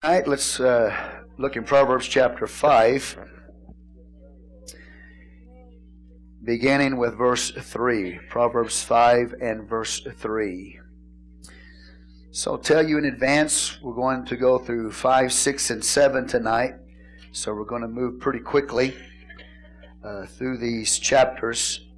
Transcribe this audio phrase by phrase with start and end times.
[0.00, 0.96] All right, let's uh,
[1.38, 3.18] look in Proverbs chapter 5,
[6.44, 8.20] beginning with verse 3.
[8.30, 10.78] Proverbs 5 and verse 3.
[12.30, 16.28] So I'll tell you in advance, we're going to go through 5, 6, and 7
[16.28, 16.74] tonight.
[17.32, 18.94] So we're going to move pretty quickly
[20.04, 21.88] uh, through these chapters.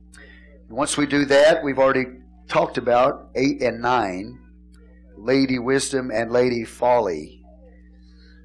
[0.71, 2.07] Once we do that, we've already
[2.49, 4.39] talked about 8 and 9
[5.19, 7.40] Lady Wisdom and Lady Folly.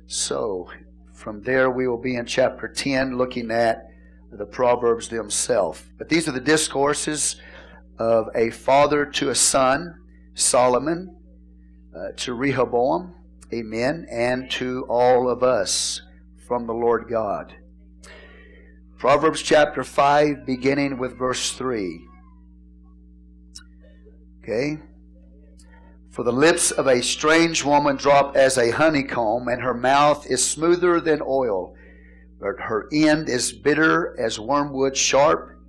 [0.07, 0.69] So,
[1.13, 3.89] from there we will be in chapter 10 looking at
[4.31, 5.83] the Proverbs themselves.
[5.97, 7.37] But these are the discourses
[7.97, 9.95] of a father to a son,
[10.33, 11.15] Solomon,
[11.95, 13.15] uh, to Rehoboam,
[13.53, 16.01] amen, and to all of us
[16.47, 17.55] from the Lord God.
[18.97, 22.07] Proverbs chapter 5, beginning with verse 3.
[24.43, 24.77] Okay?
[26.15, 30.49] For the lips of a strange woman drop as a honeycomb, and her mouth is
[30.49, 31.75] smoother than oil.
[32.39, 35.59] But her end is bitter as wormwood, sharp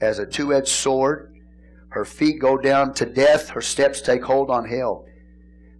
[0.00, 1.32] as a two edged sword.
[1.90, 5.06] Her feet go down to death, her steps take hold on hell.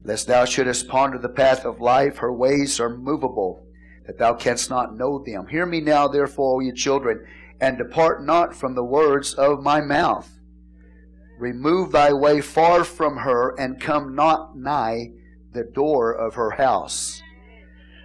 [0.04, 3.66] Lest thou shouldest ponder the path of life, her ways are movable,
[4.06, 5.48] that thou canst not know them.
[5.48, 7.26] Hear me now, therefore, O ye children,
[7.60, 10.30] and depart not from the words of my mouth.
[11.42, 15.10] Remove thy way far from her, and come not nigh
[15.52, 17.20] the door of her house.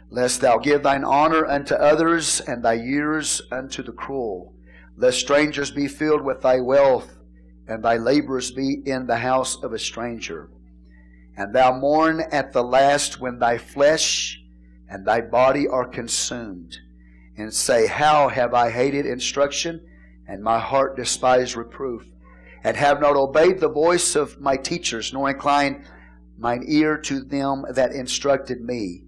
[0.10, 4.56] Lest thou give thine honor unto others, and thy years unto the cruel.
[4.96, 7.20] Lest strangers be filled with thy wealth,
[7.68, 10.50] and thy labors be in the house of a stranger.
[11.38, 14.42] And thou mourn at the last when thy flesh
[14.90, 16.80] and thy body are consumed,
[17.38, 19.86] and say, How have I hated instruction,
[20.28, 22.04] and my heart despised reproof?
[22.68, 25.86] And have not obeyed the voice of my teachers, nor inclined
[26.38, 29.04] mine ear to them that instructed me.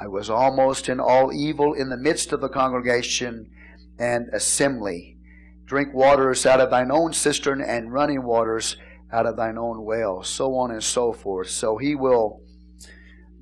[0.00, 3.50] I was almost in all evil in the midst of the congregation
[3.98, 5.18] and assembly.
[5.66, 8.78] Drink waters out of thine own cistern and running waters
[9.12, 11.50] out of thine own well, so on and so forth.
[11.50, 12.40] So he will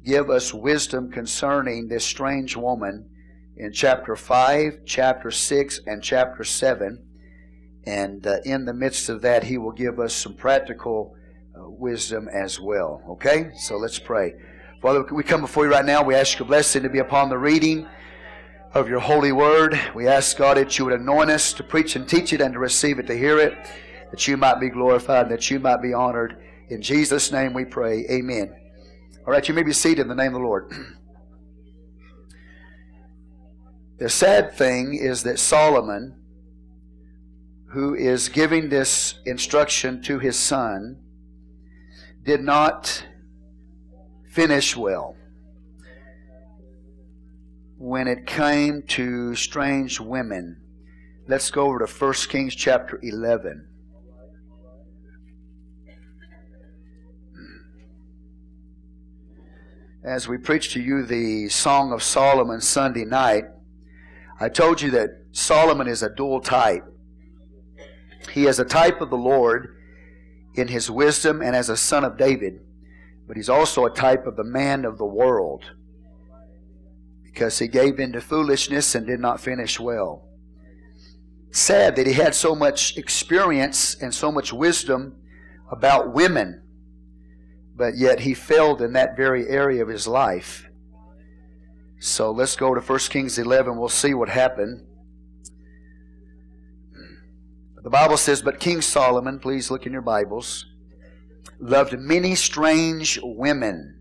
[0.04, 3.09] give us wisdom concerning this strange woman
[3.56, 7.06] in chapter 5, chapter 6, and chapter 7.
[7.86, 11.16] And uh, in the midst of that, He will give us some practical
[11.56, 13.02] uh, wisdom as well.
[13.08, 13.52] Okay?
[13.56, 14.34] So let's pray.
[14.82, 16.02] Father, we come before you right now.
[16.02, 17.86] We ask your blessing to be upon the reading
[18.72, 19.78] of your holy word.
[19.94, 22.58] We ask, God, that you would anoint us to preach and teach it and to
[22.58, 23.54] receive it, to hear it,
[24.10, 26.42] that you might be glorified and that you might be honored.
[26.68, 28.06] In Jesus' name we pray.
[28.10, 28.54] Amen.
[29.26, 30.72] All right, you may be seated in the name of the Lord.
[33.98, 36.19] the sad thing is that Solomon
[37.72, 40.97] who is giving this instruction to his son,
[42.25, 43.06] did not
[44.28, 45.16] finish well
[47.78, 50.60] when it came to strange women.
[51.28, 53.69] Let's go over to 1 Kings chapter 11.
[60.03, 63.44] As we preached to you the Song of Solomon Sunday night,
[64.41, 66.90] I told you that Solomon is a dual type.
[68.28, 69.76] He is a type of the Lord
[70.54, 72.60] in his wisdom and as a son of David,
[73.26, 75.64] but he's also a type of the man of the world
[77.25, 80.28] because he gave in to foolishness and did not finish well.
[81.53, 85.16] Sad that he had so much experience and so much wisdom
[85.70, 86.62] about women,
[87.75, 90.66] but yet he failed in that very area of his life.
[91.98, 93.76] So let's go to 1 Kings 11.
[93.78, 94.86] We'll see what happened.
[97.82, 100.66] The Bible says, But King Solomon, please look in your Bibles,
[101.58, 103.98] loved many strange women.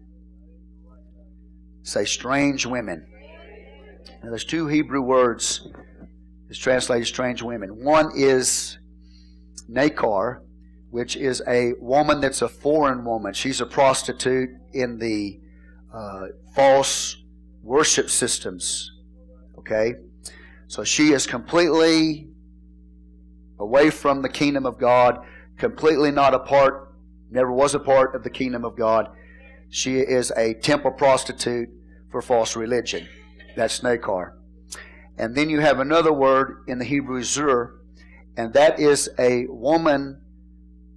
[1.83, 3.07] Say, strange women.
[4.21, 5.69] Now, there's two Hebrew words
[6.47, 7.83] that's translated strange women.
[7.83, 8.77] One is
[9.71, 10.41] Nakar,
[10.89, 13.33] which is a woman that's a foreign woman.
[13.33, 15.39] She's a prostitute in the
[15.93, 17.15] uh, false
[17.63, 18.91] worship systems.
[19.57, 19.93] Okay?
[20.67, 22.28] So she is completely
[23.59, 25.19] away from the kingdom of God,
[25.57, 26.93] completely not a part,
[27.29, 29.09] never was a part of the kingdom of God.
[29.69, 31.69] She is a temple prostitute
[32.09, 33.07] for false religion.
[33.55, 34.33] That's Nakar.
[35.17, 37.75] And then you have another word in the Hebrew, Zur,
[38.37, 40.21] and that is a woman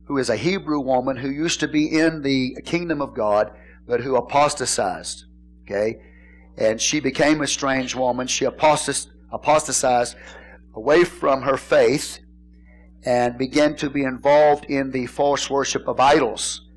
[0.04, 3.50] who is a Hebrew woman who used to be in the kingdom of God,
[3.86, 5.24] but who apostatized.
[5.64, 6.00] Okay?
[6.56, 8.26] And she became a strange woman.
[8.26, 10.16] She apostatized
[10.74, 12.20] away from her faith
[13.04, 16.68] and began to be involved in the false worship of idols.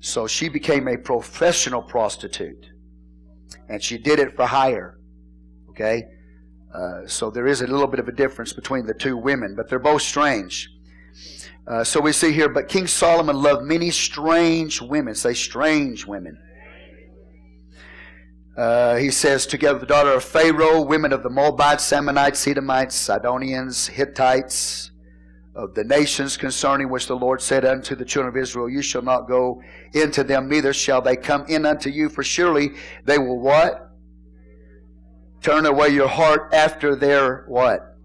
[0.00, 2.70] So she became a professional prostitute.
[3.68, 4.98] and she did it for hire.
[5.70, 6.04] Okay?
[6.74, 9.68] Uh, so there is a little bit of a difference between the two women, but
[9.68, 10.68] they're both strange.
[11.66, 15.14] Uh, so we see here, but King Solomon loved many strange women.
[15.14, 16.38] Say strange women.
[18.56, 22.38] Uh, he says, together the daughter of Pharaoh, women of the Moabites, Ammonites,
[22.94, 24.92] Sidonians, Hittites,
[25.56, 29.02] of the nations concerning which the Lord said unto the children of Israel, You shall
[29.02, 29.62] not go
[29.94, 32.72] into them, neither shall they come in unto you, for surely
[33.04, 33.90] they will what?
[35.40, 37.96] Turn away your heart after their what?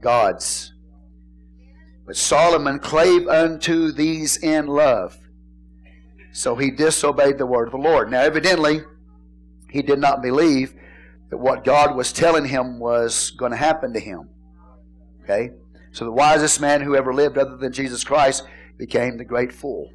[0.00, 0.72] Gods.
[2.06, 5.18] But Solomon clave unto these in love.
[6.32, 8.10] So he disobeyed the word of the Lord.
[8.10, 8.80] Now, evidently,
[9.70, 10.74] he did not believe
[11.30, 14.28] that what God was telling him was going to happen to him.
[15.22, 15.50] Okay?
[15.94, 18.42] So the wisest man who ever lived other than Jesus Christ
[18.76, 19.92] became the great fool.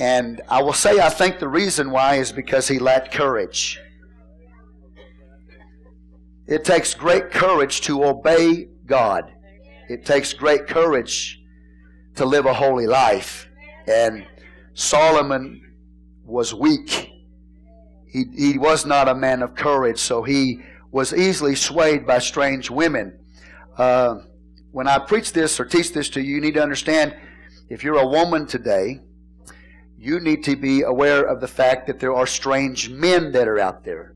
[0.00, 3.80] And I will say, I think the reason why is because he lacked courage.
[6.48, 9.32] It takes great courage to obey God.
[9.88, 11.40] It takes great courage
[12.16, 13.48] to live a holy life.
[13.86, 14.26] And
[14.74, 15.62] Solomon
[16.24, 17.12] was weak.
[18.08, 20.60] He, he was not a man of courage, so he
[20.90, 23.20] was easily swayed by strange women.
[23.78, 24.22] Uh,
[24.72, 27.16] when I preach this or teach this to you, you need to understand
[27.68, 29.00] if you're a woman today,
[29.96, 33.58] you need to be aware of the fact that there are strange men that are
[33.58, 34.14] out there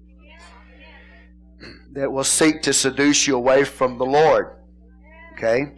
[1.92, 4.56] that will seek to seduce you away from the Lord.
[5.34, 5.74] Okay?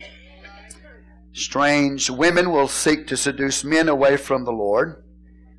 [1.33, 5.05] Strange women will seek to seduce men away from the Lord.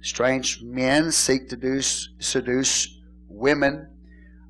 [0.02, 3.90] Strange men seek to seduce women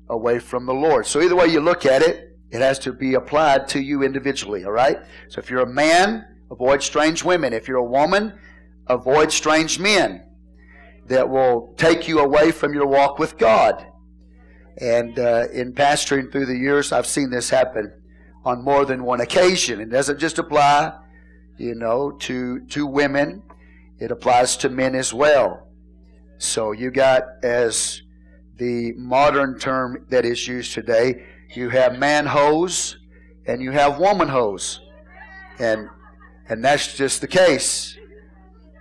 [0.08, 1.06] away from the Lord.
[1.06, 4.64] So either way you look at it, it has to be applied to you individually,
[4.64, 4.98] all right?
[5.28, 7.52] So if you're a man, avoid strange women.
[7.52, 8.38] If you're a woman,
[8.86, 10.22] avoid strange men
[11.06, 13.86] that will take you away from your walk with God.
[14.78, 17.92] And uh, in pastoring through the years, I've seen this happen
[18.44, 19.80] on more than one occasion.
[19.80, 20.92] It doesn't just apply,
[21.56, 23.42] you know, to to women.
[23.98, 25.68] It applies to men as well.
[26.38, 28.02] So you got as
[28.56, 31.24] the modern term that is used today,
[31.56, 32.98] you have man hose
[33.46, 34.80] and you have woman hose.
[35.58, 35.88] And
[36.48, 37.96] and that's just the case.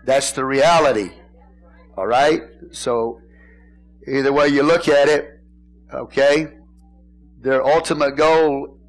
[0.05, 1.11] That's the reality.
[1.97, 2.43] All right?
[2.71, 3.21] So
[4.07, 5.39] either way you look at it,
[5.91, 6.49] okay?
[7.41, 8.79] Their ultimate goal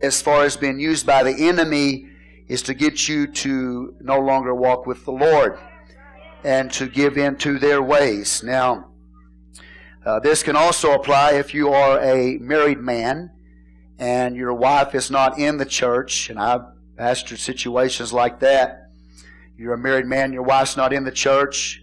[0.00, 2.08] as far as being used by the enemy
[2.48, 5.58] is to get you to no longer walk with the Lord
[6.44, 8.42] and to give in to their ways.
[8.42, 8.90] Now,
[10.04, 13.30] uh, this can also apply if you are a married man
[13.98, 16.62] and your wife is not in the church, and I've
[16.98, 18.90] pastored situations like that.
[19.56, 21.82] You're a married man, your wife's not in the church.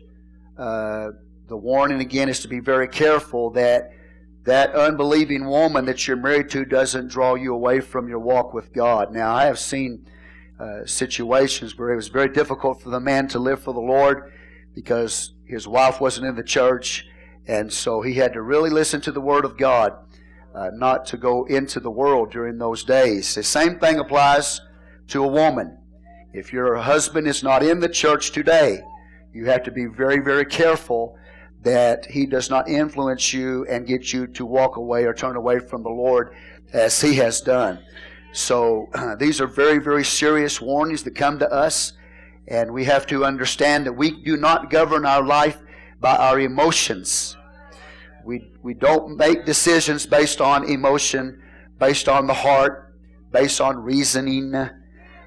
[0.57, 1.11] Uh,
[1.47, 3.91] the warning again is to be very careful that
[4.43, 8.73] that unbelieving woman that you're married to doesn't draw you away from your walk with
[8.73, 9.13] God.
[9.13, 10.07] Now, I have seen
[10.59, 14.31] uh, situations where it was very difficult for the man to live for the Lord
[14.73, 17.07] because his wife wasn't in the church
[17.47, 19.93] and so he had to really listen to the Word of God,
[20.53, 23.33] uh, not to go into the world during those days.
[23.35, 24.61] The same thing applies
[25.07, 25.77] to a woman.
[26.33, 28.81] If your husband is not in the church today,
[29.33, 31.17] you have to be very, very careful
[31.63, 35.59] that he does not influence you and get you to walk away or turn away
[35.59, 36.33] from the Lord
[36.73, 37.79] as he has done.
[38.33, 41.93] So uh, these are very, very serious warnings that come to us,
[42.47, 45.61] and we have to understand that we do not govern our life
[46.01, 47.37] by our emotions.
[48.25, 51.41] We, we don't make decisions based on emotion,
[51.79, 52.95] based on the heart,
[53.31, 54.53] based on reasoning.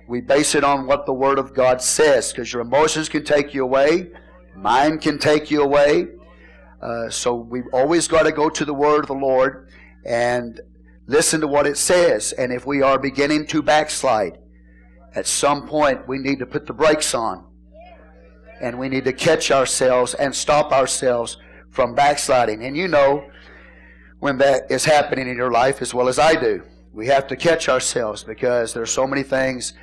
[0.09, 3.55] We base it on what the Word of God says because your emotions can take
[3.55, 4.11] you away,
[4.57, 6.09] mind can take you away.
[6.83, 9.71] Uh, so we've always got to go to the Word of the Lord
[10.05, 10.61] and
[11.07, 12.33] listen to what it says.
[12.33, 14.39] And if we are beginning to backslide,
[15.15, 17.47] at some point we need to put the brakes on
[18.65, 21.37] and we need to catch ourselves and stop ourselves
[21.71, 22.65] from backsliding.
[22.65, 23.29] And you know
[24.21, 26.63] when that is happening in your life as well as I do.
[26.95, 29.75] We have to catch ourselves because there are so many things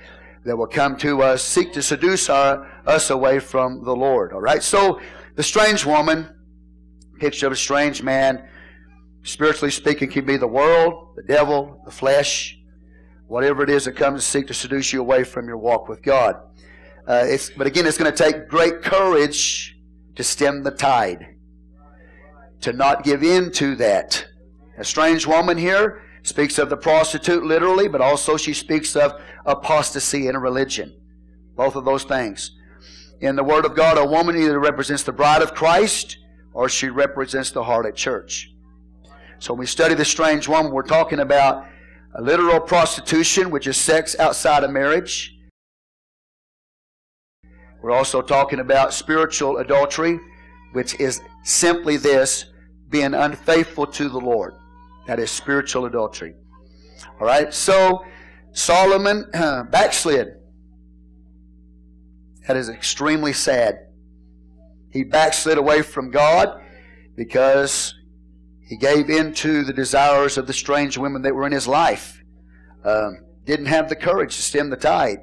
[0.45, 4.33] that will come to us, seek to seduce our, us away from the Lord.
[4.33, 4.63] All right?
[4.63, 4.99] So,
[5.35, 6.27] the strange woman,
[7.19, 8.47] picture of a strange man,
[9.21, 12.57] spiritually speaking, can be the world, the devil, the flesh,
[13.27, 16.01] whatever it is that comes to seek to seduce you away from your walk with
[16.01, 16.37] God.
[17.07, 17.25] Uh,
[17.57, 19.77] but again, it's going to take great courage
[20.15, 21.35] to stem the tide,
[22.61, 24.25] to not give in to that.
[24.77, 30.27] A strange woman here speaks of the prostitute literally, but also she speaks of apostasy
[30.27, 30.95] in a religion.
[31.55, 32.51] Both of those things.
[33.19, 36.17] In the Word of God, a woman either represents the bride of Christ
[36.53, 38.51] or she represents the harlot church.
[39.39, 41.65] So when we study the strange woman, we're talking about
[42.13, 45.37] a literal prostitution, which is sex outside of marriage.
[47.81, 50.19] We're also talking about spiritual adultery,
[50.73, 52.45] which is simply this
[52.89, 54.53] being unfaithful to the Lord.
[55.07, 56.35] That is spiritual adultery.
[57.19, 58.05] All right, so
[58.51, 60.35] Solomon uh, backslid.
[62.47, 63.87] That is extremely sad.
[64.91, 66.61] He backslid away from God
[67.15, 67.95] because
[68.59, 72.21] he gave in to the desires of the strange women that were in his life.
[72.83, 75.19] Um, didn't have the courage to stem the tide.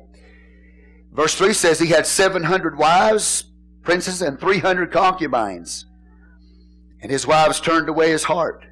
[1.13, 3.45] Verse 3 says he had 700 wives,
[3.83, 5.87] princes, and 300 concubines.
[7.01, 8.65] And his wives turned away his heart.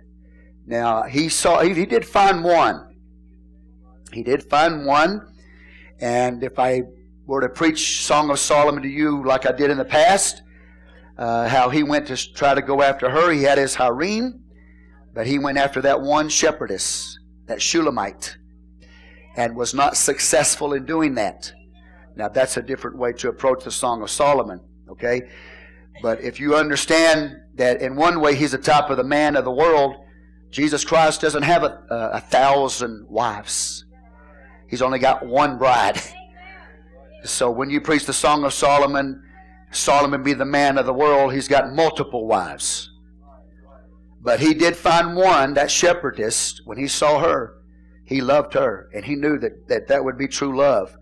[0.66, 2.97] Now, he saw, he, he did find one.
[4.12, 5.33] He did find one.
[6.00, 6.83] And if I
[7.26, 10.43] were to preach Song of Solomon to you like I did in the past,
[11.19, 13.31] uh, how he went to try to go after her.
[13.31, 14.45] He had his harem,
[15.14, 18.37] but he went after that one shepherdess, that Shulamite,
[19.37, 21.52] and was not successful in doing that.
[22.16, 25.28] Now, that's a different way to approach the Song of Solomon, okay?
[26.02, 29.44] But if you understand that in one way he's the type of the man of
[29.44, 29.96] the world,
[30.50, 33.85] Jesus Christ doesn't have a, a, a thousand wives.
[34.68, 36.00] He's only got one bride.
[37.25, 39.23] So when you preach the Song of Solomon,
[39.70, 42.90] Solomon be the man of the world, he's got multiple wives.
[44.20, 47.62] But he did find one, that shepherdess, when he saw her,
[48.04, 50.96] he loved her, and he knew that that, that would be true love.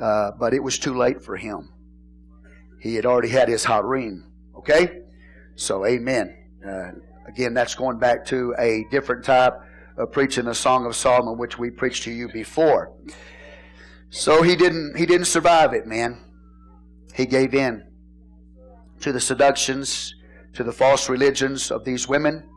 [0.00, 1.72] Uh, but it was too late for him.
[2.80, 4.32] He had already had his harem.
[4.56, 5.02] Okay?
[5.56, 6.36] So, amen.
[6.66, 6.90] Uh,
[7.26, 9.54] again, that's going back to a different type
[9.96, 12.92] of preaching the Song of Solomon, which we preached to you before.
[14.10, 16.24] So he didn't he didn't survive it, man.
[17.14, 17.84] He gave in
[19.00, 20.14] to the seductions,
[20.54, 22.48] to the false religions of these women.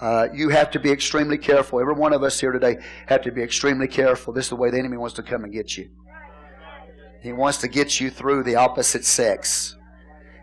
[0.00, 1.80] Uh, you have to be extremely careful.
[1.80, 4.32] Every one of us here today have to be extremely careful.
[4.32, 5.90] This is the way the enemy wants to come and get you.
[7.22, 9.76] He wants to get you through the opposite sex.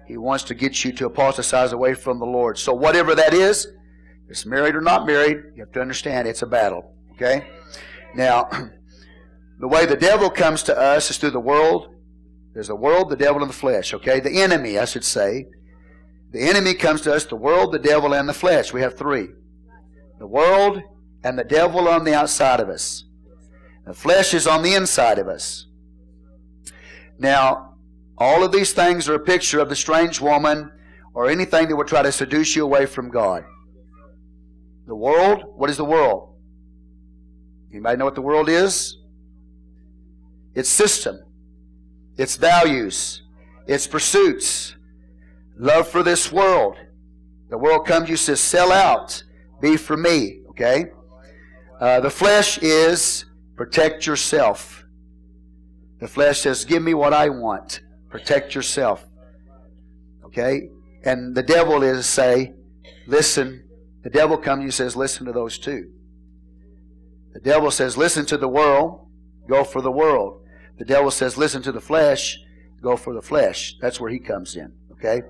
[0.08, 2.58] He wants to get you to apostatize away from the Lord.
[2.58, 6.44] So whatever that is, if it's married or not married, you have to understand it's
[6.44, 6.94] a battle.
[7.14, 7.48] Okay?
[8.16, 8.50] Now,
[9.60, 11.94] the way the devil comes to us is through the world,
[12.54, 13.94] there's the world, the devil, and the flesh.
[13.94, 14.20] Okay?
[14.20, 15.48] The enemy, I should say.
[16.32, 18.74] The enemy comes to us, the world, the devil, and the flesh.
[18.74, 19.28] We have three.
[20.20, 20.82] The world
[21.24, 23.06] and the devil are on the outside of us.
[23.86, 25.68] The flesh is on the inside of us.
[27.20, 27.76] Now,
[28.18, 30.72] all of these things are a picture of the strange woman
[31.14, 33.44] or anything that would try to seduce you away from God.
[34.88, 36.36] The world, what is the world?
[37.72, 38.98] Anybody know what the world is?
[40.56, 41.20] Its system
[42.18, 43.22] its values,
[43.68, 44.76] its pursuits,
[45.58, 46.78] love for this world.
[47.50, 49.24] The world comes, to you says, sell out,
[49.62, 50.88] be for me, okay?
[51.80, 54.84] Uh, the flesh is protect yourself.
[56.00, 59.06] The flesh says, give me what I want, protect yourself,
[60.26, 60.70] okay?
[61.04, 62.54] And the devil is say,
[63.08, 63.64] listen.
[64.04, 65.92] The devil comes, you says, listen to those two.
[67.34, 69.08] The devil says, listen to the world,
[69.50, 70.42] go for the world.
[70.78, 72.38] The devil says, listen to the flesh,
[72.82, 73.76] go for the flesh.
[73.82, 74.72] That's where he comes in.
[74.94, 75.24] Okay?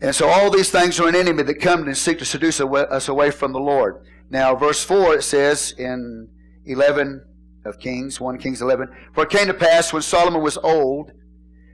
[0.00, 3.08] And so all these things are an enemy that come and seek to seduce us
[3.08, 4.04] away from the Lord.
[4.30, 6.28] Now, verse 4, it says in
[6.64, 7.24] 11
[7.68, 11.12] of Kings, 1 Kings 11, For it came to pass when Solomon was old,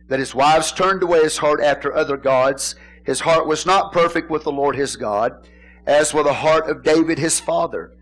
[0.09, 2.75] that his wives turned away his heart after other gods.
[3.05, 5.49] His heart was not perfect with the Lord his God,
[5.87, 7.93] as was the heart of David his father.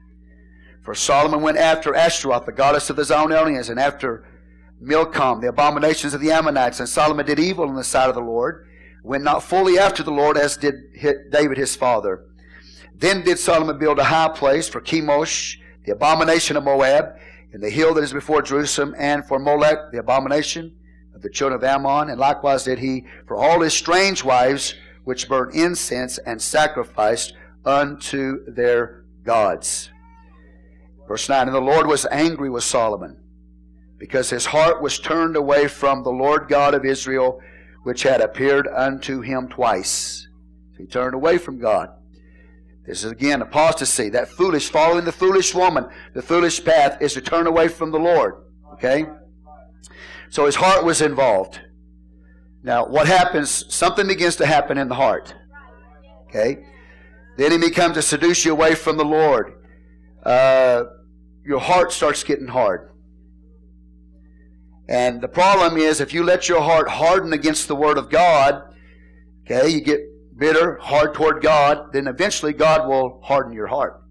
[0.82, 4.24] For Solomon went after Ashtaroth, the goddess of the Zidonians, and after
[4.80, 8.20] Milcom, the abominations of the Ammonites, and Solomon did evil in the sight of the
[8.20, 8.66] Lord,
[9.04, 10.74] went not fully after the Lord as did
[11.30, 12.24] David his father.
[12.94, 17.16] Then did Solomon build a high place for Chemosh, the abomination of Moab,
[17.52, 20.74] in the hill that is before Jerusalem, and for Molech, the abomination
[21.14, 25.28] of the children of Ammon, and likewise did he for all his strange wives, which
[25.28, 29.90] burned incense and sacrificed unto their gods.
[31.06, 33.18] Verse 9, And the Lord was angry with Solomon
[33.98, 37.40] because his heart was turned away from the Lord God of Israel,
[37.82, 40.26] which had appeared unto him twice.
[40.78, 41.90] he turned away from God.
[42.86, 44.08] This is again apostasy.
[44.08, 47.98] That foolish, following the foolish woman, the foolish path is to turn away from the
[47.98, 48.44] Lord.
[48.74, 49.06] Okay?
[50.30, 51.60] So his heart was involved.
[52.62, 53.64] Now, what happens?
[53.72, 55.34] Something begins to happen in the heart.
[56.28, 56.64] Okay?
[57.36, 59.54] The enemy comes to seduce you away from the Lord.
[60.24, 60.84] Uh,
[61.44, 62.90] your heart starts getting hard.
[64.88, 68.62] And the problem is if you let your heart harden against the Word of God,
[69.44, 70.00] okay, you get
[70.42, 74.02] bitter, hard toward God, then eventually God will harden your heart.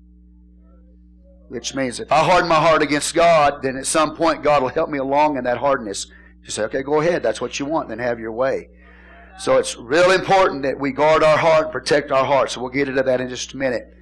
[1.49, 4.69] Which means if I harden my heart against God, then at some point God will
[4.69, 6.07] help me along in that hardness.
[6.41, 7.21] You say, okay, go ahead.
[7.21, 7.89] That's what you want.
[7.89, 8.69] Then have your way.
[9.39, 12.49] So it's real important that we guard our heart and protect our heart.
[12.49, 13.93] So we'll get into that in just a minute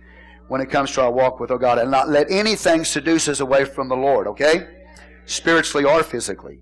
[0.50, 3.40] when it comes to our walk with our God and not let anything seduce us
[3.40, 4.68] away from the Lord, okay?
[5.26, 6.60] Spiritually or physically.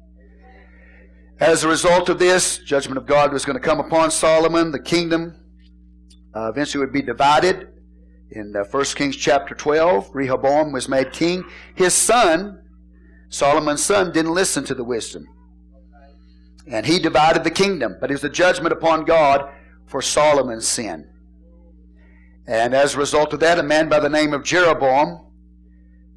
[1.41, 4.71] As a result of this, judgment of God was going to come upon Solomon.
[4.71, 5.43] The kingdom
[6.35, 7.69] uh, eventually would be divided.
[8.31, 11.43] In uh, 1 Kings chapter 12, Rehoboam was made king.
[11.75, 12.61] His son,
[13.29, 15.27] Solomon's son, didn't listen to the wisdom.
[16.67, 17.95] And he divided the kingdom.
[17.99, 19.49] But it was a judgment upon God
[19.85, 21.07] for Solomon's sin.
[22.45, 25.25] And as a result of that, a man by the name of Jeroboam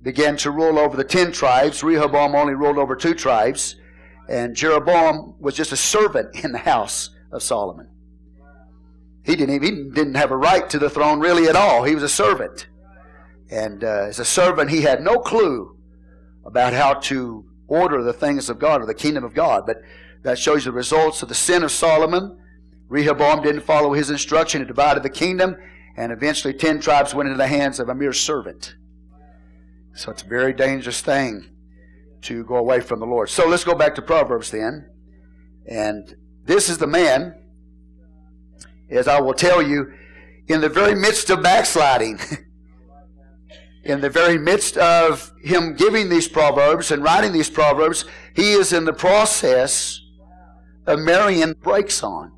[0.02, 1.82] began to rule over the ten tribes.
[1.82, 3.76] Rehoboam only ruled over two tribes.
[4.28, 7.89] And Jeroboam was just a servant in the house of Solomon.
[9.24, 11.84] He didn't even he didn't have a right to the throne really at all.
[11.84, 12.68] He was a servant.
[13.50, 15.76] And uh, as a servant, he had no clue
[16.44, 19.64] about how to order the things of God or the kingdom of God.
[19.66, 19.78] But
[20.22, 22.38] that shows the results of the sin of Solomon.
[22.88, 24.60] Rehoboam didn't follow his instruction.
[24.60, 25.56] He divided the kingdom.
[25.96, 28.76] And eventually, ten tribes went into the hands of a mere servant.
[29.94, 31.50] So it's a very dangerous thing
[32.22, 33.28] to go away from the Lord.
[33.28, 34.88] So let's go back to Proverbs then.
[35.66, 37.39] And this is the man,
[38.90, 39.92] as I will tell you,
[40.48, 42.18] in the very midst of backsliding,
[43.84, 48.04] in the very midst of him giving these Proverbs and writing these Proverbs,
[48.34, 50.00] he is in the process
[50.86, 52.32] of marrying breaks on.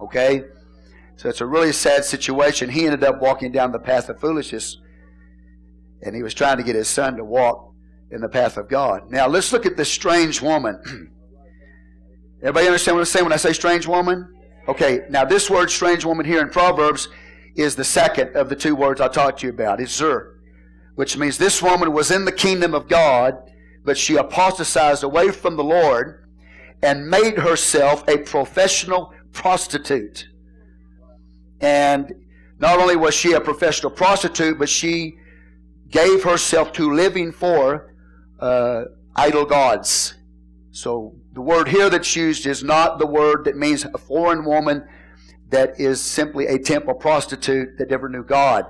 [0.00, 0.44] Okay?
[1.16, 2.70] So it's a really sad situation.
[2.70, 4.78] He ended up walking down the path of foolishness,
[6.02, 7.72] and he was trying to get his son to walk
[8.10, 9.10] in the path of God.
[9.10, 10.80] Now let's look at this strange woman.
[12.42, 14.34] Everybody understand what I'm saying when I say strange woman?
[14.68, 17.08] Okay, now this word strange woman here in Proverbs
[17.56, 19.80] is the second of the two words I talked to you about.
[19.80, 20.38] It's Zur,
[20.94, 23.50] which means this woman was in the kingdom of God,
[23.84, 26.28] but she apostatized away from the Lord
[26.80, 30.28] and made herself a professional prostitute.
[31.60, 32.12] And
[32.60, 35.16] not only was she a professional prostitute, but she
[35.90, 37.94] gave herself to living for
[38.38, 38.84] uh,
[39.16, 40.14] idol gods.
[40.70, 44.86] So the word here that's used is not the word that means a foreign woman
[45.48, 48.66] that is simply a temple prostitute that never knew God.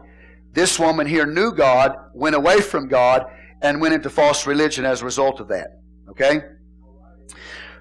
[0.53, 3.25] This woman here knew God, went away from God,
[3.63, 5.81] and went into false religion as a result of that.
[6.11, 6.43] Okay?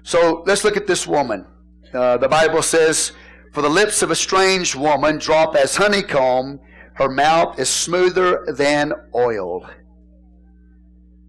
[0.02, 1.46] So let's look at this woman.
[1.92, 3.12] Uh, the Bible says,
[3.52, 6.60] For the lips of a strange woman drop as honeycomb,
[6.94, 9.68] her mouth is smoother than oil.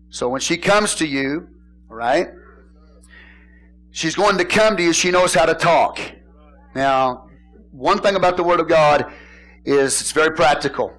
[0.10, 1.48] So when she comes to you,
[1.90, 2.30] right,
[3.94, 6.00] she's going to come to you, she knows how to talk.
[6.76, 7.30] Now,
[7.72, 9.14] one thing about the Word of God
[9.64, 10.94] is it's very practical.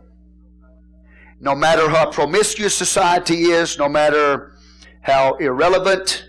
[1.41, 4.57] No matter how promiscuous society is, no matter
[5.03, 6.25] how irrelevant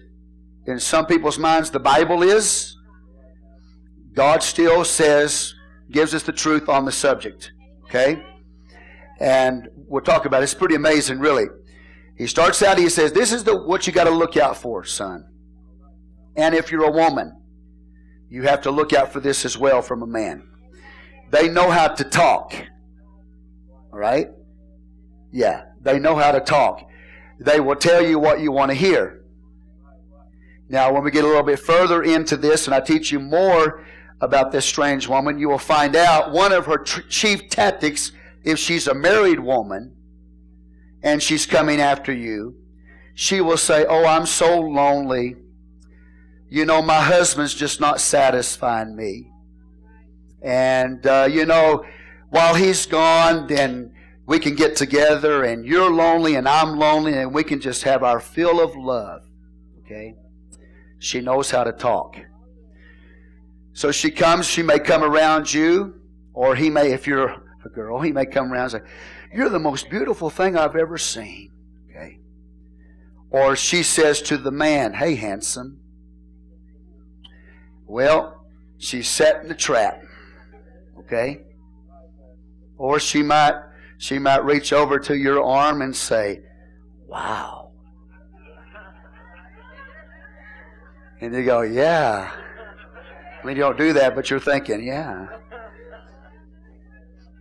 [0.66, 2.76] in some people's minds the Bible is,
[4.14, 5.54] God still says,
[5.92, 7.52] gives us the truth on the subject.
[7.86, 8.22] Okay?
[9.20, 10.46] And we'll talk about it.
[10.46, 11.46] It's pretty amazing, really.
[12.18, 14.84] He starts out, he says, This is the, what you got to look out for,
[14.84, 15.26] son.
[16.36, 17.42] And if you're a woman,
[18.30, 20.48] you have to look out for this as well from a man.
[21.32, 22.54] They know how to talk.
[23.92, 24.28] All right?
[25.32, 26.90] Yeah, they know how to talk.
[27.40, 29.24] They will tell you what you want to hear.
[30.68, 33.86] Now, when we get a little bit further into this and I teach you more
[34.22, 38.12] about this strange woman, you will find out one of her tr- chief tactics,
[38.44, 39.96] if she's a married woman,
[41.04, 42.56] and she's coming after you,
[43.14, 45.36] she will say, Oh, I'm so lonely.
[46.50, 49.32] You know, my husband's just not satisfying me.
[50.42, 51.86] And, uh, you know,
[52.30, 53.94] while he's gone, then
[54.28, 58.04] we can get together and you're lonely and I'm lonely and we can just have
[58.04, 59.24] our fill of love.
[59.82, 60.16] Okay?
[61.00, 62.16] She knows how to talk.
[63.74, 66.00] So she comes, she may come around you,
[66.34, 68.92] or he may, if you're a girl, he may come around and say,
[69.34, 71.52] you're the most beautiful thing I've ever seen.
[71.90, 72.20] Okay.
[73.30, 75.82] Or she says to the man, Hey, handsome.
[77.96, 78.46] Well,
[78.78, 80.04] she's setting the trap.
[81.00, 81.44] Okay.
[82.78, 83.54] Or she might
[83.98, 86.42] she might reach over to your arm and say,
[87.08, 87.72] Wow.
[91.22, 92.34] And you go, Yeah.
[93.42, 95.28] I mean, you don't do that, but you're thinking, Yeah.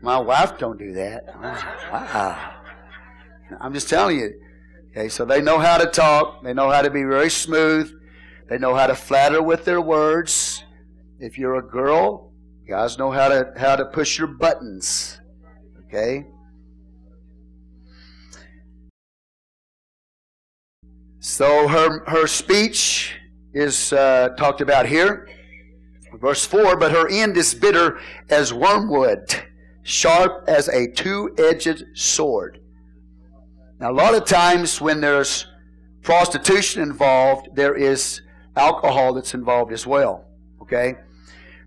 [0.02, 1.24] My wife don't do that.
[1.34, 2.54] Wow.
[3.60, 4.32] I'm just telling you.
[4.92, 6.44] Okay, so they know how to talk.
[6.44, 7.92] They know how to be very smooth.
[8.48, 10.64] They know how to flatter with their words.
[11.18, 12.32] If you're a girl,
[12.68, 15.20] guys know how to how to push your buttons.
[15.86, 16.26] Okay?
[21.20, 23.14] So her her speech
[23.54, 25.28] is uh, talked about here.
[26.20, 29.42] Verse 4 But her end is bitter as wormwood,
[29.82, 32.60] sharp as a two edged sword.
[33.80, 35.46] Now, a lot of times when there's
[36.02, 38.20] prostitution involved, there is
[38.56, 40.26] alcohol that's involved as well.
[40.62, 40.96] Okay?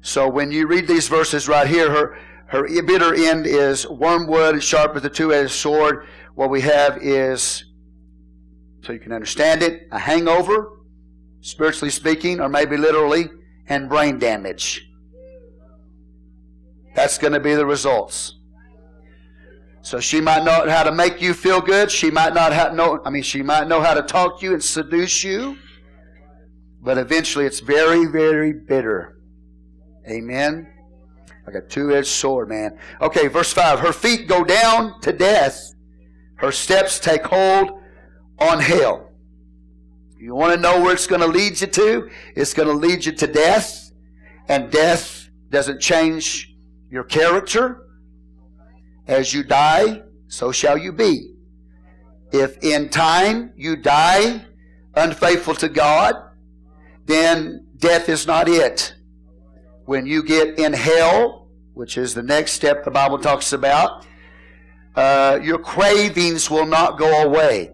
[0.01, 4.95] So when you read these verses right here, her, her bitter end is wormwood, sharp
[4.95, 6.07] as a two edged sword.
[6.35, 7.65] What we have is,
[8.83, 10.79] so you can understand it, a hangover,
[11.41, 13.29] spiritually speaking, or maybe literally,
[13.67, 14.89] and brain damage.
[16.95, 18.35] That's going to be the results.
[19.81, 21.89] So she might know how to make you feel good.
[21.91, 25.23] She might not know, I mean, she might know how to talk you and seduce
[25.23, 25.57] you.
[26.87, 29.19] But eventually it's very, very bitter.
[30.09, 30.71] Amen.
[31.45, 32.79] Like a two edged sword, man.
[33.01, 33.81] Okay, verse 5.
[33.81, 35.73] Her feet go down to death,
[36.35, 37.81] her steps take hold
[38.39, 39.11] on hell.
[40.17, 42.09] You want to know where it's going to lead you to?
[42.37, 43.91] It's going to lead you to death.
[44.47, 46.55] And death doesn't change
[46.89, 47.85] your character.
[49.07, 51.33] As you die, so shall you be.
[52.31, 54.45] If in time you die
[54.95, 56.26] unfaithful to God,
[57.07, 58.93] then death is not it.
[59.85, 64.05] When you get in hell, which is the next step the Bible talks about,
[64.95, 67.71] uh, your cravings will not go away.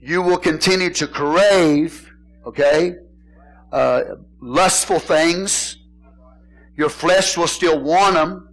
[0.00, 2.10] You will continue to crave,
[2.46, 2.96] okay,
[3.72, 4.02] uh,
[4.40, 5.78] lustful things.
[6.76, 8.48] Your flesh will still want them.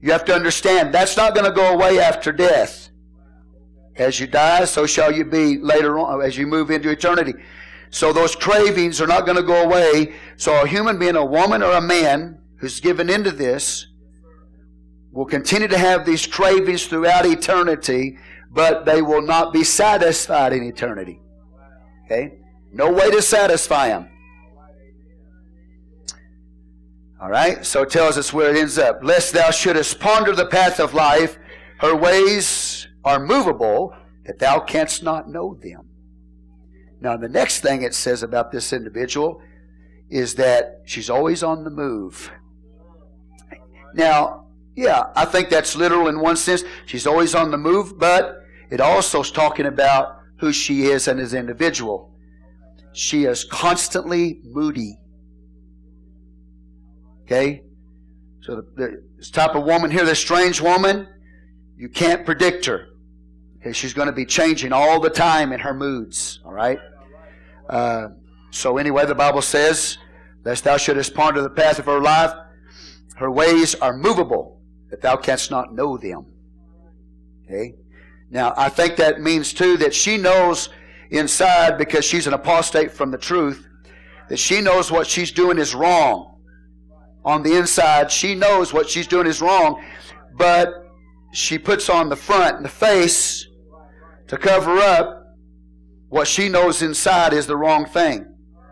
[0.00, 2.90] You have to understand that's not going to go away after death.
[3.96, 7.34] As you die, so shall you be later on as you move into eternity.
[7.90, 10.14] So those cravings are not going to go away.
[10.36, 13.86] So a human being, a woman or a man who's given into this,
[15.12, 18.18] will continue to have these cravings throughout eternity,
[18.50, 21.20] but they will not be satisfied in eternity.
[22.04, 22.38] Okay?
[22.72, 24.10] No way to satisfy them.
[27.20, 27.64] All right?
[27.64, 29.00] So it tells us where it ends up.
[29.02, 31.38] Lest thou shouldest ponder the path of life,
[31.78, 33.94] her ways are movable,
[34.26, 35.88] that thou canst not know them.
[37.06, 39.40] Now, the next thing it says about this individual
[40.10, 42.32] is that she's always on the move.
[43.94, 46.64] Now, yeah, I think that's literal in one sense.
[46.84, 48.40] She's always on the move, but
[48.72, 52.12] it also is talking about who she is and as an individual.
[52.92, 54.98] She is constantly moody.
[57.22, 57.62] Okay?
[58.40, 61.06] So the, this type of woman here, this strange woman,
[61.76, 62.88] you can't predict her.
[63.60, 66.40] Okay, she's going to be changing all the time in her moods.
[66.44, 66.80] All right.
[67.68, 68.08] Uh,
[68.50, 69.98] so anyway, the Bible says,
[70.44, 72.32] "Lest thou shouldest ponder the path of her life,
[73.16, 76.26] her ways are movable, that thou canst not know them."
[77.44, 77.74] Okay.
[78.30, 80.68] Now I think that means too that she knows
[81.10, 83.66] inside because she's an apostate from the truth
[84.28, 86.40] that she knows what she's doing is wrong.
[87.24, 89.84] On the inside, she knows what she's doing is wrong,
[90.34, 90.68] but
[91.32, 93.46] she puts on the front and the face
[94.28, 95.25] to cover up
[96.16, 98.26] what she knows inside is the wrong thing.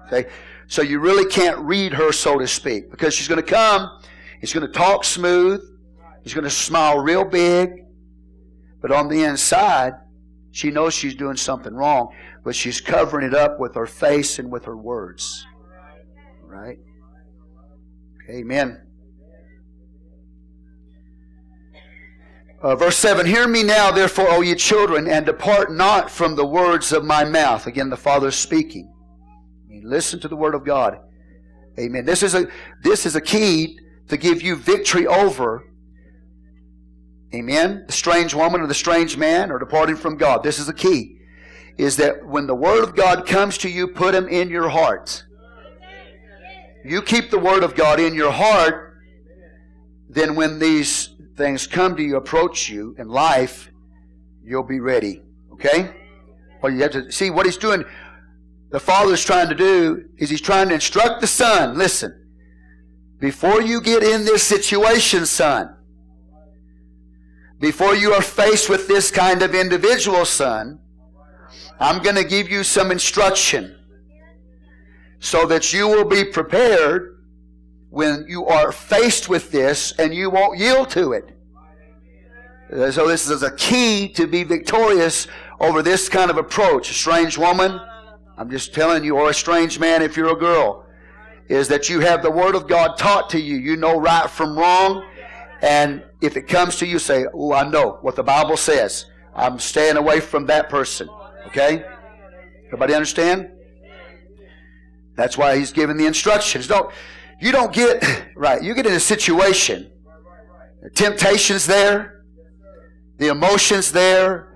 [0.06, 0.30] Okay?
[0.66, 4.00] So you really can't read her, so to speak, because she's going to come,
[4.40, 5.60] he's going to talk smooth,
[6.22, 7.84] he's going to smile real big,
[8.80, 9.92] but on the inside,
[10.52, 14.50] she knows she's doing something wrong, but she's covering it up with her face and
[14.50, 15.46] with her words.
[16.42, 16.78] Right?
[18.30, 18.86] Amen.
[22.64, 26.46] Uh, verse 7 Hear me now, therefore, O ye children, and depart not from the
[26.46, 27.66] words of my mouth.
[27.66, 28.90] Again, the Father speaking.
[29.66, 30.98] I mean, listen to the Word of God.
[31.78, 32.06] Amen.
[32.06, 32.46] This is a,
[32.82, 35.62] this is a key to give you victory over,
[37.34, 40.42] amen, the strange woman or the strange man or departing from God.
[40.42, 41.18] This is a key.
[41.76, 45.22] Is that when the Word of God comes to you, put Him in your heart.
[46.82, 49.02] You keep the Word of God in your heart,
[50.08, 53.70] then when these things come to you, approach you in life,
[54.42, 55.22] you'll be ready.
[55.52, 55.94] Okay?
[56.62, 57.84] Well, you have to see what he's doing.
[58.70, 61.78] The father's trying to do is he's trying to instruct the son.
[61.78, 62.28] Listen,
[63.20, 65.76] before you get in this situation, son,
[67.60, 70.80] before you are faced with this kind of individual, son,
[71.80, 73.76] I'm going to give you some instruction
[75.18, 77.13] so that you will be prepared
[77.94, 81.30] when you are faced with this and you won't yield to it.
[82.92, 85.28] So this is a key to be victorious
[85.60, 86.90] over this kind of approach.
[86.90, 87.80] A strange woman,
[88.36, 90.84] I'm just telling you, or a strange man if you're a girl.
[91.48, 93.56] is that you have the Word of God taught to you.
[93.56, 95.06] You know right from wrong.
[95.62, 99.06] And if it comes to you, say, Oh, I know what the Bible says.
[99.36, 101.08] I'm staying away from that person.
[101.46, 101.84] Okay?
[102.66, 103.50] Everybody understand?
[105.16, 106.66] That's why he's giving the instructions.
[106.66, 106.90] Don't
[107.40, 108.02] you don't get
[108.36, 109.90] right, you get in a situation.
[110.82, 112.24] The temptation's there,
[113.18, 114.54] the emotions there,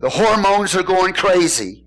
[0.00, 1.84] the hormones are going crazy.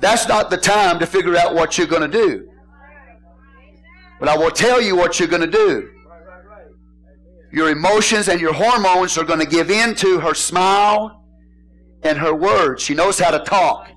[0.00, 2.48] That's not the time to figure out what you're going to do.
[4.18, 5.90] But I will tell you what you're going to do.
[7.52, 11.24] Your emotions and your hormones are going to give in to her smile
[12.02, 12.82] and her words.
[12.82, 13.88] She knows how to talk.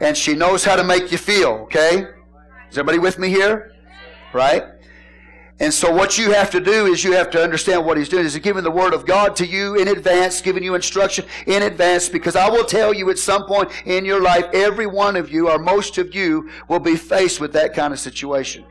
[0.00, 2.06] And she knows how to make you feel, okay?
[2.70, 3.71] Is everybody with me here?
[4.32, 4.64] Right?
[5.60, 8.24] And so what you have to do is you have to understand what he's doing.
[8.24, 11.62] Is he giving the word of God to you in advance, giving you instruction in
[11.62, 15.30] advance, because I will tell you at some point in your life, every one of
[15.30, 18.64] you or most of you will be faced with that kind of situation.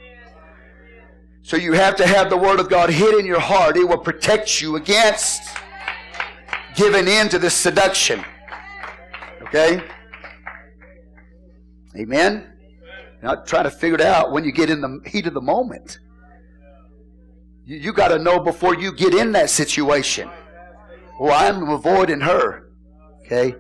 [1.44, 3.78] So you have to have the word of God hid in your heart.
[3.78, 5.42] It will protect you against
[6.76, 8.24] giving in to this seduction.
[9.44, 9.82] Okay?
[11.96, 12.52] Amen?
[13.22, 16.00] Not try to figure it out when you get in the heat of the moment.
[17.66, 20.30] You, you got to know before you get in that situation.
[21.20, 22.72] Well, I'm avoiding her.
[23.26, 23.56] Okay?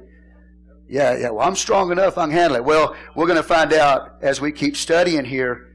[0.89, 1.29] Yeah, yeah.
[1.29, 2.17] Well, I'm strong enough.
[2.17, 2.63] I can handle it.
[2.63, 5.67] Well, we're going to find out as we keep studying here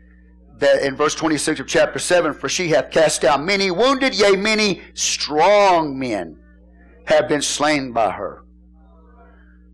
[0.58, 4.32] that in verse 26 of chapter 7 For she hath cast down many wounded, yea,
[4.32, 6.38] many strong men
[7.06, 8.44] have been slain by her.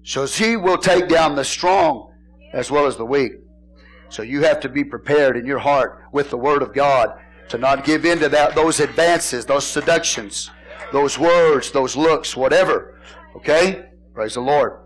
[0.05, 2.13] So she will take down the strong
[2.53, 3.33] as well as the weak.
[4.13, 7.57] So you have to be prepared in your heart with the Word of God to
[7.57, 10.51] not give in to that, those advances, those seductions,
[10.93, 13.01] those words, those looks, whatever.
[13.37, 13.87] Okay?
[14.13, 14.81] Praise the Lord.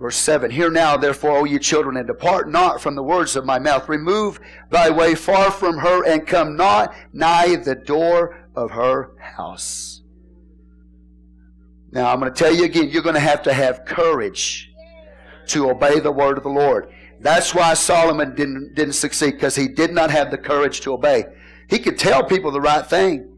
[0.00, 3.44] Verse 7 Hear now, therefore, O ye children, and depart not from the words of
[3.44, 3.88] my mouth.
[3.88, 10.02] Remove thy way far from her, and come not nigh the door of her house.
[11.92, 14.72] Now, I'm going to tell you again, you're going to have to have courage
[15.48, 16.92] to obey the word of the Lord.
[17.20, 21.24] That's why Solomon didn't, didn't succeed, because he did not have the courage to obey.
[21.68, 23.36] He could tell people the right thing,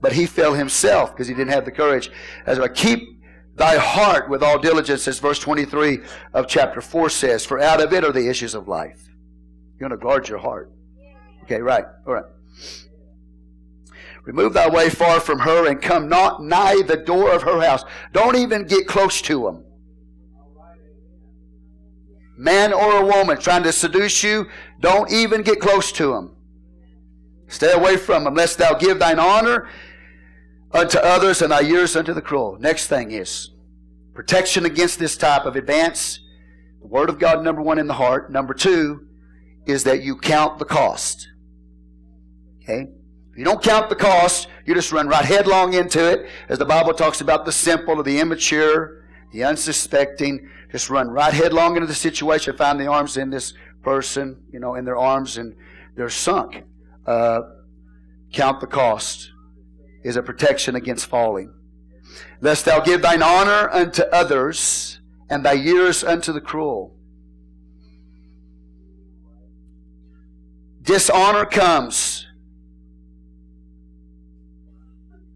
[0.00, 2.10] but he fell himself because he didn't have the courage.
[2.46, 3.00] As I keep
[3.54, 6.00] thy heart with all diligence, as verse 23
[6.32, 9.08] of chapter 4 says, for out of it are the issues of life.
[9.78, 10.72] You're going to guard your heart.
[11.44, 11.84] Okay, right.
[12.06, 12.24] All right.
[14.24, 17.84] Remove thy way far from her and come not nigh the door of her house.
[18.12, 19.64] Don't even get close to them.
[22.36, 24.48] Man or a woman trying to seduce you,
[24.80, 26.36] don't even get close to them.
[27.48, 29.68] Stay away from them, lest thou give thine honor
[30.72, 32.56] unto others and thy years unto the cruel.
[32.58, 33.50] Next thing is
[34.14, 36.20] protection against this type of advance.
[36.80, 38.30] The Word of God, number one, in the heart.
[38.30, 39.06] Number two
[39.66, 41.28] is that you count the cost.
[42.62, 42.88] Okay?
[43.32, 46.64] If you don't count the cost, you just run right headlong into it, as the
[46.64, 49.03] Bible talks about the simple or the immature,
[49.34, 50.48] the unsuspecting.
[50.70, 54.76] Just run right headlong into the situation, find the arms in this person, you know,
[54.76, 55.54] in their arms, and
[55.96, 56.62] they're sunk.
[57.06, 57.40] Uh,
[58.32, 59.30] count the cost
[60.02, 61.52] is a protection against falling.
[62.40, 66.94] Lest thou give thine honor unto others, and thy years unto the cruel.
[70.82, 72.26] Dishonor comes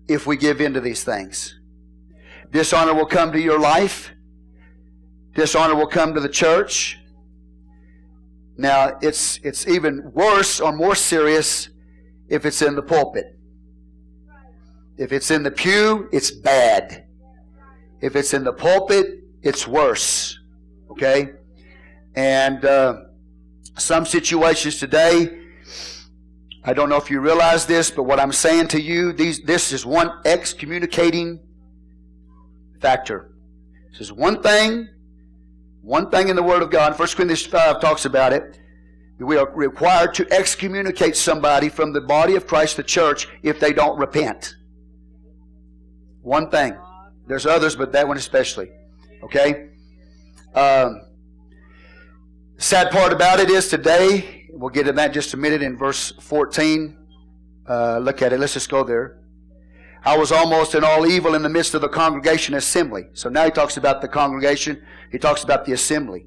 [0.07, 1.58] if we give in to these things.
[2.51, 4.13] Dishonor will come to your life.
[5.35, 6.99] Dishonor will come to the church.
[8.57, 11.69] Now, it's, it's even worse or more serious
[12.29, 13.39] if it's in the pulpit.
[14.97, 17.07] If it's in the pew, it's bad.
[18.01, 20.39] If it's in the pulpit, it's worse.
[20.91, 21.31] Okay?
[22.17, 23.03] And uh,
[23.77, 25.45] some situations today,
[26.65, 29.73] I don't know if you realize this, but what I'm saying to you, these, this
[29.73, 31.41] is one excommunicating
[32.81, 33.33] factor.
[33.91, 34.89] This is one thing,
[35.83, 36.99] one thing in the Word of God.
[36.99, 38.61] 1 Corinthians 5 talks about it.
[39.19, 43.73] We are required to excommunicate somebody from the body of Christ, the church, if they
[43.73, 44.55] don't repent.
[46.23, 46.77] One thing.
[47.27, 48.71] There's others, but that one especially.
[49.25, 49.71] Okay?
[50.55, 51.03] Um,
[52.59, 55.77] sad part about it is today, We'll get to that in just a minute in
[55.77, 56.97] verse 14.
[57.69, 58.41] Uh, look at it.
[58.41, 59.18] Let's just go there.
[60.05, 63.09] I was almost in all evil in the midst of the congregation assembly.
[63.13, 64.83] So now he talks about the congregation.
[65.11, 66.27] He talks about the assembly.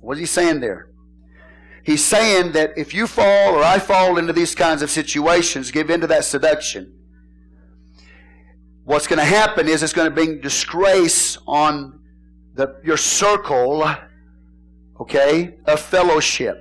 [0.00, 0.90] What is he saying there?
[1.84, 5.88] He's saying that if you fall or I fall into these kinds of situations, give
[5.88, 6.92] into that seduction,
[8.84, 12.00] what's going to happen is it's going to bring disgrace on
[12.54, 13.88] the, your circle,
[15.00, 16.60] okay, of fellowship.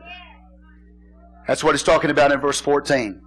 [1.48, 3.22] That's what he's talking about in verse 14.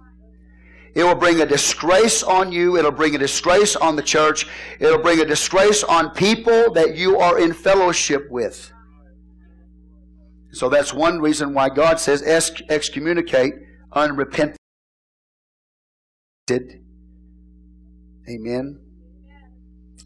[0.95, 2.77] It will bring a disgrace on you.
[2.77, 4.47] It'll bring a disgrace on the church.
[4.79, 8.71] It'll bring a disgrace on people that you are in fellowship with.
[10.51, 13.53] So that's one reason why God says excommunicate
[13.93, 14.57] unrepentant.
[18.27, 18.79] Amen.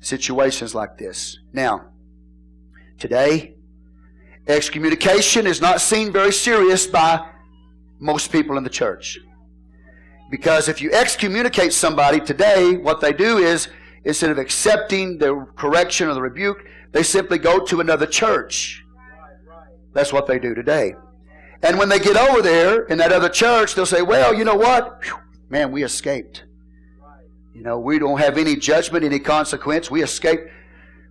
[0.02, 1.40] Situations like this.
[1.54, 1.92] Now,
[3.00, 3.56] today,
[4.48, 7.30] excommunication is not seen very serious by
[8.00, 9.20] most people in the church.
[10.34, 13.68] Because if you excommunicate somebody today, what they do is,
[14.04, 18.84] instead of accepting the correction or the rebuke, they simply go to another church.
[19.94, 20.96] That's what they do today.
[21.62, 24.56] And when they get over there in that other church, they'll say, well, you know
[24.56, 25.04] what?
[25.50, 26.46] Man, we escaped.
[27.54, 29.92] You know, we don't have any judgment, any consequence.
[29.92, 30.50] We escaped.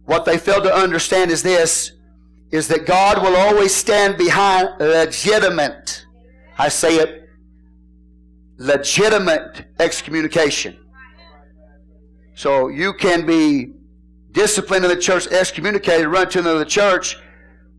[0.04, 1.92] What they fail to understand is this,
[2.50, 6.06] is that God will always stand behind legitimate,
[6.58, 7.21] I say it,
[8.58, 10.78] legitimate excommunication.
[12.34, 13.72] So you can be
[14.32, 17.16] disciplined in the church, excommunicated, run to another church,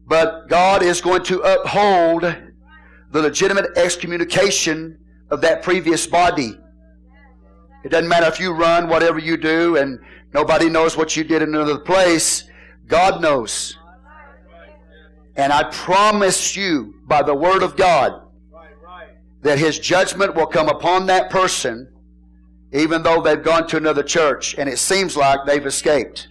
[0.05, 4.97] but God is going to uphold the legitimate excommunication
[5.29, 6.57] of that previous body.
[7.83, 9.99] It doesn't matter if you run, whatever you do, and
[10.33, 12.45] nobody knows what you did in another place.
[12.87, 13.77] God knows.
[15.35, 18.22] And I promise you, by the word of God,
[19.43, 21.91] that his judgment will come upon that person,
[22.71, 26.29] even though they've gone to another church and it seems like they've escaped.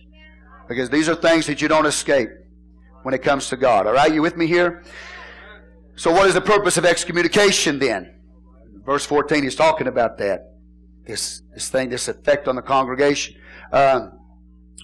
[0.68, 2.30] Because these are things that you don't escape
[3.02, 3.86] when it comes to God.
[3.86, 4.82] All right, you with me here?
[5.94, 8.14] So, what is the purpose of excommunication then?
[8.84, 10.54] Verse 14, he's talking about that.
[11.06, 13.36] This, this thing, this effect on the congregation.
[13.72, 14.18] Um,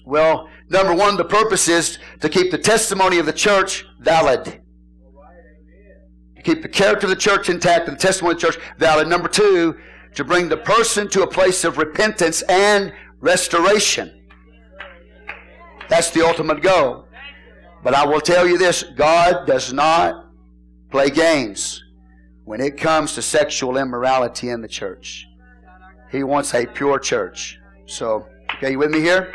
[0.05, 4.61] well, number one, the purpose is to keep the testimony of the church valid.
[6.39, 9.09] To keep the character of the church intact and the testimony of the church valid.
[9.09, 9.77] Number two,
[10.15, 14.21] to bring the person to a place of repentance and restoration.
[15.89, 17.07] That's the ultimate goal.
[17.83, 20.27] But I will tell you this God does not
[20.91, 21.83] play games
[22.45, 25.27] when it comes to sexual immorality in the church.
[26.09, 27.59] He wants a pure church.
[27.85, 29.33] So, okay, you with me here?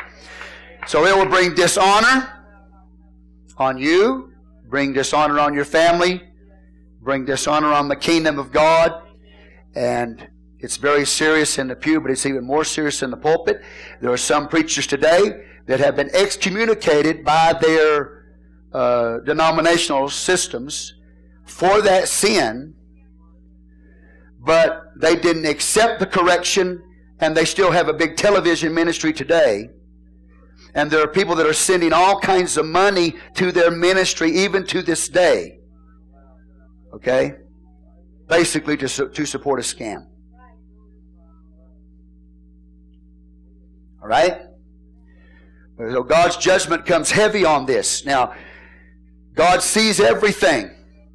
[0.87, 2.43] So it will bring dishonor
[3.57, 4.33] on you,
[4.69, 6.23] bring dishonor on your family,
[7.05, 8.91] bring dishonor on the kingdom of God,
[9.75, 13.61] and it's very serious in the pew, but it's even more serious in the pulpit.
[14.01, 18.25] There are some preachers today that have been excommunicated by their
[18.73, 20.95] uh, denominational systems
[21.45, 22.73] for that sin,
[24.39, 26.81] but they didn't accept the correction,
[27.19, 29.69] and they still have a big television ministry today.
[30.73, 34.65] And there are people that are sending all kinds of money to their ministry, even
[34.67, 35.54] to this day.
[36.95, 37.35] Okay?
[38.27, 40.07] Basically, to, to support a scam.
[44.01, 44.41] All right?
[45.77, 48.05] So God's judgment comes heavy on this.
[48.05, 48.33] Now,
[49.33, 50.71] God sees everything.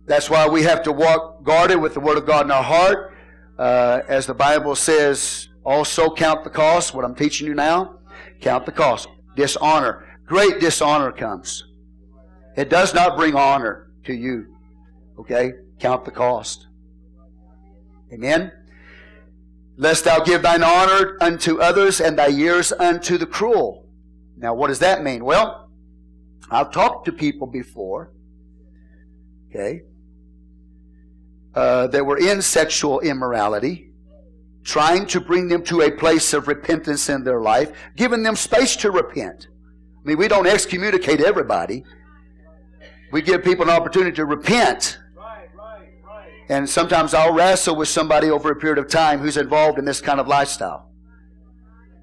[0.07, 3.15] That's why we have to walk guarded with the Word of God in our heart.
[3.59, 6.95] Uh, as the Bible says, also count the cost.
[6.95, 8.01] What I'm teaching you now,
[8.41, 9.09] count the cost.
[9.37, 10.07] Dishonor.
[10.27, 11.65] Great dishonor comes.
[12.57, 14.47] It does not bring honor to you.
[15.19, 15.53] Okay?
[15.81, 16.67] Count the cost.
[18.13, 18.53] Amen?
[19.77, 23.89] Lest thou give thine honor unto others and thy years unto the cruel.
[24.37, 25.25] Now, what does that mean?
[25.25, 25.71] Well,
[26.51, 28.13] I've talked to people before,
[29.49, 29.83] okay,
[31.55, 33.91] uh, that were in sexual immorality,
[34.65, 38.77] trying to bring them to a place of repentance in their life, giving them space
[38.77, 39.49] to repent.
[40.05, 41.85] I mean, we don't excommunicate everybody.
[43.13, 44.99] We give people an opportunity to repent.
[46.51, 50.01] And sometimes I'll wrestle with somebody over a period of time who's involved in this
[50.01, 50.91] kind of lifestyle,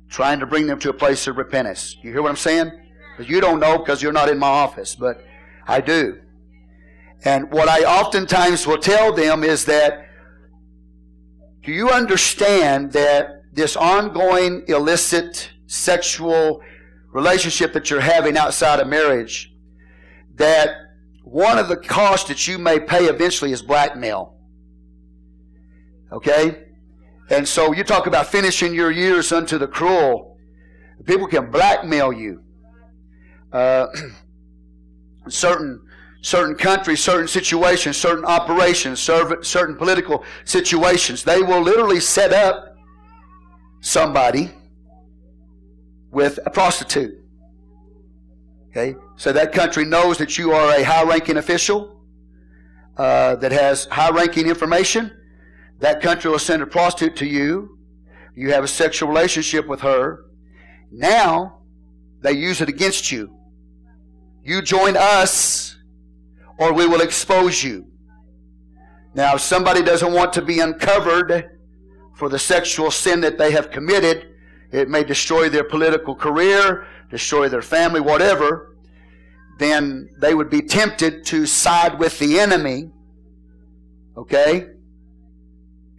[0.08, 1.98] trying to bring them to a place of repentance.
[2.02, 2.72] You hear what I'm saying?
[3.20, 5.22] You don't know because you're not in my office, but
[5.68, 6.22] I do.
[7.26, 10.08] And what I oftentimes will tell them is that
[11.62, 16.62] do you understand that this ongoing illicit sexual
[17.12, 19.54] relationship that you're having outside of marriage,
[20.36, 20.70] that
[21.26, 24.36] one of the costs that you may pay eventually is blackmail?
[26.12, 26.66] Okay?
[27.30, 30.38] And so you talk about finishing your years unto the cruel.
[31.06, 32.44] People can blackmail you
[33.52, 33.88] uh,
[35.30, 35.82] certain
[36.22, 41.24] certain countries, certain situations, certain operations, certain political situations.
[41.24, 42.76] They will literally set up
[43.82, 44.52] somebody
[46.12, 47.16] with a prostitute.
[48.70, 52.02] Okay, so that country knows that you are a high-ranking official
[52.98, 55.12] uh, that has high-ranking information.
[55.80, 57.78] That country will send a prostitute to you.
[58.36, 60.26] You have a sexual relationship with her.
[60.92, 61.60] Now,
[62.22, 63.36] they use it against you.
[64.44, 65.78] You join us,
[66.58, 67.86] or we will expose you.
[69.14, 71.58] Now, if somebody doesn't want to be uncovered
[72.16, 74.34] for the sexual sin that they have committed,
[74.72, 78.78] it may destroy their political career, destroy their family, whatever,
[79.60, 82.92] then they would be tempted to side with the enemy,
[84.16, 84.68] okay,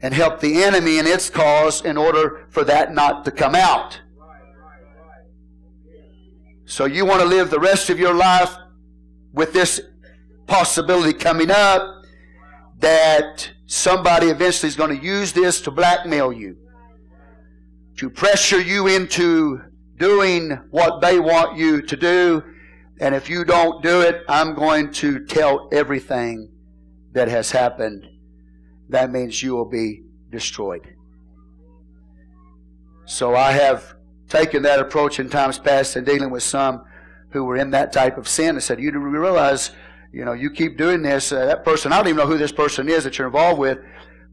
[0.01, 4.01] and help the enemy in its cause in order for that not to come out.
[6.65, 8.55] So you want to live the rest of your life
[9.33, 9.81] with this
[10.47, 12.05] possibility coming up
[12.79, 16.57] that somebody eventually is going to use this to blackmail you,
[17.97, 19.63] to pressure you into
[19.97, 22.43] doing what they want you to do.
[23.01, 26.53] And if you don't do it, I'm going to tell everything
[27.13, 28.07] that has happened.
[28.89, 30.95] That means you will be destroyed.
[33.05, 33.95] So I have
[34.29, 36.85] taken that approach in times past in dealing with some
[37.31, 39.71] who were in that type of sin and said, You do realize,
[40.13, 41.33] you know, you keep doing this.
[41.33, 43.79] Uh, that person, I don't even know who this person is that you're involved with,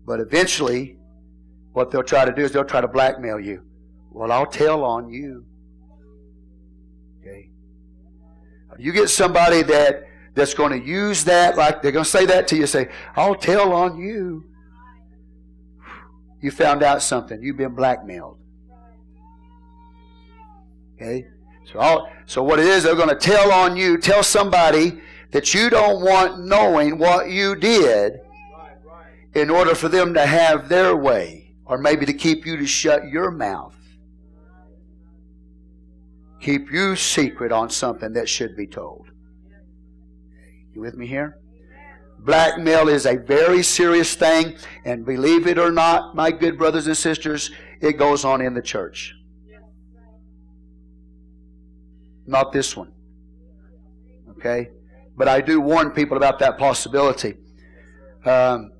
[0.06, 0.98] but eventually,
[1.74, 3.64] what they'll try to do is they'll try to blackmail you.
[4.12, 5.46] Well, I'll tell on you.
[7.20, 7.50] Okay.
[8.78, 10.05] You get somebody that
[10.36, 13.36] that's going to use that, like they're going to say that to you, say, I'll
[13.36, 14.44] tell on you.
[16.42, 17.42] You found out something.
[17.42, 18.38] You've been blackmailed.
[20.96, 21.26] Okay?
[21.72, 25.54] So, all, so what it is, they're going to tell on you, tell somebody that
[25.54, 28.20] you don't want knowing what you did
[29.34, 33.08] in order for them to have their way, or maybe to keep you to shut
[33.08, 33.76] your mouth.
[36.40, 39.10] Keep you secret on something that should be told.
[40.76, 41.40] You with me here?
[42.20, 46.98] Blackmail is a very serious thing, and believe it or not, my good brothers and
[46.98, 47.50] sisters,
[47.80, 49.14] it goes on in the church.
[52.28, 52.92] Not this one.
[54.32, 54.72] Okay?
[55.16, 57.36] But I do warn people about that possibility.
[58.26, 58.72] Um,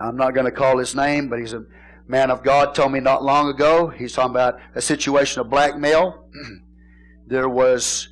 [0.00, 1.64] I'm not going to call his name, but he's a
[2.06, 2.74] man of God.
[2.74, 3.88] Told me not long ago.
[3.88, 6.28] He's talking about a situation of blackmail.
[7.26, 8.08] there was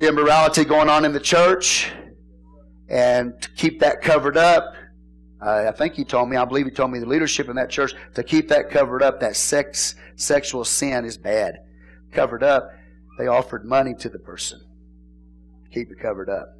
[0.00, 1.90] immorality going on in the church,
[2.88, 4.74] and to keep that covered up,
[5.40, 7.70] uh, I think he told me, I believe he told me the leadership in that
[7.70, 9.20] church to keep that covered up.
[9.20, 11.58] That sex, sexual sin is bad.
[12.12, 12.70] Covered up
[13.18, 14.60] they offered money to the person
[15.72, 16.56] keep it covered up.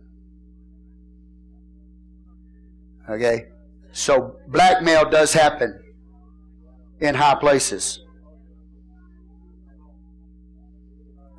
[3.08, 3.46] Okay?
[3.92, 5.80] So blackmail does happen
[7.00, 8.04] in high places.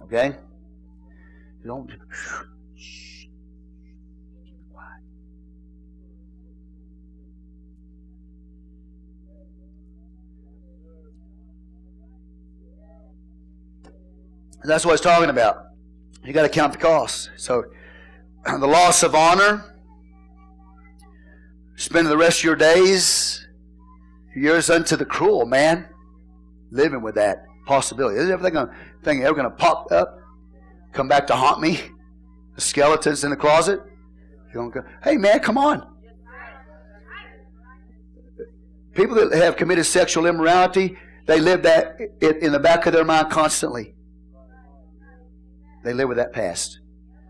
[0.04, 0.36] Okay?
[1.64, 1.92] Don't
[14.68, 15.68] that's what it's talking about.
[16.24, 17.32] You got to count the cost.
[17.38, 17.64] So,
[18.46, 19.76] the loss of honor,
[21.76, 23.48] spending the rest of your days,
[24.36, 25.88] years unto the cruel, man,
[26.72, 28.20] living with that possibility.
[28.20, 30.20] Is everything gonna, thing ever going to pop up,
[30.94, 31.80] come back to haunt me?
[32.56, 33.80] The skeletons in the closet.
[34.54, 34.72] Go,
[35.04, 35.96] hey, man, come on.
[38.94, 40.98] People that have committed sexual immorality,
[41.28, 43.94] they live that in the back of their mind constantly.
[45.88, 46.82] They live with that past.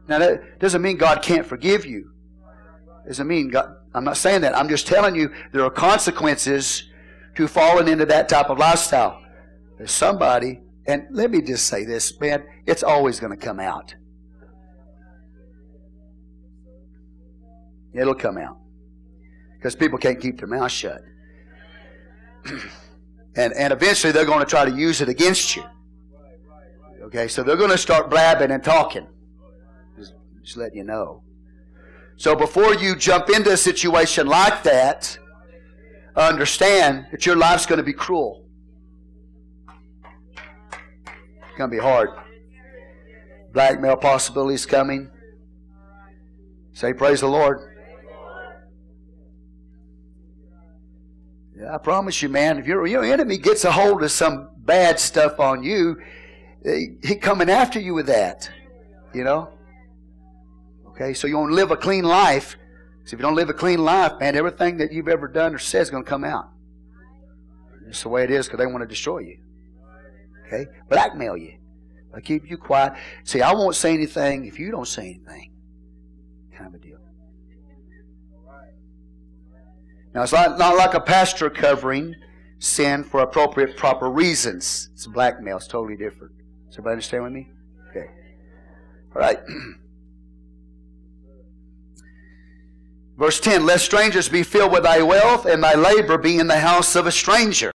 [0.07, 2.09] Now, that doesn't mean God can't forgive you.
[3.05, 3.71] Doesn't mean God.
[3.93, 4.57] I'm not saying that.
[4.57, 6.89] I'm just telling you there are consequences
[7.35, 9.21] to falling into that type of lifestyle.
[9.77, 13.93] There's somebody, and let me just say this, man, it's always going to come out.
[17.93, 18.57] It'll come out.
[19.57, 21.01] Because people can't keep their mouth shut.
[23.35, 25.63] and, and eventually they're going to try to use it against you.
[27.07, 29.07] Okay, so they're going to start blabbing and talking.
[29.97, 31.23] Just, just letting you know.
[32.17, 35.17] So before you jump into a situation like that,
[36.17, 38.45] understand that your life's going to be cruel.
[41.05, 42.09] It's going to be hard.
[43.53, 45.09] Blackmail possibilities coming.
[46.73, 47.73] Say, Praise the Lord.
[51.71, 55.39] I promise you, man, if your, your enemy gets a hold of some bad stuff
[55.39, 55.95] on you,
[56.63, 58.49] he coming after you with that.
[59.13, 59.49] You know?
[60.89, 62.57] Okay, so you want to live a clean life.
[63.05, 65.59] So if you don't live a clean life, man, everything that you've ever done or
[65.59, 66.49] said is going to come out.
[67.87, 69.37] It's the way it is because they want to destroy you.
[70.45, 70.65] Okay?
[70.89, 71.57] Blackmail you.
[72.13, 72.93] I keep you quiet.
[73.23, 75.51] See, I won't say anything if you don't say anything.
[76.53, 76.97] Kind of a deal.
[80.13, 82.15] Now, it's not, not like a pastor covering
[82.59, 84.89] sin for appropriate, proper reasons.
[84.93, 85.57] It's blackmail.
[85.57, 86.33] It's totally different.
[86.67, 87.49] Does everybody understand with me?
[87.89, 88.09] Okay.
[89.15, 89.39] All right.
[93.17, 96.59] Verse 10 Let strangers be filled with thy wealth, and thy labor be in the
[96.59, 97.71] house of a stranger.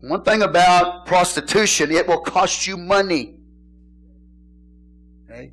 [0.00, 3.36] One thing about prostitution, it will cost you money.
[5.24, 5.52] Okay?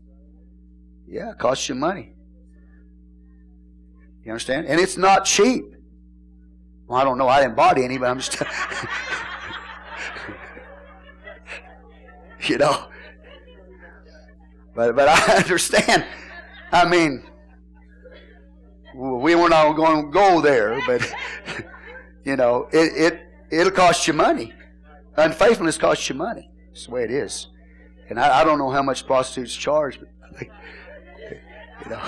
[1.08, 2.12] Yeah, it costs you money.
[4.26, 4.68] You understand?
[4.68, 5.64] And it's not cheap.
[6.86, 7.30] Well, I don't know.
[7.30, 8.44] I didn't body any, but I'm just.
[12.48, 12.88] you know.
[14.76, 16.06] But but I understand.
[16.72, 17.24] I mean,
[18.96, 21.14] we were not going to go there, but
[22.26, 23.22] you know, it it
[23.52, 24.54] it'll cost you money.
[25.18, 26.50] Unfaithfulness costs you money.
[26.70, 27.48] That's the way it is.
[28.10, 30.10] And I, I don't know how much prostitutes charge, but
[30.42, 32.02] you know.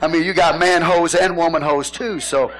[0.00, 2.52] I mean, you got man hoes and woman hoes too, so.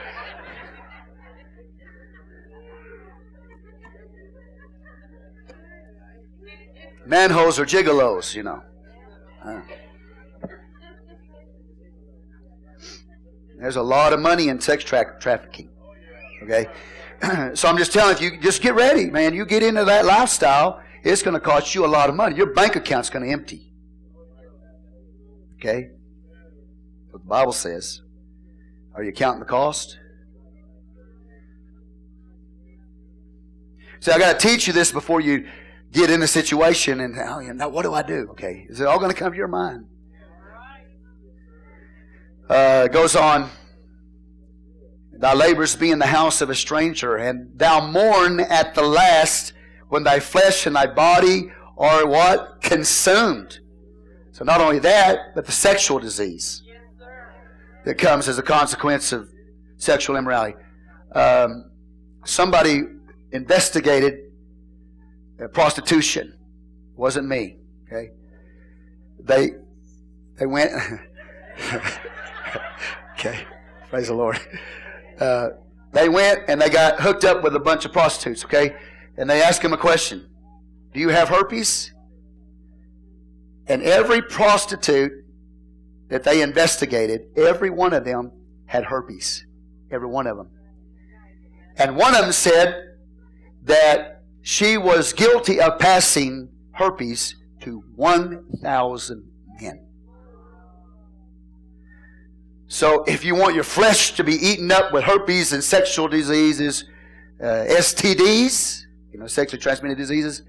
[7.06, 8.62] Man hoes are gigolos, you know.
[9.44, 9.60] Uh.
[13.58, 15.70] There's a lot of money in sex tra- trafficking.
[16.42, 16.66] Okay?
[17.54, 19.34] so I'm just telling you, just get ready, man.
[19.34, 22.36] You get into that lifestyle, it's going to cost you a lot of money.
[22.36, 23.72] Your bank account's going to empty.
[25.56, 25.90] Okay?
[27.10, 28.02] What the Bible says.
[28.94, 29.98] Are you counting the cost?
[34.00, 35.46] See, I got to teach you this before you
[35.94, 38.28] get in a situation and oh, know, what do I do?
[38.32, 39.86] Okay, is it all going to come to your mind?
[42.50, 43.48] Uh, goes on.
[45.12, 49.52] Thy labors be in the house of a stranger, and thou mourn at the last
[49.88, 52.60] when thy flesh and thy body are what?
[52.60, 53.60] Consumed.
[54.32, 56.62] So not only that, but the sexual disease
[57.84, 59.28] that comes as a consequence of
[59.76, 60.58] sexual immorality.
[61.14, 61.70] Um,
[62.24, 62.82] somebody
[63.30, 64.23] investigated
[65.52, 66.28] prostitution.
[66.28, 67.56] It wasn't me.
[67.86, 68.10] Okay.
[69.20, 69.52] They
[70.38, 70.72] they went.
[73.12, 73.46] okay.
[73.90, 74.38] Praise the Lord.
[75.18, 75.50] Uh,
[75.92, 78.44] they went and they got hooked up with a bunch of prostitutes.
[78.44, 78.74] Okay.
[79.16, 80.28] And they asked him a question:
[80.92, 81.92] Do you have herpes?
[83.66, 85.12] And every prostitute
[86.08, 88.32] that they investigated, every one of them
[88.66, 89.46] had herpes.
[89.90, 90.50] Every one of them.
[91.76, 92.96] And one of them said
[93.64, 94.13] that
[94.44, 99.86] she was guilty of passing herpes to 1,000 men.
[102.66, 106.84] So if you want your flesh to be eaten up with herpes and sexual diseases,
[107.42, 108.82] uh, STDs,
[109.14, 110.42] you know, sexually transmitted diseases,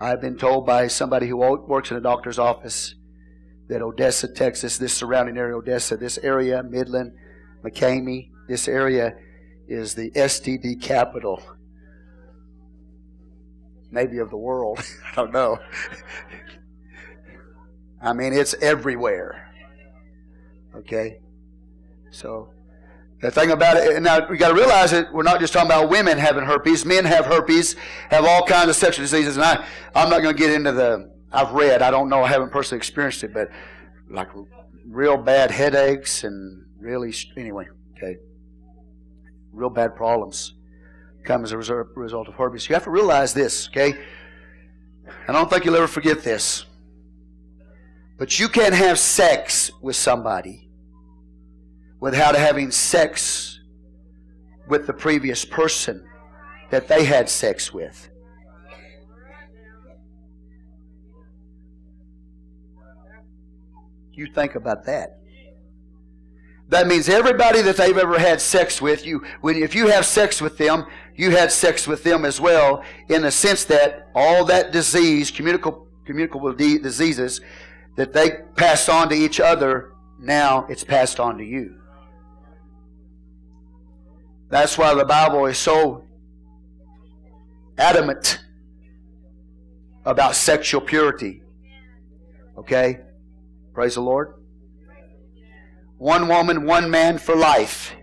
[0.00, 2.96] I've been told by somebody who works in a doctor's office
[3.68, 7.12] that Odessa, Texas, this surrounding area, Odessa, this area, Midland,
[7.64, 9.14] McCamey, this area
[9.68, 11.40] is the STD capital
[13.92, 14.80] maybe of the world.
[15.12, 15.58] I don't know.
[18.00, 19.54] I mean, it's everywhere.
[20.74, 21.20] Okay?
[22.10, 22.48] So,
[23.20, 25.88] the thing about it, now we got to realize that we're not just talking about
[25.88, 26.84] women having herpes.
[26.84, 27.76] Men have herpes,
[28.10, 29.36] have all kinds of sexual diseases.
[29.36, 29.64] And I,
[29.94, 32.78] I'm not going to get into the, I've read, I don't know, I haven't personally
[32.78, 33.48] experienced it, but
[34.10, 34.28] like
[34.84, 38.16] real bad headaches and really, anyway, okay?
[39.52, 40.54] Real bad problems
[41.24, 42.68] come as a result of herpes.
[42.68, 43.94] You have to realize this, okay?
[45.28, 46.66] I don't think you'll ever forget this.
[48.18, 50.68] But you can't have sex with somebody
[52.00, 53.60] without having sex
[54.68, 56.06] with the previous person
[56.70, 58.08] that they had sex with.
[64.12, 65.21] You think about that.
[66.72, 70.40] That means everybody that they've ever had sex with, you, when, if you have sex
[70.40, 74.72] with them, you had sex with them as well, in the sense that all that
[74.72, 77.42] disease, communicable, communicable diseases,
[77.96, 81.78] that they passed on to each other, now it's passed on to you.
[84.48, 86.06] That's why the Bible is so
[87.76, 88.38] adamant
[90.06, 91.42] about sexual purity.
[92.56, 93.00] Okay?
[93.74, 94.41] Praise the Lord.
[96.02, 97.94] One woman, one man for life.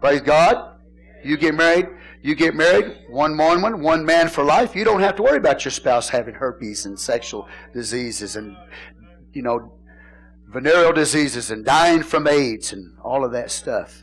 [0.00, 0.76] Praise God.
[1.24, 1.86] You get married,
[2.20, 4.74] you get married, one woman, one man for life.
[4.74, 8.56] You don't have to worry about your spouse having herpes and sexual diseases and,
[9.34, 9.78] you know,
[10.48, 14.02] venereal diseases and dying from AIDS and all of that stuff.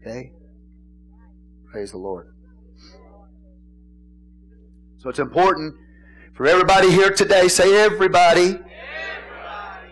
[0.00, 0.30] Okay?
[1.72, 2.32] Praise the Lord.
[4.98, 5.74] So it's important
[6.32, 8.60] for everybody here today, say everybody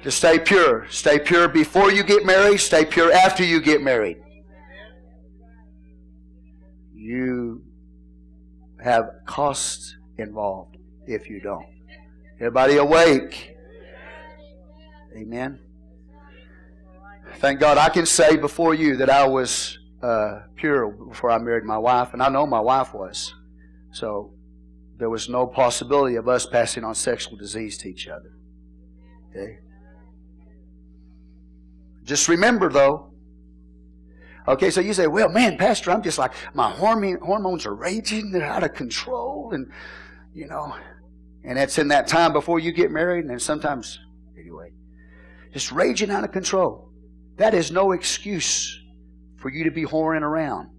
[0.02, 0.86] To stay pure.
[0.90, 4.18] Stay pure before you get married, stay pure after you get married.
[6.94, 7.62] You
[8.82, 10.76] have costs involved
[11.06, 11.66] if you don't.
[12.36, 13.56] Everybody awake.
[15.16, 15.58] Amen.
[17.36, 21.64] Thank God I can say before you that I was uh, pure before I married
[21.64, 23.34] my wife, and I know my wife was.
[23.92, 24.32] So
[24.98, 28.32] there was no possibility of us passing on sexual disease to each other.
[29.30, 29.58] Okay?
[32.08, 33.12] Just remember, though.
[34.48, 38.46] Okay, so you say, well, man, Pastor, I'm just like, my hormones are raging, they're
[38.46, 39.70] out of control, and,
[40.32, 40.74] you know,
[41.44, 44.00] and it's in that time before you get married, and sometimes,
[44.40, 44.70] anyway,
[45.52, 46.90] just raging out of control.
[47.36, 48.80] That is no excuse
[49.36, 50.70] for you to be whoring around.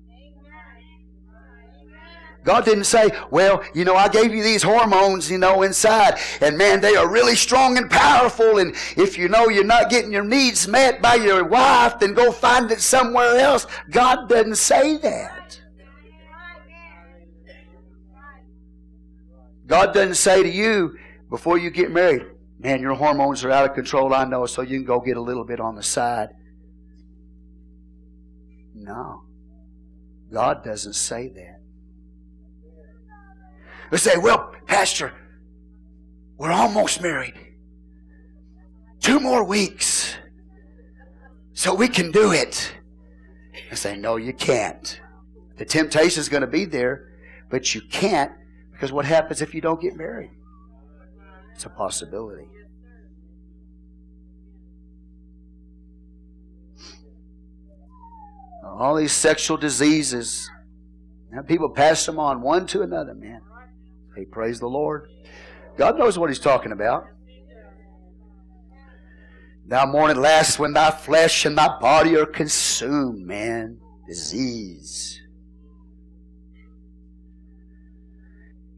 [2.49, 6.57] God didn't say, well, you know, I gave you these hormones, you know, inside, and
[6.57, 10.23] man, they are really strong and powerful, and if you know you're not getting your
[10.23, 13.67] needs met by your wife, then go find it somewhere else.
[13.91, 15.61] God doesn't say that.
[19.67, 20.97] God doesn't say to you
[21.29, 22.25] before you get married,
[22.57, 25.21] man, your hormones are out of control, I know, so you can go get a
[25.21, 26.29] little bit on the side.
[28.73, 29.21] No.
[30.33, 31.58] God doesn't say that.
[33.91, 35.13] They say, well, Pastor,
[36.37, 37.33] we're almost married.
[39.01, 40.15] Two more weeks.
[41.53, 42.73] So we can do it.
[43.71, 44.99] I say, no, you can't.
[45.57, 47.09] The temptation is going to be there,
[47.49, 48.31] but you can't
[48.71, 50.31] because what happens if you don't get married?
[51.53, 52.47] It's a possibility.
[58.63, 60.49] All these sexual diseases,
[61.31, 63.41] and people pass them on one to another, man.
[64.15, 65.09] Hey, praise the Lord.
[65.77, 67.07] God knows what He's talking about.
[69.65, 73.79] Thou mourn at last when thy flesh and thy body are consumed, man.
[74.07, 75.21] Disease.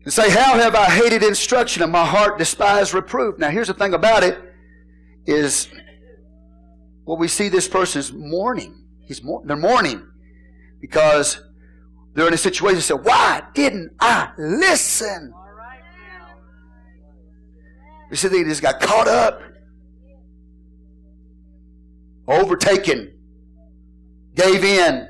[0.04, 3.38] And say, How have I hated instruction and my heart despised reproof?
[3.38, 4.38] Now here's the thing about it
[5.26, 5.70] is
[7.06, 8.86] what we see this person's mourning.
[9.06, 10.06] He's they're mourning
[10.82, 11.42] because
[12.14, 15.34] they're in a situation say, Why didn't I listen?
[18.09, 19.41] You see, they just got caught up,
[22.28, 23.14] overtaken,
[24.36, 25.07] gave in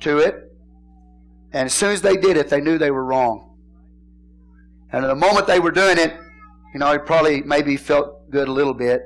[0.00, 0.52] to it.
[1.52, 3.56] And as soon as they did it, they knew they were wrong.
[4.92, 6.14] And at the moment they were doing it,
[6.72, 9.02] you know, it probably maybe felt good a little bit.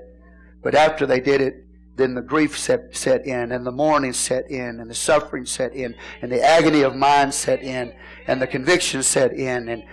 [0.63, 1.64] But after they did it,
[1.97, 5.75] then the grief set, set in, and the mourning set in, and the suffering set
[5.75, 7.95] in, and the agony of mind set in,
[8.27, 9.85] and the conviction set in, and,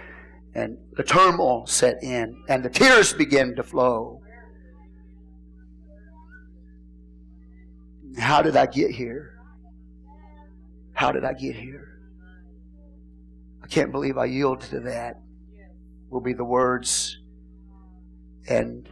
[0.55, 4.21] and the turmoil set in, and the tears began to flow.
[8.17, 9.37] How did I get here?
[10.93, 11.99] How did I get here?
[13.63, 15.21] I can't believe I yielded to that,
[16.09, 17.19] will be the words.
[18.49, 18.89] And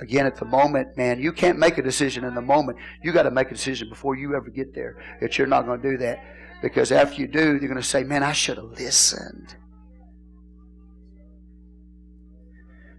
[0.00, 2.78] Again, at the moment, man, you can't make a decision in the moment.
[3.02, 5.80] You got to make a decision before you ever get there that you're not going
[5.80, 6.22] to do that.
[6.60, 9.56] Because after you do, you're going to say, man, I should have listened.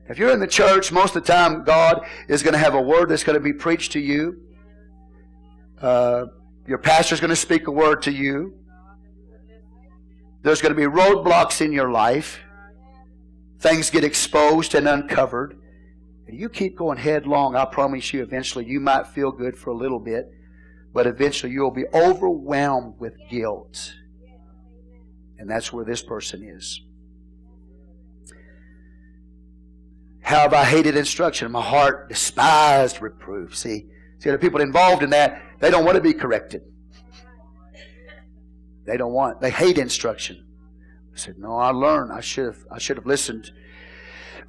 [0.09, 2.81] If you're in the church, most of the time, God is going to have a
[2.81, 4.41] word that's going to be preached to you.
[5.81, 6.25] Uh,
[6.65, 8.53] your pastor's going to speak a word to you.
[10.43, 12.39] There's going to be roadblocks in your life.
[13.59, 15.59] Things get exposed and uncovered.
[16.27, 19.75] And you keep going headlong, I promise you, eventually you might feel good for a
[19.75, 20.29] little bit,
[20.93, 23.93] but eventually you'll be overwhelmed with guilt.
[25.37, 26.81] And that's where this person is.
[30.21, 31.49] How have I hated instruction?
[31.53, 33.55] My heart despised reproof.
[33.55, 33.85] See,
[34.19, 36.63] see, the people involved in that, they don't want to be corrected.
[38.85, 40.45] They don't want, they hate instruction.
[41.13, 42.11] I said, No, I learned.
[42.11, 43.51] I should have I should have listened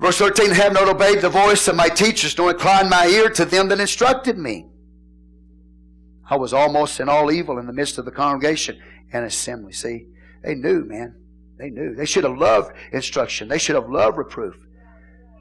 [0.00, 3.44] Verse 13, have not obeyed the voice of my teachers, nor inclined my ear to
[3.44, 4.66] them that instructed me.
[6.30, 8.80] I was almost in all evil in the midst of the congregation
[9.12, 9.72] and assembly.
[9.72, 10.06] See,
[10.42, 11.14] they knew, man.
[11.58, 11.94] They knew.
[11.94, 13.48] They should have loved instruction.
[13.48, 14.54] They should have loved reproof.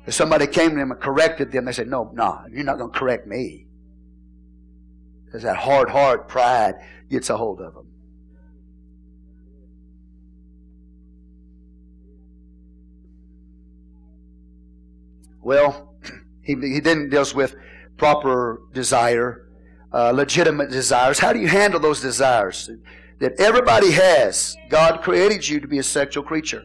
[0.08, 2.92] If somebody came to them and corrected them, they said, No, no, you're not going
[2.92, 3.68] to correct me.
[5.26, 6.76] Because that hard heart, pride,
[7.10, 7.88] gets a hold of them.
[15.48, 15.96] Well,
[16.42, 17.56] he, he then deals with
[17.96, 19.48] proper desire,
[19.94, 21.20] uh, legitimate desires.
[21.20, 22.70] How do you handle those desires
[23.20, 24.58] that everybody has?
[24.68, 26.64] God created you to be a sexual creature.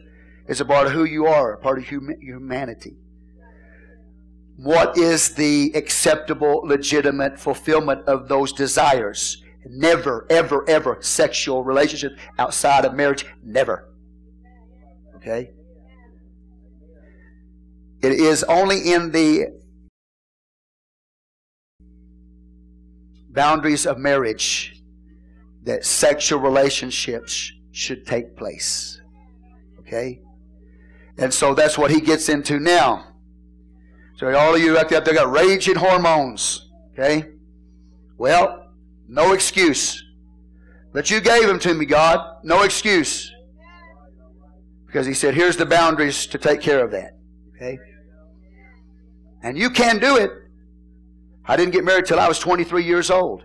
[0.49, 2.97] It's a part of who you are, a part of hum- humanity.
[4.57, 9.41] what is the acceptable, legitimate fulfillment of those desires.
[9.65, 13.25] Never, ever, ever sexual relationship outside of marriage.
[13.41, 13.93] Never.
[15.15, 15.51] Okay?
[18.03, 19.47] It is only in the
[23.29, 24.81] boundaries of marriage
[25.63, 29.01] that sexual relationships should take place.
[29.79, 30.21] Okay?
[31.17, 33.07] And so that's what he gets into now.
[34.17, 36.69] So all of you out there, they got raging hormones.
[36.91, 37.29] Okay?
[38.17, 38.67] Well,
[39.07, 40.03] no excuse.
[40.91, 42.19] But you gave them to me, God.
[42.43, 43.33] No excuse.
[44.85, 47.13] Because he said, here's the boundaries to take care of that.
[47.55, 47.79] Okay?
[49.43, 50.31] And you can do it.
[51.45, 53.43] I didn't get married till I was 23 years old.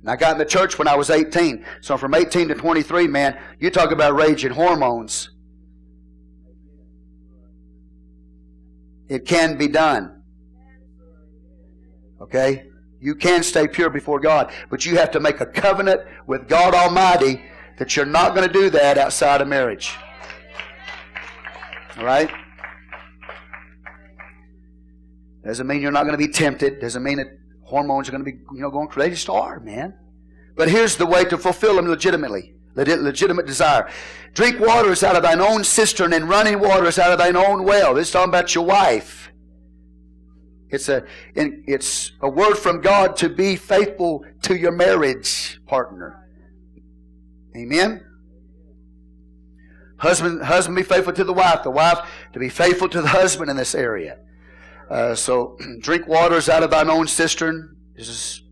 [0.00, 1.64] And I got in the church when I was 18.
[1.80, 5.30] So from 18 to 23, man, you talk about raging hormones.
[9.08, 10.22] It can be done.
[12.20, 12.66] Okay?
[13.00, 16.74] You can stay pure before God, but you have to make a covenant with God
[16.74, 17.42] Almighty
[17.78, 19.96] that you're not going to do that outside of marriage.
[21.96, 22.30] All right?
[25.44, 26.80] Doesn't mean you're not going to be tempted.
[26.80, 27.26] Doesn't mean that
[27.62, 29.10] hormones are going to be, you know, going crazy.
[29.10, 29.94] They just are, man.
[30.56, 32.54] But here's the way to fulfill them legitimately.
[32.74, 33.90] Legitimate desire.
[34.34, 37.94] Drink waters out of thine own cistern and running waters out of thine own well.
[37.94, 39.30] This is talking about your wife.
[40.70, 46.26] It's a, it's a word from God to be faithful to your marriage partner.
[47.54, 48.02] Amen?
[49.98, 51.62] Husband, husband be faithful to the wife.
[51.62, 51.98] The wife
[52.32, 54.18] to be faithful to the husband in this area.
[54.92, 57.76] Uh, so, drink waters out of thine own cistern.
[57.96, 58.42] This is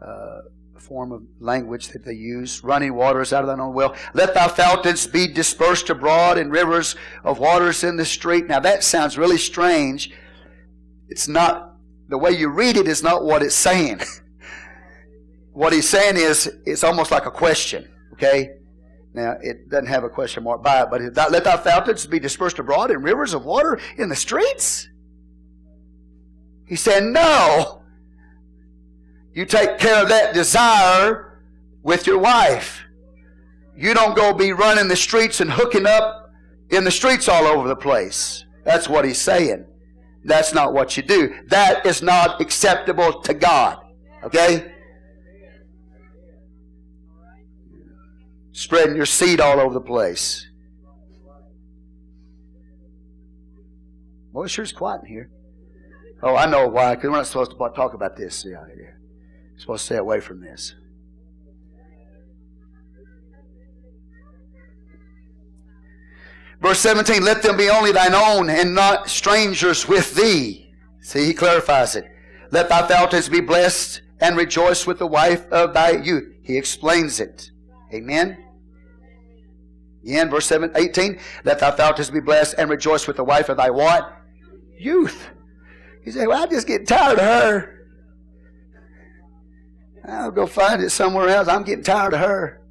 [0.00, 0.42] uh,
[0.76, 2.62] a form of language that they use.
[2.62, 3.96] Running waters out of thine own well.
[4.14, 6.94] Let thy fountains be dispersed abroad in rivers
[7.24, 8.46] of waters in the street.
[8.46, 10.12] Now, that sounds really strange.
[11.08, 11.74] It's not,
[12.08, 14.02] the way you read it is not what it's saying.
[15.52, 17.90] what he's saying is, it's almost like a question.
[18.12, 18.50] Okay?
[19.14, 21.00] Now, it doesn't have a question mark by it, but
[21.32, 24.86] let thy fountains be dispersed abroad in rivers of water in the streets?
[26.70, 27.82] He said, No.
[29.34, 31.42] You take care of that desire
[31.82, 32.84] with your wife.
[33.76, 36.30] You don't go be running the streets and hooking up
[36.70, 38.44] in the streets all over the place.
[38.64, 39.66] That's what he's saying.
[40.24, 41.34] That's not what you do.
[41.48, 43.78] That is not acceptable to God.
[44.24, 44.72] Okay?
[48.52, 50.46] Spreading your seed all over the place.
[54.32, 55.30] Well, it sure's quiet in here.
[56.22, 58.44] Oh, I know why, because we're not supposed to talk about this.
[58.44, 58.90] Yeah, yeah.
[59.52, 60.74] We're supposed to stay away from this.
[66.60, 70.74] Verse 17, let them be only thine own and not strangers with thee.
[71.00, 72.04] See, he clarifies it.
[72.50, 76.34] Let thy fountains be blessed and rejoice with the wife of thy youth.
[76.42, 77.50] He explains it.
[77.94, 78.44] Amen.
[80.02, 83.56] Again, verse 7, 18, let thy fountains be blessed and rejoice with the wife of
[83.56, 84.12] thy what?
[84.78, 85.30] Youth.
[86.04, 87.76] He said, Well, I just get tired of her.
[90.04, 91.48] I'll go find it somewhere else.
[91.48, 92.62] I'm getting tired of her.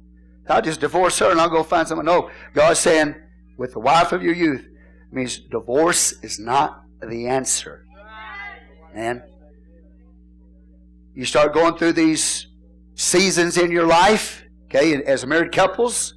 [0.48, 2.06] I'll just divorce her and I'll go find someone.
[2.06, 3.14] No, God's saying,
[3.56, 4.66] with the wife of your youth
[5.12, 7.86] means divorce is not the answer.
[8.94, 9.22] Man.
[11.14, 12.46] You start going through these
[12.94, 16.14] seasons in your life, okay, as married couples,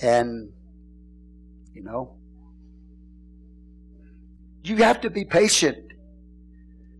[0.00, 0.50] and,
[1.72, 2.16] you know,
[4.62, 5.87] you have to be patient.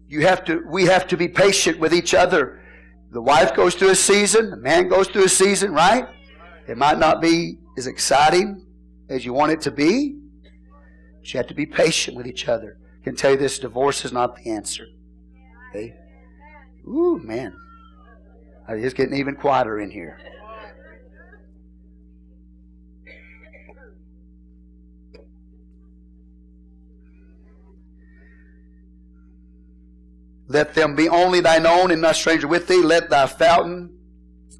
[0.08, 2.62] You have to, we have to be patient with each other.
[3.10, 6.08] The wife goes through a season, the man goes through a season, right?
[6.66, 8.66] It might not be as exciting
[9.08, 10.18] as you want it to be,
[11.18, 12.78] but you have to be patient with each other.
[13.00, 14.86] I can tell you this divorce is not the answer.
[15.70, 15.94] Okay?
[16.86, 17.54] Ooh, man.
[18.68, 20.20] It's getting even quieter in here.
[30.48, 32.82] Let them be only thine own and not stranger with thee.
[32.82, 33.98] Let thy fountain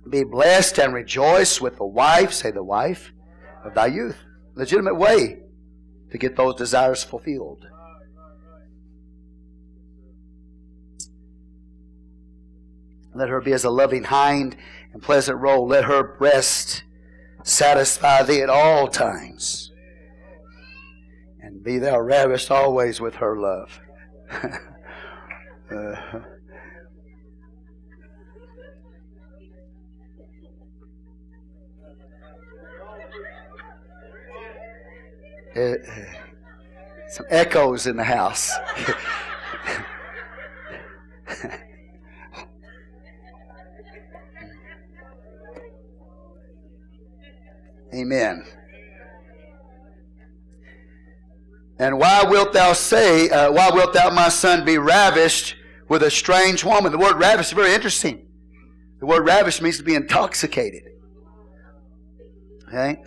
[0.09, 3.13] be blessed and rejoice with the wife, say the wife,
[3.65, 4.19] of thy youth.
[4.55, 5.41] Legitimate way
[6.11, 7.67] to get those desires fulfilled.
[13.15, 14.57] Let her be as a loving hind
[14.93, 15.63] and pleasant roe.
[15.63, 16.85] Let her breast
[17.43, 19.73] satisfy thee at all times.
[21.41, 23.81] And be thou ravished always with her love.
[25.71, 25.75] Uh,
[35.57, 35.75] uh,
[37.09, 38.53] some echoes in the house.
[47.95, 48.45] Amen.
[51.79, 55.55] And why wilt thou say, uh, Why wilt thou, my son, be ravished
[55.89, 56.93] with a strange woman?
[56.93, 58.27] The word ravished is very interesting.
[59.01, 60.83] The word ravished means to be intoxicated.
[62.67, 63.03] Okay?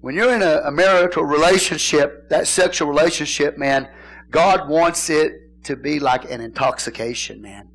[0.00, 3.88] When you're in a, a marital relationship, that sexual relationship, man,
[4.30, 5.32] God wants it
[5.64, 7.68] to be like an intoxication, man.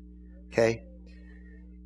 [0.52, 0.84] Okay?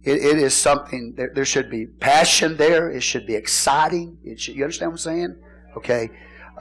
[0.03, 2.91] It, it is something, there, there, should be passion there.
[2.91, 4.19] It should be exciting.
[4.37, 5.37] Should, you understand what I'm saying?
[5.77, 6.11] Okay.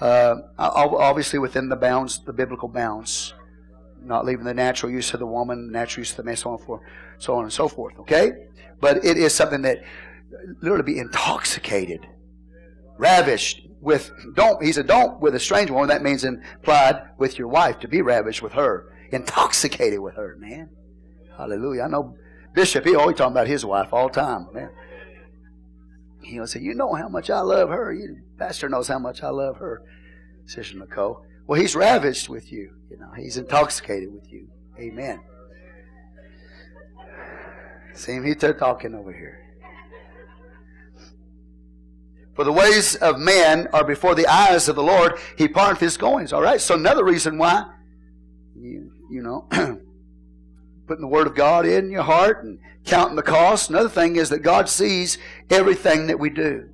[0.02, 3.34] Uh, obviously within the bounds, the biblical bounds.
[4.02, 6.58] Not leaving the natural use of the woman, natural use of the man, so on
[6.58, 6.82] and, forth,
[7.18, 7.98] so on and so forth.
[8.00, 8.32] Okay?
[8.80, 9.84] But it is something that
[10.62, 12.06] literally be intoxicated,
[12.98, 15.90] ravished with, don't, he said, don't with a strange woman.
[15.90, 20.70] That means implied with your wife, to be ravished with her, intoxicated with her, man.
[21.36, 21.84] Hallelujah.
[21.84, 22.16] I know
[22.54, 24.70] Bishop, he always talking about his wife all the time, man.
[26.24, 27.94] He'll say, You know how much I love her.
[27.94, 29.82] You, Pastor knows how much I love her,
[30.46, 31.24] Sister Nicole.
[31.48, 32.74] Well, he's ravished with you.
[32.90, 34.48] You know, he's intoxicated with you.
[34.80, 35.22] Amen.
[38.06, 39.44] Him, he's talking over here.
[42.36, 45.18] For the ways of man are before the eyes of the Lord.
[45.38, 46.32] He parteth his goings.
[46.32, 46.62] All right.
[46.62, 47.66] So another reason why
[48.56, 49.48] you you know
[50.88, 53.72] putting the Word of God in your heart and counting the cost.
[53.72, 55.18] Another thing is that God sees
[55.50, 56.70] everything that we do.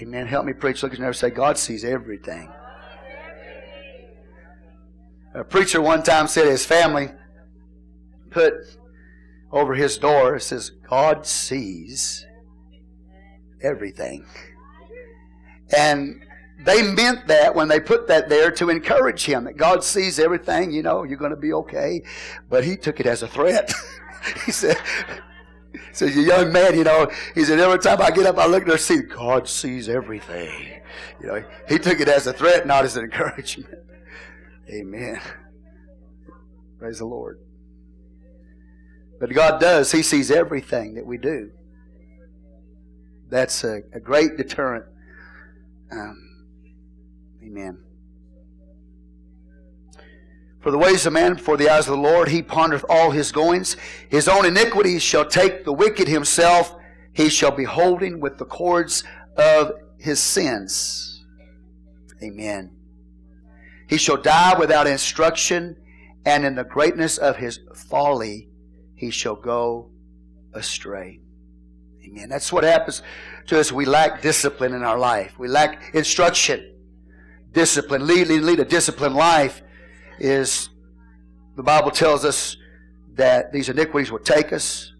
[0.00, 0.26] Amen.
[0.26, 0.82] Help me preach.
[0.82, 2.50] Look at neighbor say, God sees everything.
[5.34, 7.10] A preacher one time said his family
[8.30, 8.54] put
[9.50, 12.26] over his door, it says, God sees
[13.62, 14.26] everything.
[15.76, 16.24] And
[16.64, 20.72] they meant that when they put that there to encourage him that God sees everything,
[20.72, 22.02] you know, you're going to be okay.
[22.48, 23.72] But he took it as a threat.
[24.44, 24.76] he said,
[25.96, 28.64] says, a young man, you know, he said, every time I get up, I look
[28.64, 30.80] there and see God sees everything.
[31.20, 33.78] You know, he took it as a threat, not as an encouragement.
[34.70, 35.20] Amen.
[36.78, 37.40] Praise the Lord.
[39.20, 41.50] But God does, He sees everything that we do.
[43.30, 44.84] That's a, a great deterrent.
[45.90, 46.46] Um,
[47.42, 47.83] Amen.
[50.64, 53.30] For the ways of man before the eyes of the Lord, he pondereth all his
[53.32, 53.76] goings.
[54.08, 56.74] His own iniquities shall take the wicked himself.
[57.12, 59.04] He shall be holding with the cords
[59.36, 61.22] of his sins.
[62.22, 62.70] Amen.
[63.90, 65.76] He shall die without instruction,
[66.24, 68.48] and in the greatness of his folly
[68.94, 69.90] he shall go
[70.54, 71.20] astray.
[72.06, 72.30] Amen.
[72.30, 73.02] That's what happens
[73.48, 73.70] to us.
[73.70, 75.38] We lack discipline in our life.
[75.38, 76.70] We lack instruction
[77.52, 79.60] discipline, lead, lead, lead a disciplined life
[80.18, 80.70] is
[81.56, 82.56] the Bible tells us
[83.14, 84.92] that these iniquities will take us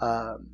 [0.00, 0.46] um,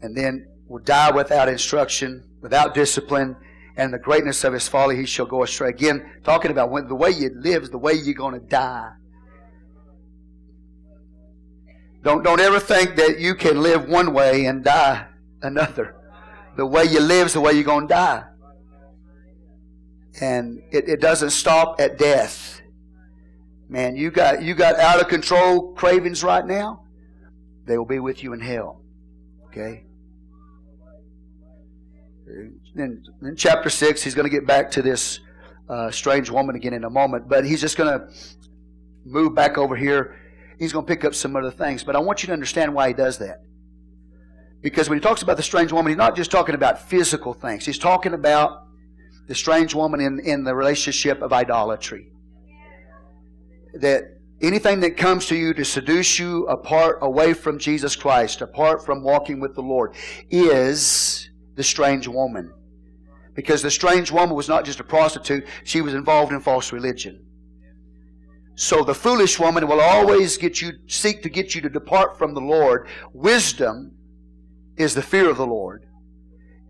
[0.00, 3.36] and then will die without instruction, without discipline,
[3.76, 5.68] and the greatness of his folly he shall go astray.
[5.68, 8.90] Again, talking about when the way you live is the way you're going to die.
[12.02, 15.06] Don't, don't ever think that you can live one way and die
[15.40, 15.94] another.
[16.56, 18.24] The way you live is the way you're going to die.
[20.20, 22.41] And it, it doesn't stop at death.
[23.72, 26.84] Man, you got you got out of control cravings right now.
[27.64, 28.82] They will be with you in hell.
[29.46, 29.84] Okay?
[32.74, 35.20] Then in chapter 6, he's going to get back to this
[35.70, 38.14] uh, strange woman again in a moment, but he's just going to
[39.06, 40.20] move back over here.
[40.58, 42.88] He's going to pick up some other things, but I want you to understand why
[42.88, 43.40] he does that.
[44.60, 47.64] Because when he talks about the strange woman, he's not just talking about physical things,
[47.64, 48.66] he's talking about
[49.28, 52.11] the strange woman in, in the relationship of idolatry.
[53.74, 58.84] That anything that comes to you to seduce you apart, away from Jesus Christ, apart
[58.84, 59.94] from walking with the Lord,
[60.30, 62.52] is the strange woman.
[63.34, 67.24] Because the strange woman was not just a prostitute, she was involved in false religion.
[68.54, 72.34] So the foolish woman will always get you, seek to get you to depart from
[72.34, 72.86] the Lord.
[73.14, 73.92] Wisdom
[74.76, 75.86] is the fear of the Lord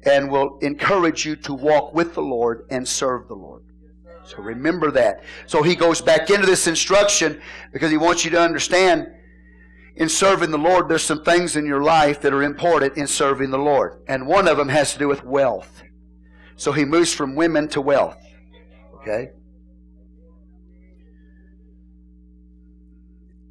[0.04, 3.64] and will encourage you to walk with the Lord and serve the Lord.
[4.24, 5.22] So remember that.
[5.46, 7.40] So he goes back into this instruction
[7.72, 9.06] because he wants you to understand
[9.96, 13.50] in serving the Lord, there's some things in your life that are important in serving
[13.50, 14.02] the Lord.
[14.08, 15.82] And one of them has to do with wealth.
[16.56, 18.16] So he moves from women to wealth.
[19.00, 19.30] Okay?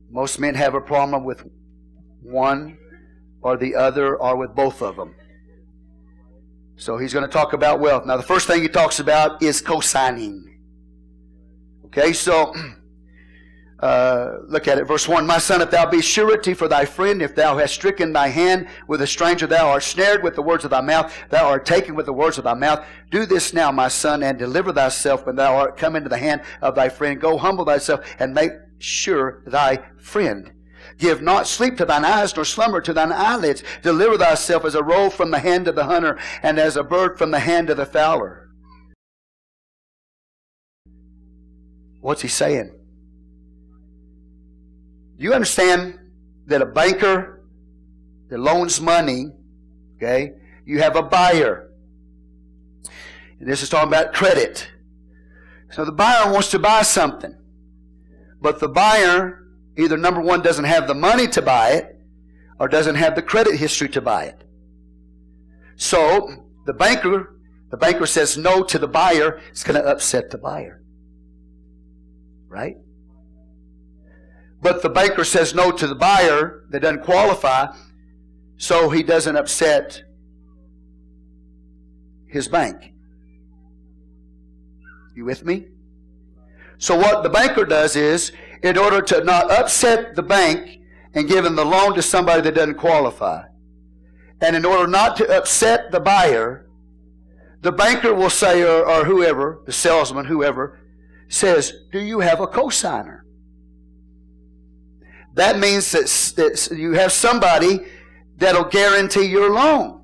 [0.10, 1.44] Most men have a problem with
[2.22, 2.78] one
[3.42, 5.16] or the other or with both of them.
[6.76, 8.06] So he's going to talk about wealth.
[8.06, 10.51] Now, the first thing he talks about is co-signing.
[11.94, 12.56] Okay, so
[13.82, 15.28] uh, look at it, verse 1.
[15.28, 18.70] My son, if thou be surety for thy friend, if thou hast stricken thy hand
[18.88, 21.94] with a stranger, thou art snared with the words of thy mouth, thou art taken
[21.94, 22.86] with the words of thy mouth.
[23.10, 26.44] Do this now, my son, and deliver thyself when thou art come into the hand
[26.62, 27.20] of thy friend.
[27.20, 30.54] Go humble thyself and make sure thy friend.
[30.98, 33.64] Give not sleep to thine eyes, nor slumber to thine eyelids.
[33.82, 37.18] Deliver thyself as a roe from the hand of the hunter, and as a bird
[37.18, 38.51] from the hand of the fowler.
[42.02, 42.72] What's he saying?
[45.18, 46.00] You understand
[46.48, 47.44] that a banker
[48.30, 49.28] that loans money,
[49.96, 50.34] okay,
[50.66, 51.70] you have a buyer.
[53.40, 54.68] And this is talking about credit.
[55.72, 57.36] So the buyer wants to buy something.
[58.42, 59.48] But the buyer,
[59.78, 62.00] either number one, doesn't have the money to buy it,
[62.60, 64.44] or doesn't have the credit history to buy it.
[65.76, 67.40] So the banker,
[67.70, 70.81] the banker says no to the buyer, it's going to upset the buyer.
[72.52, 72.76] Right?
[74.62, 77.68] But the banker says no to the buyer that doesn't qualify,
[78.58, 80.04] so he doesn't upset
[82.28, 82.94] his bank.
[85.16, 85.68] You with me?
[86.78, 88.34] So what the banker does is,
[88.64, 90.82] in order to not upset the bank
[91.14, 93.44] and him the loan to somebody that doesn't qualify,
[94.42, 96.68] and in order not to upset the buyer,
[97.62, 100.81] the banker will say, or, or whoever, the salesman, whoever,
[101.32, 103.22] says, Do you have a cosigner?
[105.34, 107.86] That means that, you have somebody
[108.38, 110.04] that'll guarantee your loan.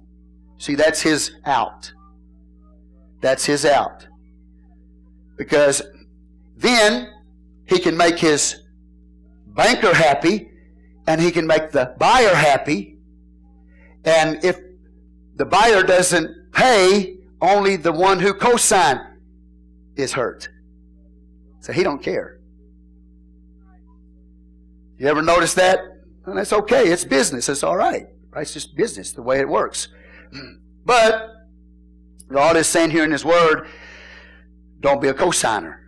[0.58, 1.92] See, that's his out.
[3.20, 4.08] That's his out.
[5.38, 5.82] Because
[6.56, 7.12] then
[7.66, 8.64] he can make his
[9.48, 10.50] banker happy
[11.08, 12.98] and he can make the buyer happy.
[14.06, 14.60] And if
[15.36, 19.02] the buyer doesn't pay, only the one who co-signed
[19.96, 20.50] is hurt.
[21.68, 22.39] So he don't care.
[24.97, 25.80] You ever notice that?
[26.26, 26.88] And that's okay.
[26.88, 27.49] It's business.
[27.49, 28.05] It's all right.
[28.32, 28.41] right.
[28.43, 29.89] It's just business, the way it works.
[30.86, 31.28] But
[32.32, 33.68] God is saying here in His Word,
[34.80, 35.80] don't be a cosigner.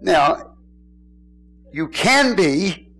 [0.00, 0.54] Now,
[1.72, 2.92] you can be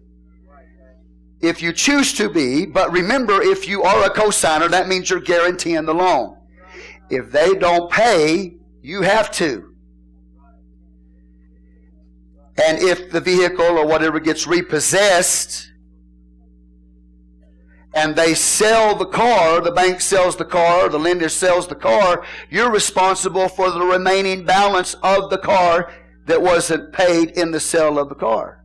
[1.40, 5.20] if you choose to be, but remember, if you are a cosigner, that means you're
[5.20, 6.36] guaranteeing the loan.
[7.10, 8.57] If they don't pay,
[8.88, 9.74] you have to.
[12.56, 15.70] And if the vehicle or whatever gets repossessed
[17.92, 22.24] and they sell the car, the bank sells the car, the lender sells the car,
[22.48, 25.92] you're responsible for the remaining balance of the car
[26.24, 28.64] that wasn't paid in the sale of the car.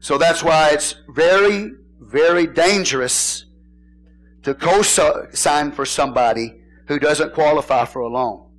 [0.00, 1.70] So that's why it's very,
[2.00, 3.44] very dangerous
[4.42, 8.50] to co-sign for somebody who doesn't qualify for a loan.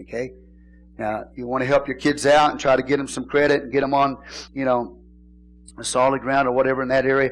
[0.00, 0.32] Okay?
[0.98, 3.62] Now, you want to help your kids out and try to get them some credit
[3.62, 4.18] and get them on,
[4.52, 4.98] you know,
[5.78, 7.30] a solid ground or whatever in that area,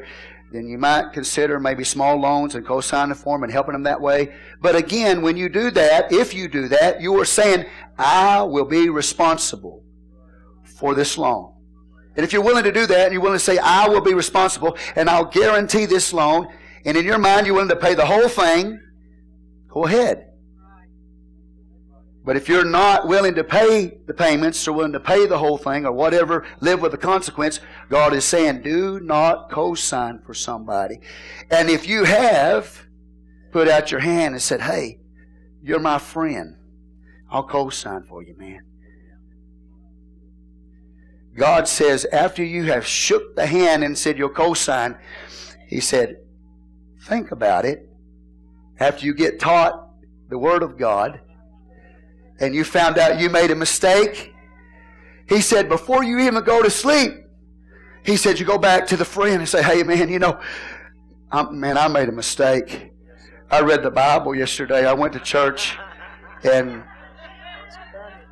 [0.53, 3.99] then you might consider maybe small loans and co-signing for them and helping them that
[3.99, 4.33] way.
[4.61, 7.65] But again, when you do that, if you do that, you are saying,
[7.97, 9.83] I will be responsible
[10.63, 11.53] for this loan.
[12.15, 14.13] And if you're willing to do that and you're willing to say, I will be
[14.13, 16.47] responsible and I'll guarantee this loan,
[16.85, 18.79] and in your mind you're willing to pay the whole thing,
[19.67, 20.26] go ahead.
[22.27, 25.57] But if you're not willing to pay the payments or willing to pay the whole
[25.57, 30.99] thing or whatever, live with the consequence, God is saying, do not co-sign for somebody.
[31.49, 32.85] And if you have
[33.53, 34.99] put out your hand and said, hey,
[35.63, 36.57] you're my friend,
[37.31, 38.65] I'll co-sign for you, man.
[41.33, 44.97] God says, after you have shook the hand and said you'll co-sign,
[45.69, 46.17] He said,
[47.03, 47.87] think about it.
[48.81, 49.91] After you get taught
[50.27, 51.21] the Word of God,
[52.39, 54.33] and you found out you made a mistake,
[55.27, 57.11] he said, before you even go to sleep,
[58.03, 60.39] he said, you go back to the friend and say, hey, man, you know,
[61.31, 62.91] I'm, man, I made a mistake.
[63.49, 64.85] I read the Bible yesterday.
[64.85, 65.77] I went to church
[66.43, 66.83] and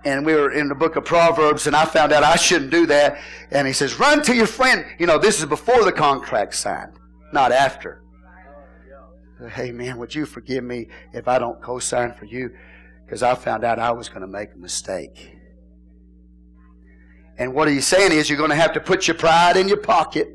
[0.06, 2.86] and we were in the book of Proverbs, and I found out I shouldn't do
[2.86, 3.18] that.
[3.50, 4.86] And he says, run to your friend.
[5.00, 7.00] You know, this is before the contract signed,
[7.34, 8.04] not after.
[9.52, 12.56] Hey, man, would you forgive me if I don't co sign for you?
[13.06, 15.32] Because I found out I was going to make a mistake.
[17.38, 19.78] And what he's saying is you're going to have to put your pride in your
[19.78, 20.28] pocket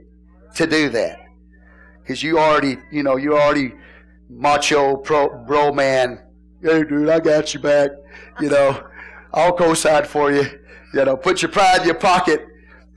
[0.56, 1.18] to do that.
[2.02, 3.72] Because you already, you know, you already
[4.28, 6.22] macho pro, bro man.
[6.62, 7.90] Hey, dude, I got you back.
[8.40, 8.86] You know,
[9.32, 10.44] I'll co-sign for you.
[10.92, 12.44] You know, put your pride in your pocket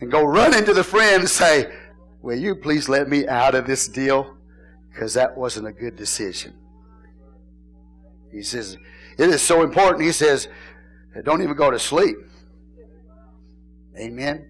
[0.01, 1.71] and go run into the friend and say,
[2.21, 4.35] will you please let me out of this deal?
[4.89, 6.53] Because that wasn't a good decision.
[8.31, 8.77] He says,
[9.17, 10.03] it is so important.
[10.03, 10.47] He says,
[11.23, 12.17] don't even go to sleep.
[13.97, 14.49] Amen.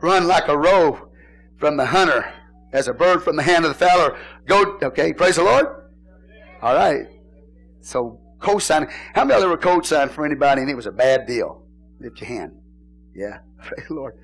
[0.00, 1.08] Run like a roe
[1.58, 2.32] from the hunter,
[2.72, 4.18] as a bird from the hand of the fowler.
[4.46, 5.66] Go, okay, praise the Lord.
[6.60, 7.06] All right.
[7.80, 8.88] So, co-signing.
[9.14, 11.62] How many of ever co-signed for anybody and it was a bad deal?
[12.00, 12.52] Lift your hand.
[13.14, 14.18] Yeah, praise the Lord.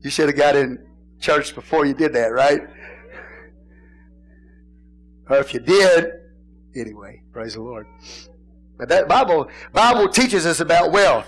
[0.00, 0.78] You should have got in
[1.20, 2.60] church before you did that, right?
[5.28, 6.12] Or if you did,
[6.80, 7.86] anyway, praise the Lord.
[8.78, 11.26] But that Bible Bible teaches us about wealth.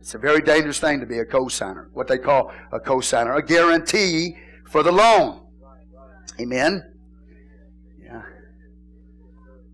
[0.00, 1.90] It's a very dangerous thing to be a co-signer.
[1.92, 4.36] What they call a co-signer, a guarantee
[4.68, 5.46] for the loan.
[6.40, 6.94] Amen.
[8.02, 8.22] Yeah.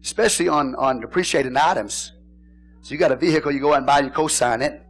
[0.02, 2.12] Especially on on depreciated items.
[2.82, 4.82] So you got a vehicle, you go out and buy, you co-sign it,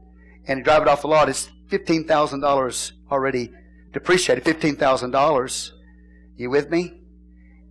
[0.46, 1.28] and you drive it off the lot.
[1.28, 3.52] It's fifteen thousand dollars already
[3.92, 4.44] depreciated.
[4.44, 5.72] Fifteen thousand dollars.
[6.36, 6.97] You with me?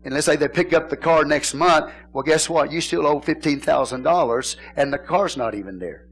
[0.08, 2.72] And let's say they pick up the car next month, well, guess what?
[2.72, 6.08] You still owe $15,000 and the car's not even there.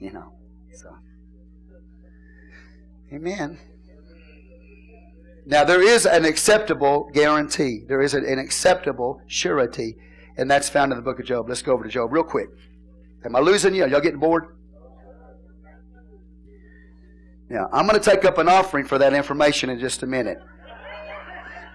[0.00, 0.32] You know,
[0.72, 0.88] so.
[3.12, 3.58] Amen.
[5.44, 7.82] Now, there is an acceptable guarantee.
[7.86, 9.96] There is an acceptable surety,
[10.38, 11.46] and that's found in the book of Job.
[11.46, 12.48] Let's go over to Job real quick.
[13.26, 13.84] Am I losing you?
[13.84, 14.56] Are y'all getting bored?
[17.50, 20.38] Now, I'm going to take up an offering for that information in just a minute.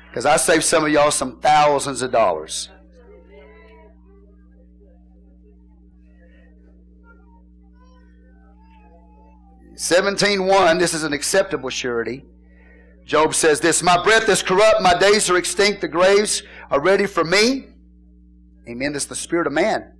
[0.10, 2.70] Because I saved some of y'all some thousands of dollars.
[9.76, 10.78] Seventeen one.
[10.78, 12.26] This is an acceptable surety.
[13.06, 17.06] Job says this: My breath is corrupt, my days are extinct, the graves are ready
[17.06, 17.68] for me.
[18.68, 18.94] Amen.
[18.94, 19.94] This is the spirit of man,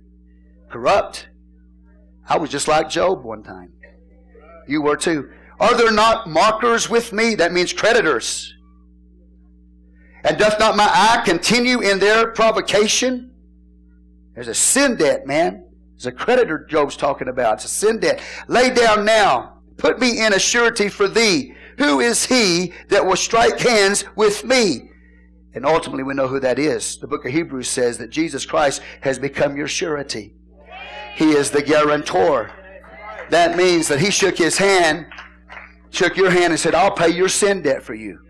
[0.70, 1.28] corrupt.
[2.28, 3.72] I was just like Job one time.
[4.68, 5.30] You were too.
[5.58, 7.34] Are there not markers with me?
[7.34, 8.54] That means creditors.
[10.24, 13.32] And doth not my eye continue in their provocation?
[14.34, 15.66] There's a sin debt, man.
[15.92, 17.54] There's a creditor Job's talking about.
[17.54, 18.22] It's a sin debt.
[18.48, 19.58] Lay down now.
[19.76, 21.54] Put me in a surety for thee.
[21.78, 24.90] Who is he that will strike hands with me?
[25.54, 26.98] And ultimately, we know who that is.
[26.98, 30.34] The book of Hebrews says that Jesus Christ has become your surety.
[31.16, 32.50] He is the guarantor.
[33.30, 35.06] That means that he shook his hand,
[35.90, 38.20] shook your hand, and said, I'll pay your sin debt for you.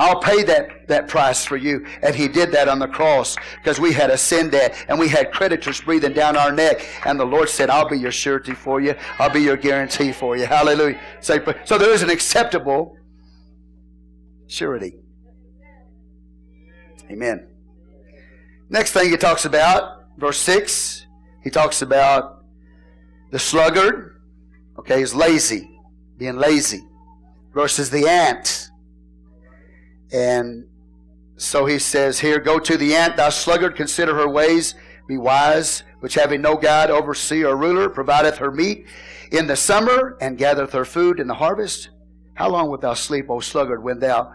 [0.00, 1.84] I'll pay that, that price for you.
[2.02, 5.08] And he did that on the cross because we had a sin debt and we
[5.08, 6.86] had creditors breathing down our neck.
[7.04, 8.94] And the Lord said, I'll be your surety for you.
[9.18, 10.46] I'll be your guarantee for you.
[10.46, 10.98] Hallelujah.
[11.20, 12.96] So, so there is an acceptable
[14.46, 14.94] surety.
[17.10, 17.46] Amen.
[18.70, 21.04] Next thing he talks about, verse 6,
[21.44, 22.42] he talks about
[23.32, 24.22] the sluggard,
[24.78, 25.78] okay, he's lazy,
[26.16, 26.88] being lazy,
[27.52, 28.69] versus the ant
[30.12, 30.66] and
[31.36, 34.74] so he says here, Go to the ant, thou sluggard, consider her ways,
[35.08, 38.86] be wise, which having no God, overseer, or ruler, provideth her meat
[39.32, 41.90] in the summer, and gathereth her food in the harvest.
[42.34, 44.34] How long wilt thou sleep, O sluggard, when thou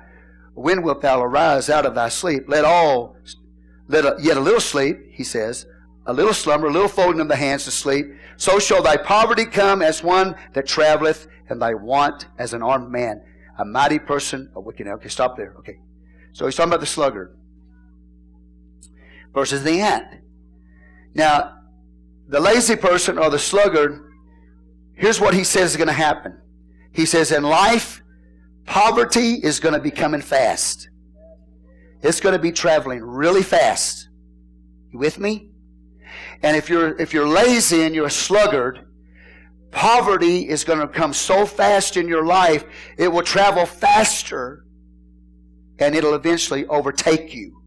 [0.56, 2.46] when wilt thou arise out of thy sleep?
[2.48, 3.18] Let all
[3.88, 5.68] let a, yet a little sleep, he says,
[6.08, 8.08] a little slumber, a little folding of the hands to sleep.
[8.38, 12.90] So shall thy poverty come as one that traveleth, and thy want as an armed
[12.90, 13.22] man
[13.58, 14.88] a mighty person, a wicked.
[14.88, 15.56] Okay, stop there.
[15.60, 15.80] Okay.
[16.34, 17.38] So he's talking about the sluggard
[19.34, 20.05] versus the ant.
[21.13, 21.59] Now,
[22.28, 24.12] the lazy person or the sluggard,
[24.96, 26.38] here's what he says is going to happen.
[26.92, 28.01] He says, in life,
[28.66, 30.89] poverty is going to be coming fast.
[32.01, 34.09] It's going to be traveling really fast.
[34.92, 35.50] You with me?
[36.42, 38.86] And if you're if you're lazy and you're a sluggard,
[39.76, 42.64] Poverty is going to come so fast in your life,
[42.97, 44.66] it will travel faster
[45.80, 47.62] and it'll eventually overtake you.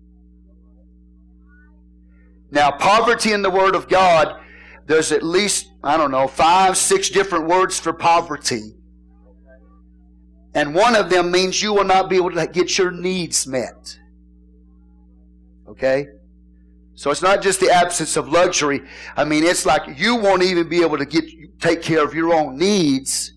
[2.51, 4.41] Now, poverty in the Word of God,
[4.87, 8.73] there's at least, I don't know, five, six different words for poverty.
[10.55, 13.99] And one of them means you will not be able to get your needs met.
[15.69, 16.07] Okay?
[16.95, 18.81] So it's not just the absence of luxury.
[19.15, 21.27] I mean, it's like you won't even be able to get
[21.61, 23.33] take care of your own needs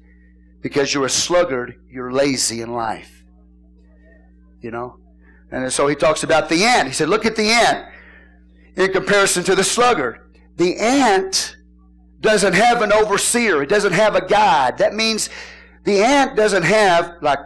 [0.61, 3.23] because you're a sluggard, you're lazy in life.
[4.61, 4.97] You know?
[5.51, 6.87] And so he talks about the ant.
[6.87, 7.87] He said, look at the ant
[8.75, 10.19] in comparison to the sluggard.
[10.57, 11.57] The ant
[12.19, 13.63] doesn't have an overseer.
[13.63, 14.77] It doesn't have a guide.
[14.77, 15.29] That means
[15.83, 17.39] the ant doesn't have like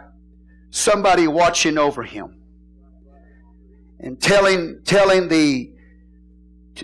[0.70, 2.36] somebody watching over him
[3.98, 5.72] and telling telling the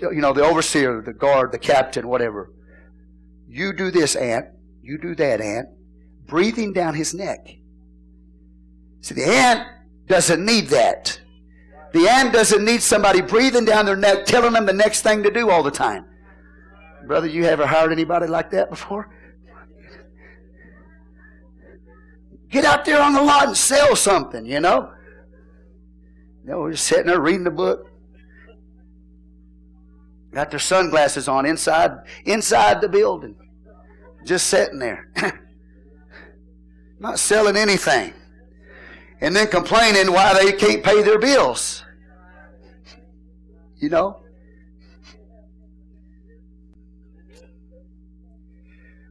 [0.01, 2.51] you know, the overseer, the guard, the captain, whatever.
[3.53, 4.47] You do this, ant.
[4.81, 5.69] You do that, ant.
[6.25, 7.47] Breathing down his neck.
[9.01, 9.67] See, the ant
[10.07, 11.21] doesn't need that.
[11.93, 15.29] The ant doesn't need somebody breathing down their neck, telling them the next thing to
[15.29, 16.03] do all the time.
[17.05, 19.15] Brother, you ever hired anybody like that before?
[22.49, 24.91] Get out there on the lot and sell something, you know.
[26.43, 27.85] No, we're just sitting there reading the book.
[30.31, 31.91] Got their sunglasses on inside
[32.25, 33.35] inside the building.
[34.23, 35.09] Just sitting there.
[36.99, 38.13] Not selling anything.
[39.21, 41.83] And then complaining why they can't pay their bills.
[43.77, 44.23] You know?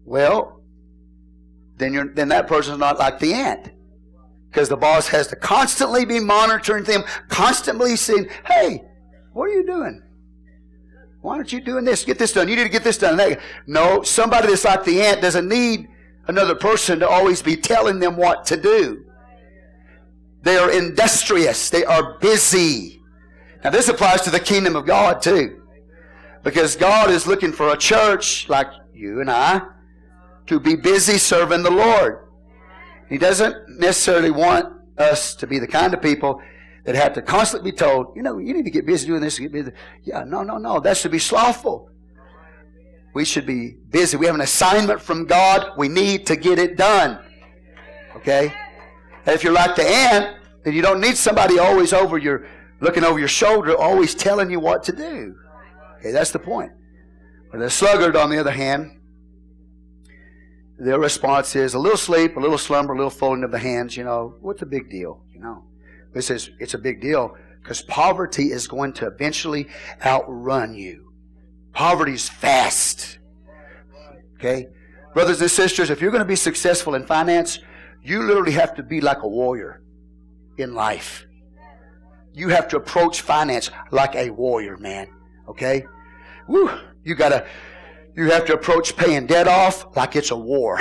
[0.04, 0.60] Well,
[1.78, 3.70] then you're then that person's not like the ant.
[4.50, 8.82] Because the boss has to constantly be monitoring them, constantly saying, Hey,
[9.32, 10.02] what are you doing?
[11.22, 12.04] Why aren't you doing this?
[12.04, 12.48] Get this done.
[12.48, 13.36] You need to get this done.
[13.66, 15.88] No, somebody that's like the ant doesn't need
[16.26, 19.04] another person to always be telling them what to do.
[20.42, 21.70] They are industrious.
[21.70, 23.00] They are busy.
[23.62, 25.62] Now this applies to the kingdom of God too.
[26.42, 29.62] Because God is looking for a church like you and I
[30.46, 32.26] to be busy serving the Lord.
[33.08, 36.42] He doesn't necessarily want us to be the kind of people
[36.84, 39.38] that have to constantly be told, you know, you need to get busy doing this.
[39.38, 39.72] Get busy.
[40.02, 40.80] Yeah, no, no, no.
[40.80, 41.90] That should be slothful.
[43.14, 44.16] We should be busy.
[44.16, 45.72] We have an assignment from God.
[45.76, 47.18] We need to get it done.
[48.16, 48.52] Okay?
[49.26, 52.46] And if you're like the ant, then you don't need somebody always over your,
[52.80, 55.36] looking over your shoulder, always telling you what to do.
[55.98, 56.72] Okay, that's the point.
[57.50, 58.98] But the sluggard, on the other hand,
[60.78, 63.96] their response is a little sleep, a little slumber, a little folding of the hands.
[63.96, 65.22] You know, what's the big deal?
[65.32, 65.64] You know,
[66.12, 69.68] this is it's a big deal because poverty is going to eventually
[70.04, 71.12] outrun you.
[71.72, 73.18] Poverty's fast.
[74.34, 74.66] Okay,
[75.14, 77.60] brothers and sisters, if you're going to be successful in finance,
[78.02, 79.82] you literally have to be like a warrior
[80.58, 81.24] in life.
[82.34, 85.06] You have to approach finance like a warrior, man.
[85.48, 85.86] Okay,
[86.48, 86.70] woo!
[87.04, 87.46] You gotta
[88.16, 90.80] you have to approach paying debt off like it's a war.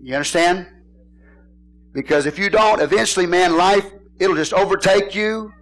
[0.00, 0.66] You understand?
[1.92, 5.52] Because if you don't, eventually, man, life, it'll just overtake you.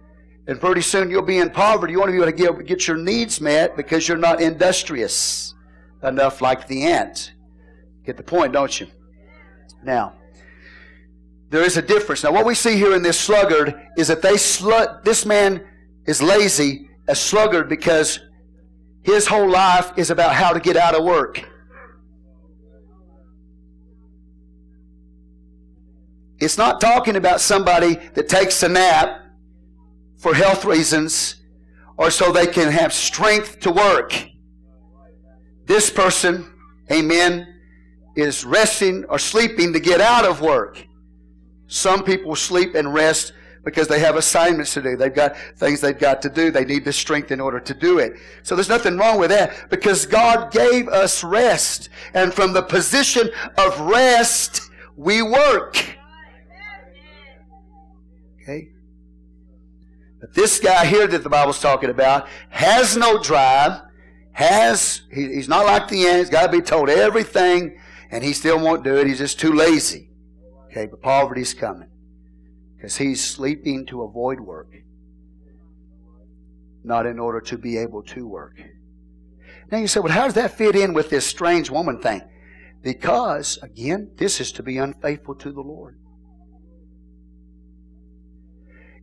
[0.47, 1.93] And pretty soon you'll be in poverty.
[1.93, 5.53] You want to be able to get, get your needs met because you're not industrious
[6.03, 7.33] enough like the ant.
[8.05, 8.87] Get the point, don't you?
[9.83, 10.13] Now,
[11.49, 12.23] there is a difference.
[12.23, 15.63] Now, what we see here in this sluggard is that they slut, this man
[16.05, 18.19] is lazy, a sluggard, because
[19.03, 21.47] his whole life is about how to get out of work.
[26.41, 29.21] It's not talking about somebody that takes a nap
[30.17, 31.35] for health reasons
[31.97, 34.25] or so they can have strength to work.
[35.67, 36.51] This person,
[36.91, 37.47] amen,
[38.15, 40.83] is resting or sleeping to get out of work.
[41.67, 44.97] Some people sleep and rest because they have assignments to do.
[44.97, 46.49] They've got things they've got to do.
[46.49, 48.13] They need the strength in order to do it.
[48.41, 51.89] So there's nothing wrong with that because God gave us rest.
[52.15, 56.00] And from the position of rest, we work.
[58.41, 58.69] Okay?
[60.19, 63.81] But this guy here that the Bible's talking about has no drive,
[64.33, 67.79] has, he, he's not like the ant, he's got to be told everything,
[68.11, 69.07] and he still won't do it.
[69.07, 70.09] He's just too lazy.
[70.65, 71.89] Okay, but poverty's coming
[72.75, 74.71] because he's sleeping to avoid work,
[76.83, 78.61] not in order to be able to work.
[79.71, 82.21] Now you say, well, how does that fit in with this strange woman thing?
[82.81, 85.97] Because, again, this is to be unfaithful to the Lord.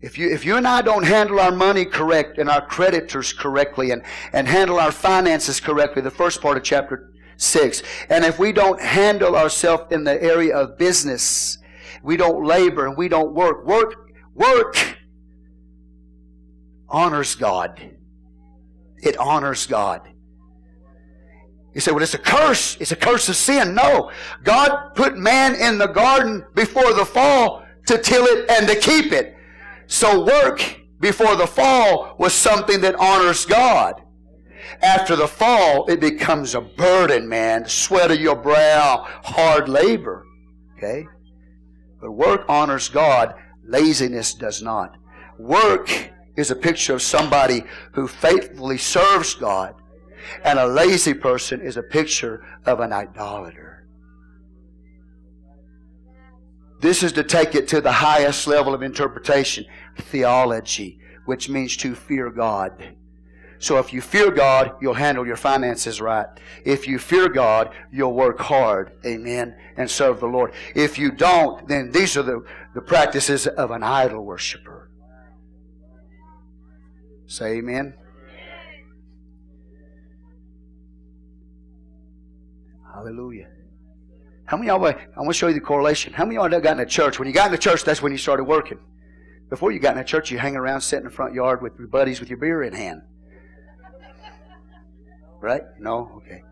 [0.00, 3.90] If you, if you and I don't handle our money correct and our creditors correctly
[3.90, 4.02] and,
[4.32, 8.80] and handle our finances correctly, the first part of chapter 6, and if we don't
[8.80, 11.58] handle ourselves in the area of business
[12.02, 13.66] we don't labor and we don't work.
[13.66, 14.98] Work, work
[16.88, 17.80] honors God.
[18.98, 20.02] It honors God.
[21.74, 22.76] You say, well, it's a curse.
[22.80, 23.74] It's a curse of sin.
[23.74, 24.10] No.
[24.42, 29.12] God put man in the garden before the fall to till it and to keep
[29.12, 29.36] it.
[29.88, 34.02] So work before the fall was something that honors God.
[34.82, 37.66] After the fall, it becomes a burden, man.
[37.66, 40.26] Sweat of your brow, hard labor.
[40.76, 41.06] Okay?
[42.00, 43.34] But work honors God,
[43.64, 44.96] laziness does not.
[45.38, 45.90] Work
[46.36, 49.74] is a picture of somebody who faithfully serves God,
[50.44, 53.77] and a lazy person is a picture of an idolater.
[56.80, 59.64] This is to take it to the highest level of interpretation
[59.96, 62.94] theology, which means to fear God.
[63.60, 66.26] So if you fear God, you'll handle your finances right.
[66.64, 68.92] If you fear God, you'll work hard.
[69.04, 69.56] Amen.
[69.76, 70.52] And serve the Lord.
[70.76, 72.44] If you don't, then these are the,
[72.74, 74.90] the practices of an idol worshiper.
[77.26, 77.94] Say amen.
[82.94, 83.48] Hallelujah.
[84.48, 86.14] How many of y'all, I want to show you the correlation.
[86.14, 87.18] How many of y'all got in a church?
[87.18, 88.78] When you got in the church, that's when you started working.
[89.50, 91.78] Before you got in a church, you hang around, sit in the front yard with
[91.78, 93.02] your buddies with your beer in hand.
[95.38, 95.60] Right?
[95.78, 96.10] No?
[96.16, 96.42] Okay.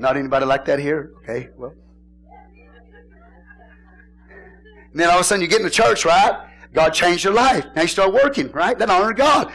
[0.00, 1.12] Not anybody like that here?
[1.22, 1.74] Okay, well.
[4.90, 6.44] And then all of a sudden you get in the church, right?
[6.72, 7.64] God changed your life.
[7.76, 8.76] Now you start working, right?
[8.76, 9.52] That honor God.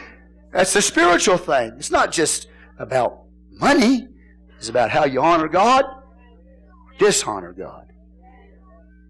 [0.52, 1.74] That's the spiritual thing.
[1.76, 2.48] It's not just
[2.78, 4.08] about money.
[4.56, 5.84] It's about how you honor God,
[6.98, 7.92] dishonor God.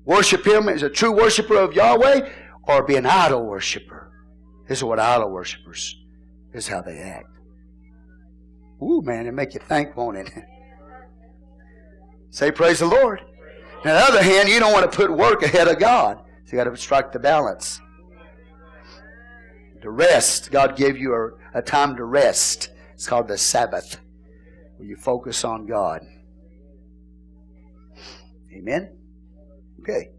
[0.04, 2.30] Worship Him as a true worshiper of Yahweh,
[2.64, 4.10] or be an idol worshiper.
[4.68, 5.96] This is what idol worshippers
[6.54, 7.26] this is how they act.
[8.80, 10.30] Ooh, man, it make you think, won't it?
[12.30, 13.20] Say praise the Lord.
[13.20, 16.18] on the other hand, you don't want to put work ahead of God.
[16.44, 17.80] So you got to strike the balance.
[19.82, 20.52] To rest.
[20.52, 22.70] God gave you a, a time to rest.
[22.94, 24.00] It's called the Sabbath,
[24.76, 26.06] where you focus on God.
[28.54, 28.96] Amen?
[29.80, 30.10] Okay.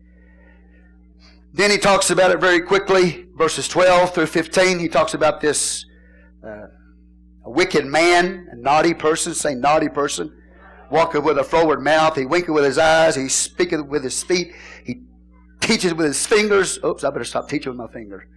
[1.54, 4.78] Then he talks about it very quickly, verses 12 through 15.
[4.80, 5.86] He talks about this
[6.46, 6.68] uh,
[7.46, 10.36] a wicked man, a naughty person, say naughty person,
[10.90, 14.54] walketh with a froward mouth, he winketh with his eyes, he speaketh with his feet,
[14.84, 15.02] he
[15.62, 16.80] teaches with his fingers.
[16.84, 18.28] Oops, I better stop teaching with my finger.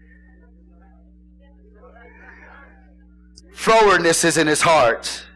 [3.55, 5.27] Frowardness is in his heart.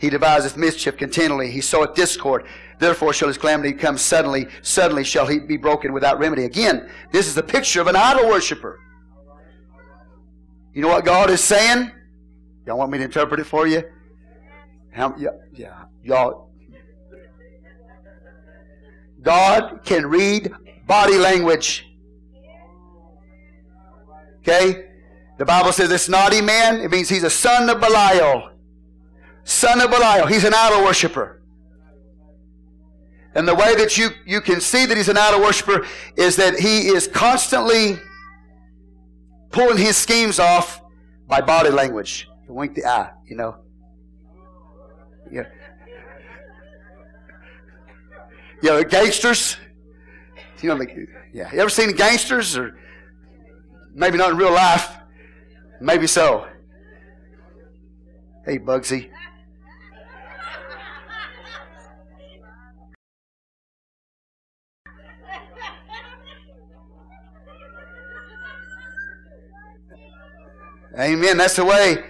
[0.00, 1.50] He deviseth mischief continually.
[1.50, 2.46] He soweth discord.
[2.78, 4.46] Therefore shall his calamity come suddenly.
[4.62, 6.44] Suddenly shall he be broken without remedy.
[6.44, 8.80] Again, this is the picture of an idol worshiper.
[10.72, 11.90] You know what God is saying?
[12.66, 13.82] Y'all want me to interpret it for you?
[14.90, 16.50] How, yeah, yeah, y'all.
[19.20, 20.50] God can read
[20.86, 21.86] body language.
[24.38, 24.86] Okay?
[25.36, 28.49] The Bible says this naughty man, it means he's a son of Belial.
[29.44, 30.26] Son of Belial.
[30.26, 31.40] He's an idol worshiper.
[33.34, 35.86] And the way that you, you can see that he's an idol worshiper
[36.16, 37.98] is that he is constantly
[39.50, 40.82] pulling his schemes off
[41.28, 42.28] by body language.
[42.48, 43.56] wink the eye, you know.
[45.30, 45.44] Yeah.
[48.62, 49.56] You know, gangsters.
[50.60, 50.96] You know, like,
[51.32, 51.52] yeah.
[51.52, 52.76] You ever seen gangsters or
[53.94, 54.96] maybe not in real life?
[55.80, 56.46] Maybe so.
[58.44, 59.10] Hey, Bugsy.
[70.98, 71.38] Amen.
[71.38, 72.04] That's the way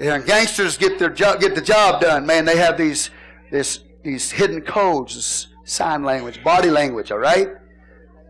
[0.00, 2.26] gangsters get their job, get the job done.
[2.26, 3.10] Man, they have these
[3.50, 7.12] this these hidden codes, sign language, body language.
[7.12, 7.48] All right.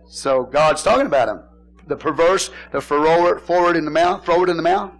[0.08, 1.44] So God's talking about them.
[1.86, 4.92] The perverse, the forward, forward in the mouth, forward in the mouth,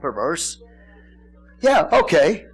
[0.00, 0.60] perverse.
[1.60, 1.88] Yeah.
[1.92, 2.46] Okay.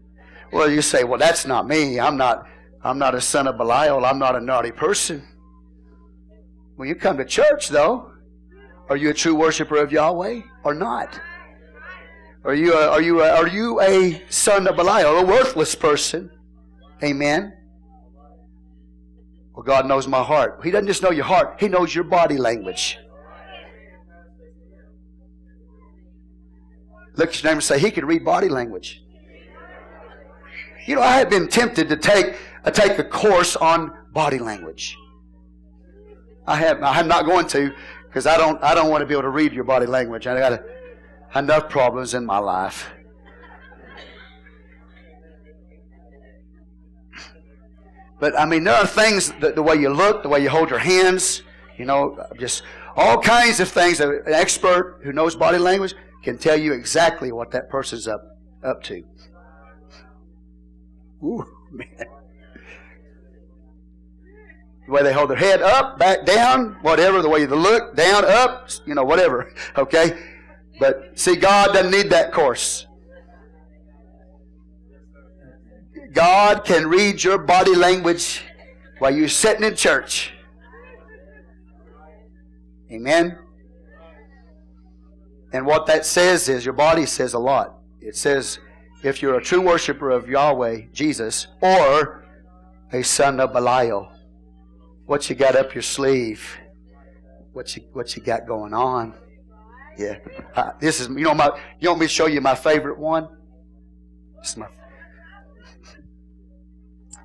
[0.53, 2.01] Well, you say, well, that's not me.
[2.01, 2.47] I'm not.
[2.83, 4.07] I'm not a son of Belial.
[4.07, 5.27] I'm not a naughty person.
[6.77, 8.11] When you come to church, though,
[8.89, 11.21] are you a true worshiper of Yahweh or not?
[12.45, 16.31] Are you a, are you a, are you a son of Belial, a worthless person?
[17.03, 17.53] Amen.
[19.55, 20.61] Well, God knows my heart.
[20.65, 22.99] He doesn't just know your heart; He knows your body language.
[27.17, 29.03] Look at your neighbor and say, He can read body language.
[30.87, 34.97] You know, I have been tempted to take uh, take a course on body language.
[36.47, 36.83] I have.
[36.83, 37.75] I'm not going to
[38.09, 38.63] because I don't.
[38.65, 40.27] I don't want to be able to read your body language.
[40.27, 40.65] I got to
[41.35, 42.89] enough problems in my life.
[48.19, 50.69] But I mean, there are things the, the way you look, the way you hold
[50.69, 51.43] your hands,
[51.79, 52.63] you know, just
[52.95, 54.01] all kinds of things.
[54.01, 58.83] An expert who knows body language can tell you exactly what that person's up up
[58.85, 59.03] to.
[61.25, 61.89] Ooh, man.
[64.87, 68.25] The way they hold their head up, back, down, whatever, the way they look, down,
[68.25, 69.55] up, you know, whatever.
[69.77, 70.19] Okay?
[70.81, 72.87] But see, God doesn't need that course.
[76.13, 78.43] God can read your body language
[78.99, 80.33] while you're sitting in church.
[82.91, 83.39] Amen.
[85.53, 87.79] And what that says is your body says a lot.
[88.01, 88.59] It says
[89.03, 92.25] if you're a true worshiper of Yahweh, Jesus, or
[92.93, 94.11] a son of Belial,
[95.07, 96.57] what you got up your sleeve,
[97.53, 99.15] what you what you got going on.
[99.99, 100.19] Yeah.
[100.55, 103.29] Uh, this is, you know, my, you want me to show you my favorite one?
[104.39, 104.67] This is my,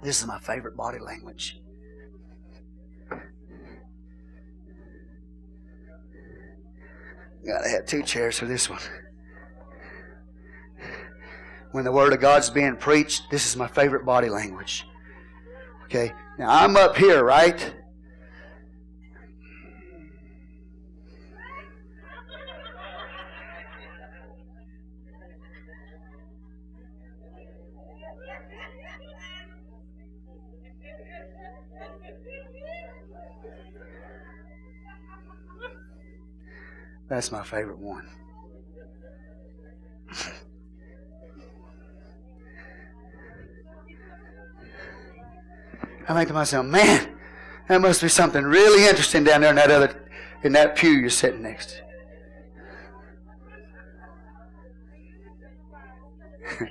[0.03, 1.59] this is my favorite body language.
[7.45, 8.79] Gotta have two chairs for this one.
[11.71, 14.87] When the Word of God's being preached, this is my favorite body language.
[15.83, 17.75] Okay, now I'm up here, right?
[37.07, 38.09] That's my favorite one.
[46.07, 47.15] I think to myself, man,
[47.67, 50.09] that must be something really interesting down there in that other
[50.43, 51.77] in that pew you're sitting next to.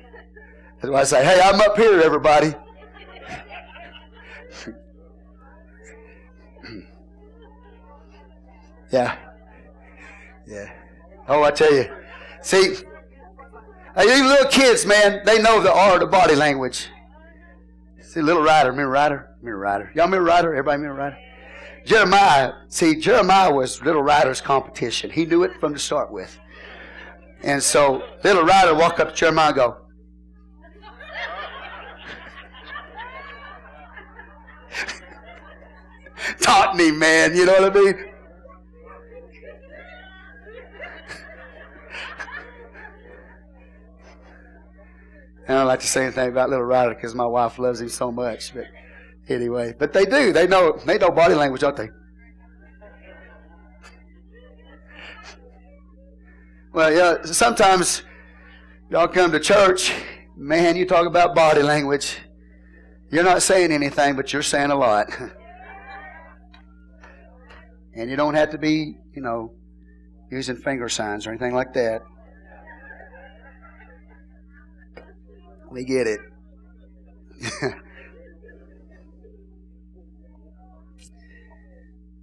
[0.80, 2.54] That's why I say, hey, I'm up here, everybody.
[8.92, 9.16] yeah.
[10.46, 10.72] Yeah.
[11.28, 11.90] Oh, I tell you.
[12.42, 16.88] See, these little kids, man, they know the art of body language.
[18.02, 19.30] See, little Ryder, remember Ryder?
[19.40, 19.92] Remember Ryder?
[19.94, 20.50] Y'all remember Ryder?
[20.50, 21.18] Everybody remember Ryder?
[21.84, 25.10] Jeremiah, see, Jeremiah was little Ryder's competition.
[25.10, 26.38] He knew it from the start with.
[27.42, 29.76] And so little Ryder walk up to Jeremiah and go,
[36.40, 37.36] Taught me, man.
[37.36, 38.13] You know what I mean?
[45.48, 48.10] I don't like to say anything about Little Ryder because my wife loves him so
[48.10, 48.54] much.
[48.54, 48.64] But
[49.28, 50.32] anyway, but they do.
[50.32, 50.78] They know.
[50.86, 51.90] They know body language, don't they?
[56.72, 57.24] Well, yeah.
[57.24, 58.02] Sometimes
[58.90, 59.92] y'all come to church,
[60.36, 60.76] man.
[60.76, 62.18] You talk about body language.
[63.10, 65.08] You're not saying anything, but you're saying a lot.
[67.94, 69.54] and you don't have to be, you know,
[70.30, 72.02] using finger signs or anything like that.
[75.74, 76.20] We get it.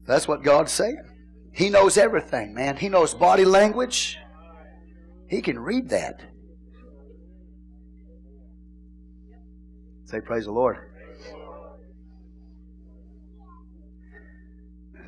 [0.08, 1.04] That's what God's saying.
[1.52, 2.78] He knows everything, man.
[2.78, 4.18] He knows body language.
[5.28, 6.22] He can read that.
[10.06, 10.78] Say, Praise the Lord.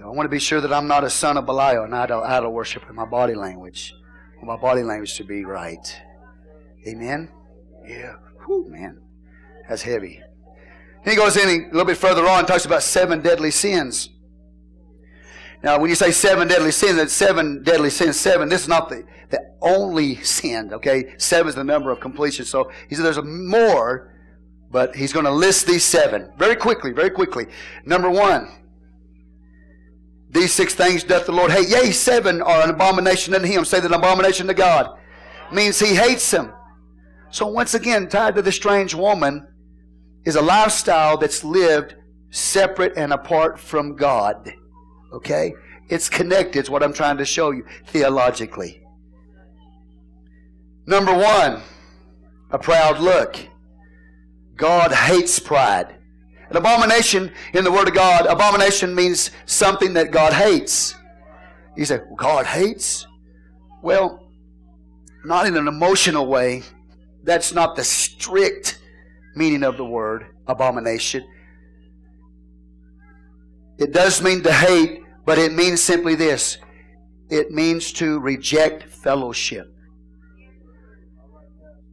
[0.04, 2.52] I want to be sure that I'm not a son of Belial and idol, idol
[2.52, 3.96] worshiper in my body language.
[4.42, 6.02] my body language to be right.
[6.86, 7.30] Amen?
[7.88, 8.16] Yeah.
[8.46, 9.02] Whew, man,
[9.68, 10.22] that's heavy.
[11.06, 14.10] He goes in a little bit further on, talks about seven deadly sins.
[15.62, 18.20] Now, when you say seven deadly sins, that's seven deadly sins.
[18.20, 21.14] Seven, this is not the, the only sin, okay?
[21.18, 22.46] Seven is the number of completion.
[22.46, 24.14] So he said there's more,
[24.72, 27.46] but he's going to list these seven very quickly, very quickly.
[27.86, 28.50] Number one,
[30.30, 31.70] these six things doth the Lord hate.
[31.70, 33.64] Yea, seven are an abomination unto him.
[33.64, 34.98] Say that an abomination to God.
[35.52, 36.52] Means he hates them.
[37.34, 39.48] So, once again, tied to the strange woman
[40.24, 41.96] is a lifestyle that's lived
[42.30, 44.54] separate and apart from God.
[45.12, 45.56] Okay?
[45.90, 48.84] It's connected, it's what I'm trying to show you theologically.
[50.86, 51.64] Number one,
[52.52, 53.36] a proud look.
[54.56, 55.88] God hates pride.
[56.52, 60.94] An abomination in the Word of God, abomination means something that God hates.
[61.76, 63.08] You say, God hates?
[63.82, 64.30] Well,
[65.26, 66.62] not in an emotional way,
[67.24, 68.80] that's not the strict
[69.36, 71.26] meaning of the word abomination.
[73.78, 76.58] It does mean to hate, but it means simply this
[77.30, 79.74] it means to reject fellowship.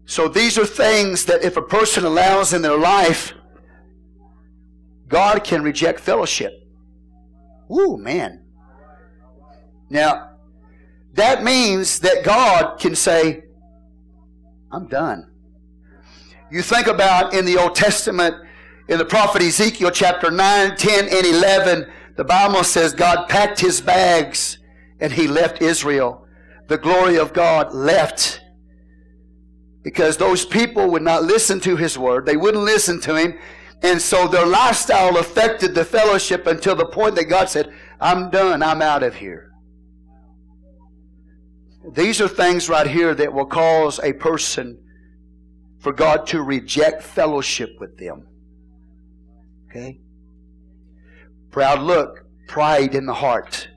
[0.04, 3.32] So these are things that if a person allows in their life,
[5.08, 6.52] God can reject fellowship.
[7.70, 8.42] Ooh, man.
[9.88, 10.36] Now,
[11.14, 13.44] that means that God can say,
[14.72, 15.30] I'm done.
[16.50, 18.34] You think about in the Old Testament,
[18.88, 23.80] in the prophet Ezekiel chapter 9, 10, and 11, the Bible says God packed his
[23.80, 24.58] bags
[25.00, 26.26] and he left Israel.
[26.68, 28.40] The glory of God left
[29.82, 32.26] because those people would not listen to his word.
[32.26, 33.38] They wouldn't listen to him.
[33.82, 38.62] And so their lifestyle affected the fellowship until the point that God said, I'm done.
[38.62, 39.49] I'm out of here.
[41.88, 44.78] These are things right here that will cause a person
[45.78, 48.26] for God to reject fellowship with them.
[49.68, 50.00] Okay?
[51.50, 53.68] Proud look, pride in the heart.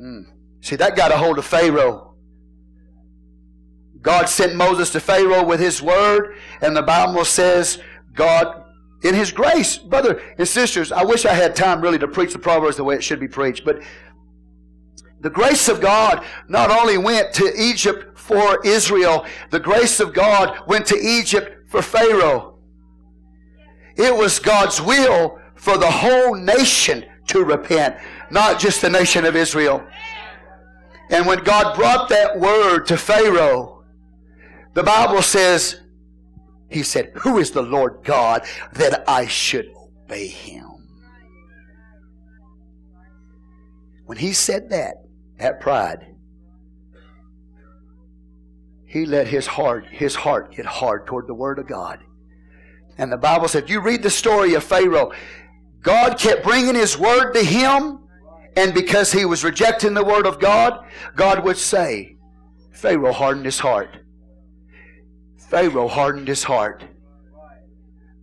[0.00, 0.24] Mm.
[0.60, 2.14] See, that got a hold of Pharaoh.
[4.00, 7.78] God sent Moses to Pharaoh with his word, and the Bible says
[8.14, 8.64] God,
[9.02, 12.38] in his grace, brother and sisters, I wish I had time really to preach the
[12.38, 13.80] Proverbs the way it should be preached, but
[15.20, 20.58] the grace of God not only went to Egypt for Israel, the grace of God
[20.66, 22.58] went to Egypt for Pharaoh.
[23.96, 27.96] It was God's will for the whole nation to repent,
[28.30, 29.84] not just the nation of Israel.
[31.10, 33.84] And when God brought that word to Pharaoh,
[34.74, 35.80] the Bible says,
[36.70, 40.66] He said, Who is the Lord God that I should obey Him?
[44.04, 45.07] When He said that,
[45.38, 46.06] that pride,
[48.86, 52.00] he let his heart, his heart get hard toward the Word of God.
[52.96, 55.12] And the Bible said, you read the story of Pharaoh,
[55.82, 58.00] God kept bringing His Word to him,
[58.56, 60.84] and because he was rejecting the Word of God,
[61.14, 62.16] God would say,
[62.72, 63.98] Pharaoh hardened his heart.
[65.36, 66.84] Pharaoh hardened his heart.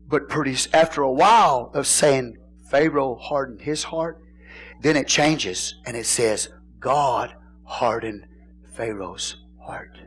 [0.07, 2.37] But pretty, after a while of saying
[2.69, 4.21] Pharaoh hardened his heart,
[4.81, 6.49] then it changes and it says
[6.85, 7.33] God
[7.63, 8.27] hardened
[8.75, 9.97] Pharaoh's heart.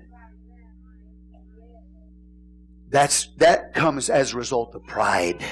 [2.89, 5.45] That's, that comes as a result of pride.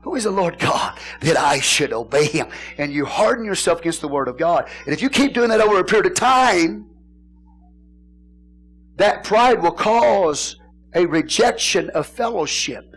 [0.00, 2.48] Who is the Lord God that I should obey Him?
[2.78, 4.70] And you harden yourself against the Word of God.
[4.86, 6.86] And if you keep doing that over a period of time,
[8.96, 10.56] that pride will cause
[10.94, 12.96] a rejection of fellowship.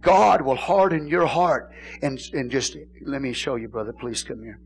[0.00, 1.72] God will harden your heart.
[2.02, 3.92] And, and just, let me show you, brother.
[3.92, 4.60] Please come here.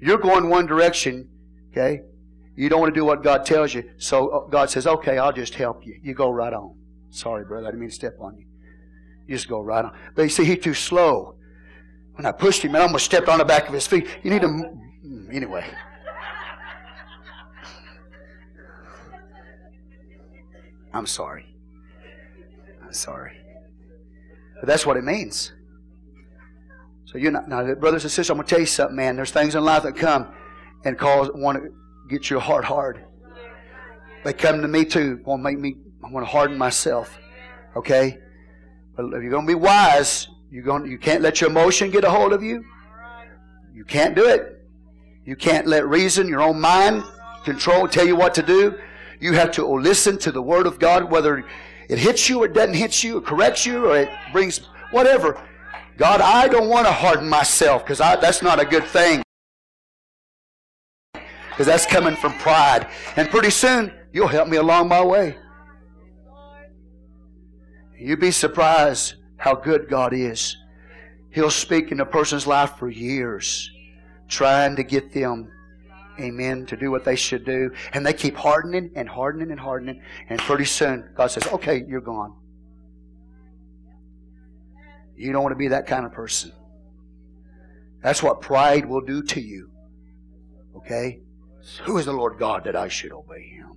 [0.00, 1.28] You're going one direction,
[1.70, 2.02] okay?
[2.56, 3.90] You don't want to do what God tells you.
[3.96, 5.98] So uh, God says, okay, I'll just help you.
[6.02, 6.76] You go right on.
[7.10, 7.66] Sorry, brother.
[7.66, 8.46] I didn't mean to step on you.
[9.26, 9.96] You just go right on.
[10.14, 11.36] But you see, he's too slow.
[12.14, 14.06] When I pushed him, I almost stepped on the back of his feet.
[14.22, 14.48] You need to.
[14.48, 15.64] Mm, anyway.
[20.92, 21.46] I'm sorry.
[22.84, 23.36] I'm sorry.
[24.60, 25.52] But that's what it means.
[27.14, 28.30] So you're not now, brothers and sisters.
[28.30, 29.14] I'm gonna tell you something, man.
[29.14, 30.34] There's things in life that come
[30.84, 31.70] and cause want to
[32.10, 33.04] get your heart hard.
[34.24, 37.16] They come to me too, want to make me, I want to harden myself.
[37.76, 38.18] Okay?
[38.96, 42.02] But if you're going to be wise, you're going, you can't let your emotion get
[42.02, 42.64] a hold of you.
[43.72, 44.66] You can't do it.
[45.24, 47.04] You can't let reason, your own mind,
[47.44, 48.76] control, tell you what to do.
[49.20, 51.44] You have to listen to the Word of God, whether
[51.88, 55.40] it hits you or it doesn't hit you, or corrects you, or it brings whatever.
[55.96, 59.22] God, I don't want to harden myself because that's not a good thing
[61.54, 62.88] because that's coming from pride.
[63.16, 65.36] And pretty soon, you'll help me along my way.
[67.96, 70.56] You'd be surprised how good God is.
[71.30, 73.70] He'll speak in a person's life for years,
[74.28, 75.48] trying to get them,
[76.18, 77.70] amen, to do what they should do.
[77.92, 80.02] And they keep hardening and hardening and hardening.
[80.28, 82.34] And pretty soon, God says, okay, you're gone.
[85.16, 86.52] You don't want to be that kind of person.
[88.02, 89.70] That's what pride will do to you.
[90.76, 91.20] Okay?
[91.84, 93.72] Who is the Lord God that I should obey him?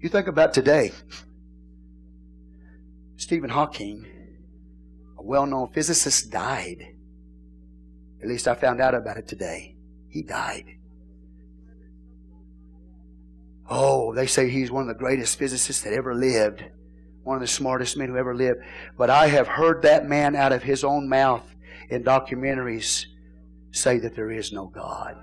[0.00, 0.92] You think about today.
[3.16, 4.04] Stephen Hawking,
[5.18, 6.94] a well known physicist, died.
[8.22, 9.76] At least I found out about it today.
[10.08, 10.76] He died.
[13.68, 16.64] Oh, they say he's one of the greatest physicists that ever lived,
[17.26, 18.60] one of the smartest men who ever lived.
[18.96, 21.44] But I have heard that man out of his own mouth
[21.90, 23.06] in documentaries
[23.72, 25.16] say that there is no God.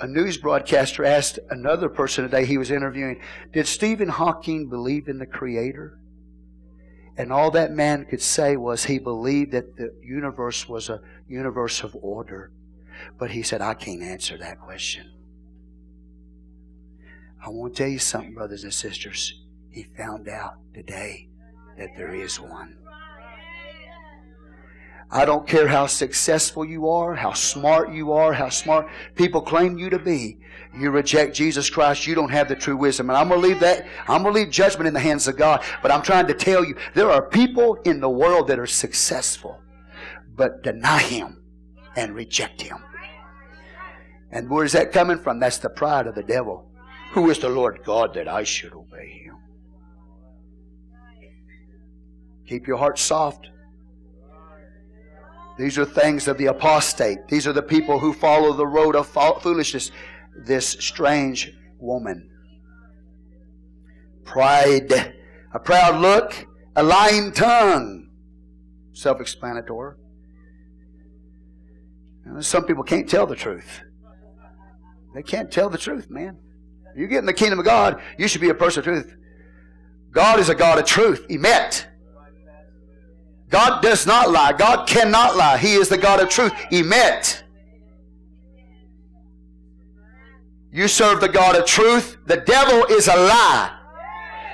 [0.00, 3.20] A news broadcaster asked another person today he was interviewing,
[3.52, 5.98] Did Stephen Hawking believe in the Creator?
[7.16, 11.82] And all that man could say was he believed that the universe was a universe
[11.82, 12.50] of order.
[13.18, 15.12] But he said, I can't answer that question.
[17.46, 19.40] I want to tell you something, brothers and sisters.
[19.70, 21.28] He found out today
[21.78, 22.76] that there is one.
[25.12, 29.78] I don't care how successful you are, how smart you are, how smart people claim
[29.78, 30.38] you to be.
[30.76, 33.10] You reject Jesus Christ, you don't have the true wisdom.
[33.10, 35.36] And I'm going to leave that, I'm going to leave judgment in the hands of
[35.36, 35.62] God.
[35.82, 39.60] But I'm trying to tell you, there are people in the world that are successful,
[40.34, 41.44] but deny Him
[41.94, 42.78] and reject Him.
[44.32, 45.38] And where is that coming from?
[45.38, 46.65] That's the pride of the devil.
[47.16, 49.38] Who is the Lord God that I should obey Him?
[52.46, 53.48] Keep your heart soft.
[55.56, 57.26] These are things of the apostate.
[57.28, 59.92] These are the people who follow the road of foolishness.
[60.44, 62.28] This strange woman.
[64.24, 64.92] Pride,
[65.54, 68.10] a proud look, a lying tongue.
[68.92, 69.96] Self explanatory.
[72.40, 73.80] Some people can't tell the truth.
[75.14, 76.40] They can't tell the truth, man.
[76.96, 79.14] You get in the kingdom of God, you should be a person of truth.
[80.12, 81.26] God is a God of truth.
[81.28, 81.84] Emet.
[83.50, 84.52] God does not lie.
[84.54, 85.58] God cannot lie.
[85.58, 86.52] He is the God of truth.
[86.72, 87.42] Emet.
[90.72, 92.16] You serve the God of truth.
[92.26, 93.78] The devil is a lie.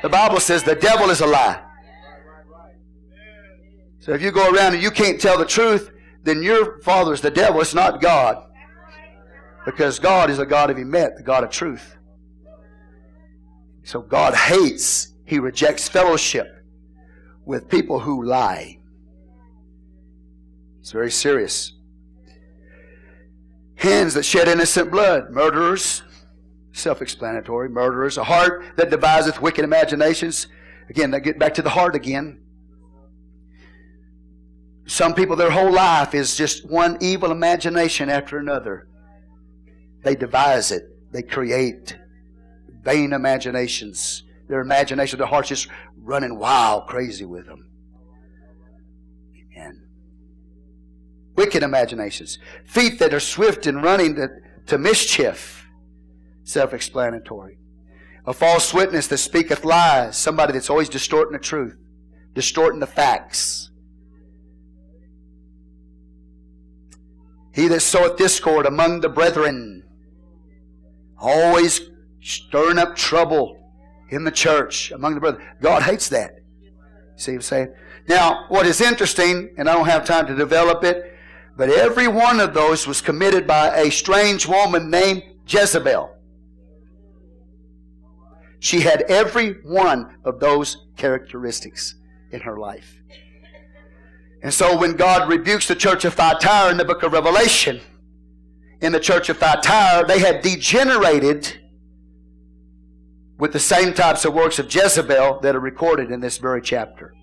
[0.03, 1.63] The Bible says the devil is a lie.
[4.01, 5.93] So if you go around and you can't tell the truth,
[6.25, 7.61] then your father is the devil.
[7.61, 8.51] It's not God.
[9.65, 11.99] Because God is a God of Emet, the God of truth.
[13.85, 16.65] So God hates, He rejects fellowship
[17.45, 18.79] with people who lie.
[20.81, 21.73] It's very serious.
[23.77, 26.03] Hands that shed innocent blood, murderers,
[26.73, 30.47] self explanatory, murderers, a heart that deviseth wicked imaginations.
[30.89, 32.41] Again, they get back to the heart again.
[34.87, 38.89] Some people, their whole life is just one evil imagination after another.
[40.03, 41.97] They devise it, they create
[42.83, 44.25] vain imaginations.
[44.49, 47.71] Their imagination, their heart's just running wild, crazy with them.
[49.57, 49.83] Amen.
[51.37, 52.39] Wicked imaginations.
[52.67, 54.29] Feet that are swift in running to,
[54.67, 55.67] to mischief.
[56.45, 57.59] Self explanatory.
[58.27, 60.17] A false witness that speaketh lies.
[60.17, 61.77] Somebody that's always distorting the truth,
[62.35, 63.71] distorting the facts.
[67.55, 69.85] He that soweth discord among the brethren.
[71.19, 71.81] Always
[72.23, 73.59] stirring up trouble
[74.11, 75.45] in the church among the brethren.
[75.61, 76.37] God hates that.
[77.17, 77.75] See what I'm saying?
[78.09, 81.17] Now, what is interesting, and I don't have time to develop it,
[81.57, 86.11] but every one of those was committed by a strange woman named Jezebel.
[88.59, 91.97] She had every one of those characteristics
[92.31, 93.03] in her life.
[94.43, 97.81] And so when God rebukes the church of Thyatira in the book of Revelation,
[98.81, 101.62] in the church of Thyatira, they had degenerated
[103.39, 107.15] with the same types of works of Jezebel that are recorded in this very chapter.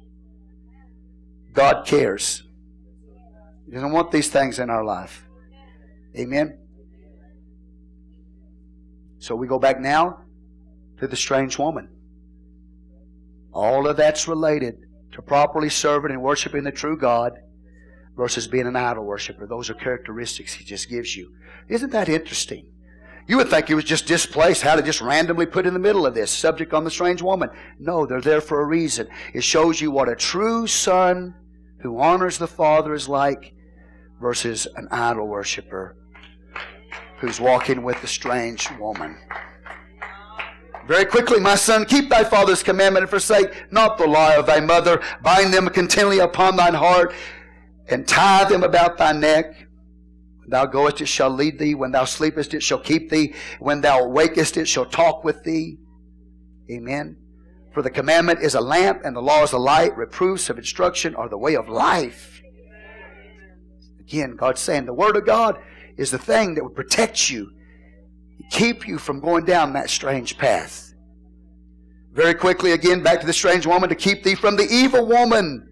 [1.53, 2.43] God cares.
[3.65, 5.27] He doesn't want these things in our life.
[6.17, 6.59] Amen.
[9.19, 10.21] So we go back now
[10.99, 11.89] to the strange woman.
[13.53, 14.77] All of that's related
[15.11, 17.33] to properly serving and worshiping the true God
[18.15, 19.47] versus being an idol worshiper.
[19.47, 21.33] Those are characteristics He just gives you.
[21.67, 22.71] Isn't that interesting?
[23.29, 26.07] You would think he was just displaced, how to just randomly put in the middle
[26.07, 27.51] of this subject on the strange woman.
[27.77, 29.07] No, they're there for a reason.
[29.35, 31.35] It shows you what a true son
[31.83, 33.53] who honors the Father is like
[34.19, 35.95] versus an idol worshiper
[37.19, 39.15] who's walking with the strange woman.
[40.87, 44.59] Very quickly, my son, keep thy father's commandment and forsake not the law of thy
[44.59, 45.03] mother.
[45.21, 47.13] Bind them continually upon thine heart
[47.89, 49.68] and tie them about thy neck.
[50.49, 51.75] Thou goest, it shall lead thee.
[51.75, 53.35] When thou sleepest, it shall keep thee.
[53.59, 55.77] When thou wakest, it shall talk with thee.
[56.71, 57.17] Amen.
[57.73, 59.95] For the commandment is a lamp, and the law is a light.
[59.95, 62.41] Reproofs of instruction are the way of life.
[63.99, 65.59] Again, God's saying the Word of God
[65.97, 67.51] is the thing that would protect you,
[68.49, 70.93] keep you from going down that strange path.
[72.11, 75.67] Very quickly, again, back to the strange woman to keep thee from the evil woman,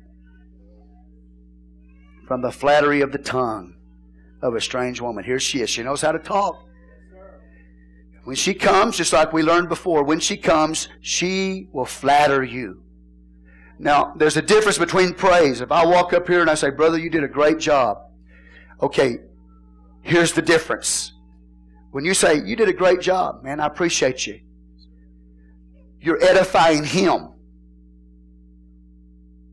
[2.28, 3.77] from the flattery of the tongue
[4.42, 5.24] of a strange woman.
[5.24, 5.70] Here she is.
[5.70, 6.64] She knows how to talk.
[8.24, 12.84] When she comes, just like we learned before, when she comes, she will flatter you.
[13.80, 15.62] Now, there's a difference between praise.
[15.62, 18.00] If I walk up here and I say, Brother, you did a great job.
[18.82, 19.20] Okay,
[20.02, 21.14] here's the difference.
[21.92, 24.42] When you say, You did a great job, man, I appreciate you,
[26.02, 27.30] you're edifying him.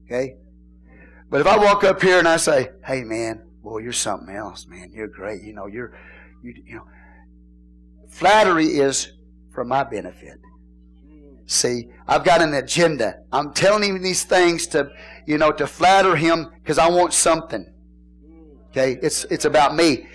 [0.04, 0.36] Okay?
[1.30, 4.66] But if I walk up here and I say, Hey, man, boy, you're something else,
[4.68, 4.90] man.
[4.92, 5.42] You're great.
[5.42, 5.96] You know, you're,
[6.42, 6.86] you, you know.
[8.10, 9.12] Flattery is
[9.52, 10.38] for my benefit.
[11.46, 13.16] See, I've got an agenda.
[13.32, 14.90] I'm telling him these things to,
[15.26, 17.66] you know, to flatter him because I want something.
[18.70, 20.06] Okay, it's it's about me.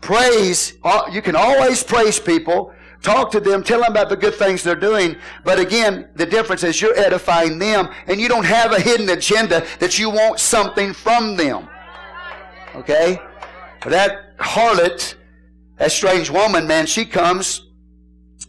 [0.00, 0.74] Praise.
[0.82, 2.72] Uh, you can always praise people.
[3.02, 5.16] Talk to them, tell them about the good things they're doing.
[5.44, 9.66] But again, the difference is you're edifying them and you don't have a hidden agenda
[9.78, 11.68] that you want something from them.
[12.74, 13.20] Okay?
[13.86, 15.14] That harlot,
[15.78, 17.68] that strange woman, man, she comes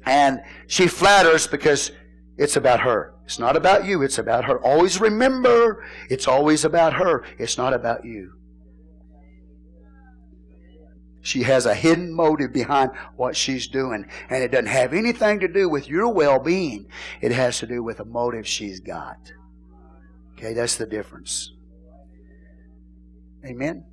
[0.05, 1.91] and she flatters because
[2.37, 3.13] it's about her.
[3.25, 4.59] It's not about you, it's about her.
[4.63, 7.23] Always remember, it's always about her.
[7.39, 8.33] It's not about you.
[11.21, 15.47] She has a hidden motive behind what she's doing, and it doesn't have anything to
[15.47, 16.85] do with your well being.
[17.19, 19.17] It has to do with a motive she's got.
[20.33, 21.51] Okay, that's the difference.
[23.43, 23.85] Amen.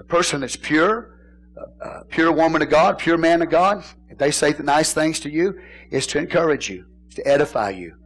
[0.00, 1.18] A person that's pure,
[1.56, 4.92] a, a pure woman of God, pure man of God, if they say the nice
[4.92, 5.58] things to you,
[5.90, 7.96] is to encourage you, to edify you.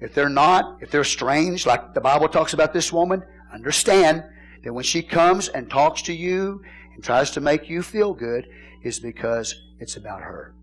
[0.00, 3.22] If they're not, if they're strange, like the Bible talks about this woman,
[3.52, 4.22] understand
[4.62, 6.62] that when she comes and talks to you
[6.94, 8.46] and tries to make you feel good,
[8.84, 10.54] is because it's about her.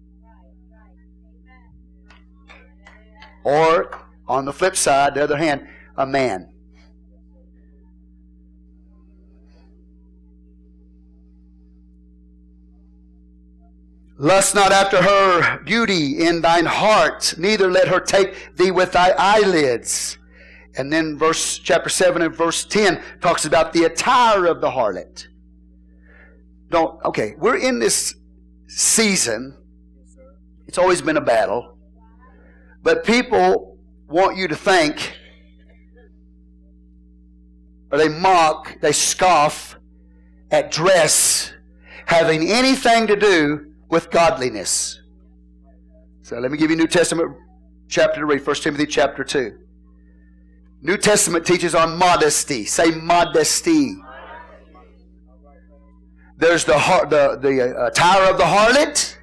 [3.43, 3.91] Or,
[4.27, 5.67] on the flip side, the other hand,
[5.97, 6.52] a man.
[14.23, 19.09] Lust not after her beauty in thine heart, neither let her take thee with thy
[19.17, 20.17] eyelids.
[20.77, 25.27] And then verse chapter 7 and verse 10 talks about the attire of the harlot.
[26.69, 28.15] Don't okay, we're in this
[28.67, 29.57] season.
[30.67, 31.77] It's always been a battle.
[32.81, 33.77] But people
[34.07, 35.17] want you to think
[37.91, 39.77] or they mock, they scoff
[40.49, 41.51] at dress
[42.05, 44.99] having anything to do with godliness.
[46.23, 47.37] So let me give you New Testament
[47.87, 49.55] chapter to read, 1 Timothy chapter 2.
[50.81, 52.65] New Testament teaches on modesty.
[52.65, 53.95] Say modesty.
[56.37, 56.73] There's the,
[57.07, 59.15] the, the uh, attire of the harlot,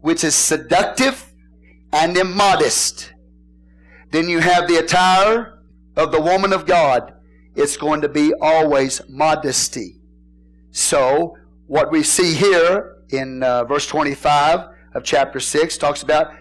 [0.00, 1.32] which is seductive
[1.92, 3.12] and immodest.
[4.12, 5.58] Then you have the attire
[5.96, 7.14] of the woman of God.
[7.56, 9.96] It's going to be always modesty.
[10.70, 16.32] So, what we see here in uh, verse 25 of chapter 6 talks about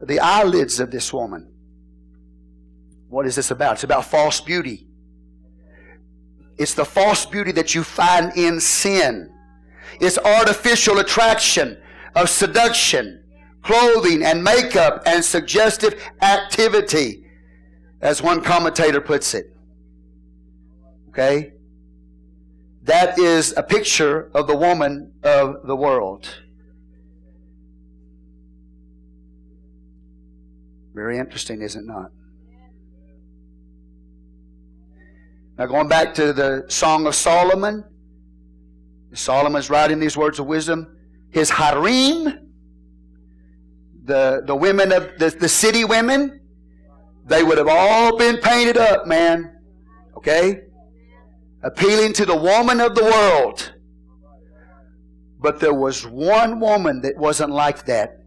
[0.00, 1.52] the eyelids of this woman.
[3.08, 3.74] What is this about?
[3.74, 4.86] It's about false beauty.
[6.56, 9.32] It's the false beauty that you find in sin.
[10.00, 11.80] It's artificial attraction
[12.14, 13.24] of seduction,
[13.62, 17.24] clothing and makeup and suggestive activity,
[18.00, 19.54] as one commentator puts it.
[21.08, 21.52] Okay?
[22.90, 26.28] That is a picture of the woman of the world.
[30.92, 32.10] Very interesting, is it not?
[35.56, 37.84] Now, going back to the Song of Solomon,
[39.12, 40.96] Solomon's writing these words of wisdom.
[41.30, 42.50] His harem,
[44.02, 46.40] the, the women of the, the city women,
[47.24, 49.60] they would have all been painted up, man.
[50.16, 50.62] Okay?
[51.62, 53.74] Appealing to the woman of the world.
[55.38, 58.18] But there was one woman that wasn't like that,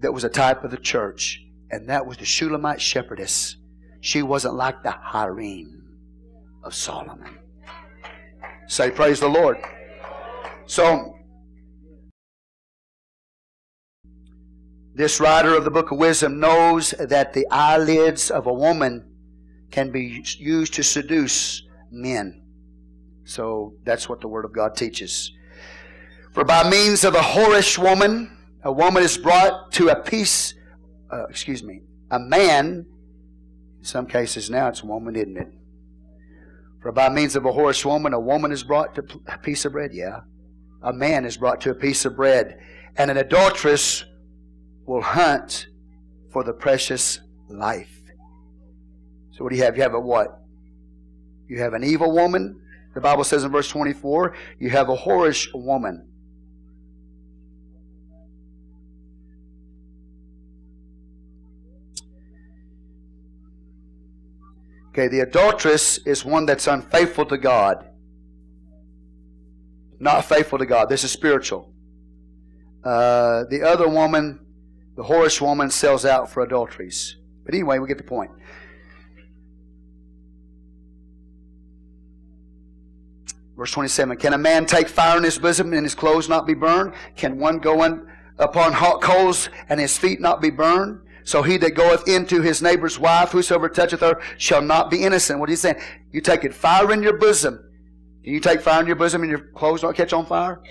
[0.00, 3.56] that was a type of the church, and that was the Shulamite shepherdess.
[4.00, 5.98] She wasn't like the harem
[6.62, 7.38] of Solomon.
[8.66, 9.58] Say, Praise the Lord.
[10.66, 11.18] So,
[14.94, 19.10] this writer of the book of wisdom knows that the eyelids of a woman
[19.70, 21.62] can be used to seduce
[21.94, 22.42] men.
[23.24, 25.32] So, that's what the Word of God teaches.
[26.32, 30.54] For by means of a whorish woman, a woman is brought to a piece,
[31.10, 32.86] uh, excuse me, a man,
[33.78, 35.48] in some cases now it's a woman, isn't it?
[36.84, 39.72] For by means of a whorish woman, a woman is brought to a piece of
[39.72, 39.92] bread.
[39.94, 40.20] Yeah.
[40.82, 42.58] A man is brought to a piece of bread.
[42.96, 44.04] And an adulteress
[44.86, 45.68] will hunt
[46.30, 48.02] for the precious life.
[49.30, 49.78] So what do you have?
[49.78, 50.43] You have a what?
[51.54, 52.60] You have an evil woman.
[52.94, 56.08] The Bible says in verse 24, you have a whorish woman.
[64.88, 67.88] Okay, the adulteress is one that's unfaithful to God.
[70.00, 70.88] Not faithful to God.
[70.88, 71.72] This is spiritual.
[72.82, 74.44] Uh, the other woman,
[74.96, 77.14] the whorish woman, sells out for adulteries.
[77.44, 78.32] But anyway, we get the point.
[83.56, 86.54] Verse 27 Can a man take fire in his bosom and his clothes not be
[86.54, 86.94] burned?
[87.16, 88.06] Can one go in
[88.38, 91.00] upon hot coals and his feet not be burned?
[91.24, 95.40] So he that goeth into his neighbor's wife, whosoever toucheth her, shall not be innocent.
[95.40, 95.80] What he's saying,
[96.12, 97.60] you take it fire in your bosom.
[98.22, 100.62] You take fire in your bosom and your clothes don't catch on fire?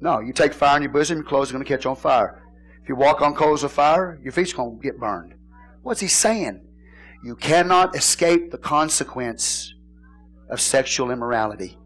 [0.00, 2.42] No, you take fire in your bosom, your clothes are going to catch on fire.
[2.82, 5.34] If you walk on coals of fire, your feet's going to get burned.
[5.82, 6.62] What's he saying?
[7.24, 9.74] You cannot escape the consequence
[10.48, 11.78] of sexual immorality.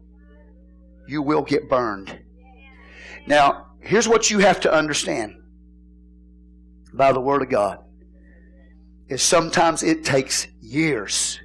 [1.07, 2.19] You will get burned.
[3.27, 5.35] Now, here's what you have to understand
[6.93, 7.79] by the Word of God
[9.07, 11.39] is sometimes it takes years.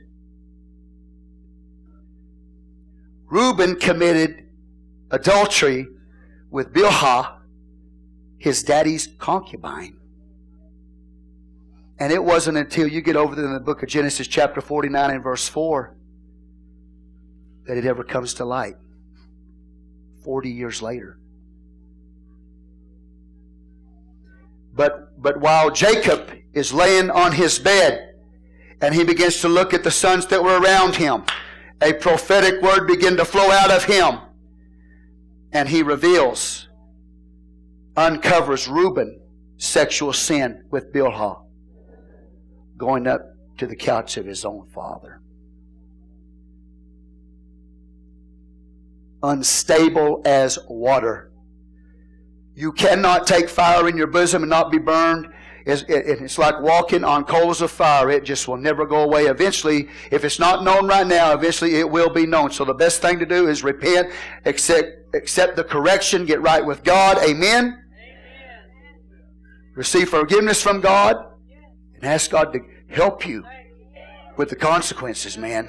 [3.26, 4.46] Reuben committed
[5.10, 5.88] adultery
[6.50, 7.38] with Bilhah,
[8.38, 9.96] his daddy's concubine.
[11.98, 15.22] And it wasn't until you get over in the book of Genesis, chapter 49 and
[15.22, 15.95] verse 4,
[17.66, 18.76] that it ever comes to light.
[20.24, 21.18] 40 years later.
[24.74, 28.14] But, but while Jacob is laying on his bed
[28.80, 31.24] and he begins to look at the sons that were around him
[31.82, 34.18] a prophetic word begin to flow out of him.
[35.52, 36.68] And he reveals,
[37.96, 39.20] uncovers Reuben
[39.58, 41.42] sexual sin with Bilhah,
[42.76, 43.22] going up
[43.58, 45.20] to the couch of his own father.
[49.22, 51.32] Unstable as water.
[52.54, 55.28] You cannot take fire in your bosom and not be burned.
[55.66, 58.08] It's like walking on coals of fire.
[58.08, 59.24] It just will never go away.
[59.24, 62.52] Eventually, if it's not known right now, eventually it will be known.
[62.52, 64.12] So the best thing to do is repent,
[64.44, 67.18] accept, accept the correction, get right with God.
[67.18, 67.82] Amen.
[69.74, 71.16] Receive forgiveness from God
[71.96, 73.44] and ask God to help you
[74.36, 75.68] with the consequences, man.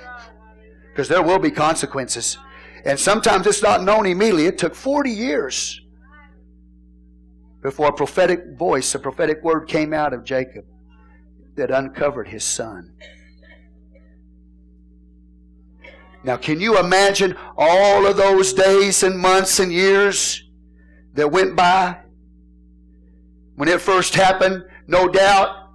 [0.91, 2.37] Because there will be consequences.
[2.85, 4.45] And sometimes it's not known immediately.
[4.45, 5.81] It took 40 years
[7.61, 10.65] before a prophetic voice, a prophetic word came out of Jacob
[11.55, 12.93] that uncovered his son.
[16.23, 20.43] Now, can you imagine all of those days and months and years
[21.13, 21.97] that went by?
[23.55, 25.69] When it first happened, no doubt,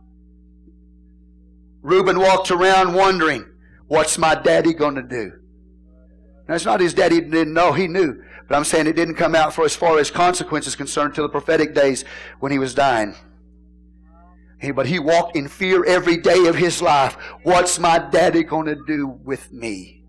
[1.80, 3.44] Reuben walked around wondering,
[3.88, 5.41] what's my daddy going to do?
[6.48, 8.22] Now, it's not his daddy didn't know, he knew.
[8.48, 11.30] But I'm saying it didn't come out for as far as consequences concerned until the
[11.30, 12.04] prophetic days
[12.40, 13.14] when he was dying.
[14.74, 17.14] But he walked in fear every day of his life.
[17.42, 20.04] What's my daddy going to do with me?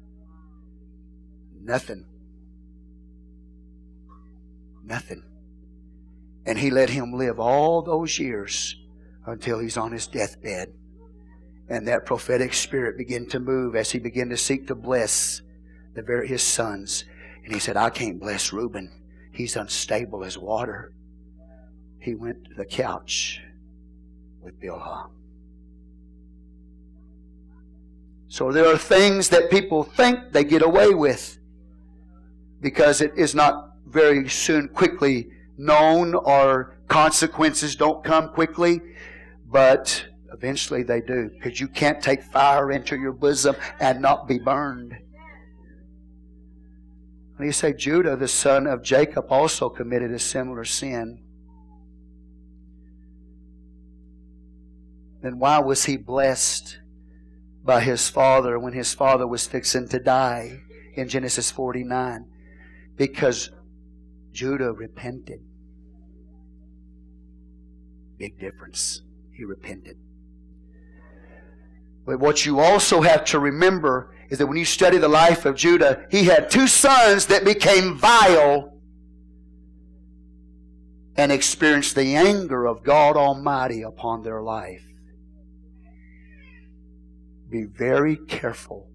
[1.59, 2.05] Nothing.
[4.83, 5.23] Nothing.
[6.45, 8.75] And he let him live all those years
[9.25, 10.73] until he's on his deathbed.
[11.69, 15.41] And that prophetic spirit began to move as he began to seek to bless
[15.93, 17.05] the very, his sons.
[17.43, 18.91] And he said, I can't bless Reuben.
[19.31, 20.93] He's unstable as water.
[21.99, 23.41] He went to the couch
[24.41, 25.09] with Bilhah.
[28.27, 31.37] So there are things that people think they get away with
[32.61, 38.81] because it is not very soon quickly known or consequences don't come quickly,
[39.45, 44.39] but eventually they do because you can't take fire into your bosom and not be
[44.39, 44.97] burned.
[47.43, 51.21] And you say Judah, the son of Jacob, also committed a similar sin.
[55.21, 56.79] Then why was he blessed
[57.61, 60.61] by his father when his father was fixing to die
[60.95, 62.29] in Genesis 49?
[62.95, 63.51] Because
[64.31, 65.41] Judah repented.
[68.17, 69.01] Big difference.
[69.35, 69.97] He repented.
[72.05, 75.55] But what you also have to remember is that when you study the life of
[75.55, 78.73] Judah, he had two sons that became vile
[81.15, 84.81] and experienced the anger of God Almighty upon their life.
[87.47, 88.89] Be very careful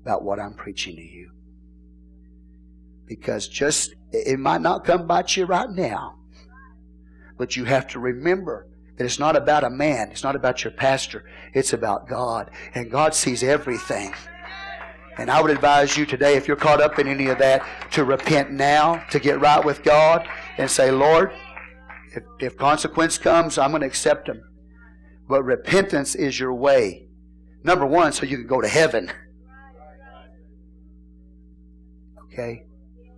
[0.00, 1.32] about what I'm preaching to you
[3.08, 6.20] because just it might not come bite you right now.
[7.36, 8.68] But you have to remember
[9.00, 11.24] that it's not about a man, it's not about your pastor,
[11.54, 12.50] it's about God.
[12.74, 14.12] And God sees everything.
[15.16, 18.04] And I would advise you today, if you're caught up in any of that, to
[18.04, 20.28] repent now, to get right with God,
[20.58, 21.32] and say, Lord,
[22.14, 24.42] if, if consequence comes, I'm going to accept them.
[25.26, 27.08] But repentance is your way.
[27.64, 29.10] Number one, so you can go to heaven.
[32.24, 32.64] Okay?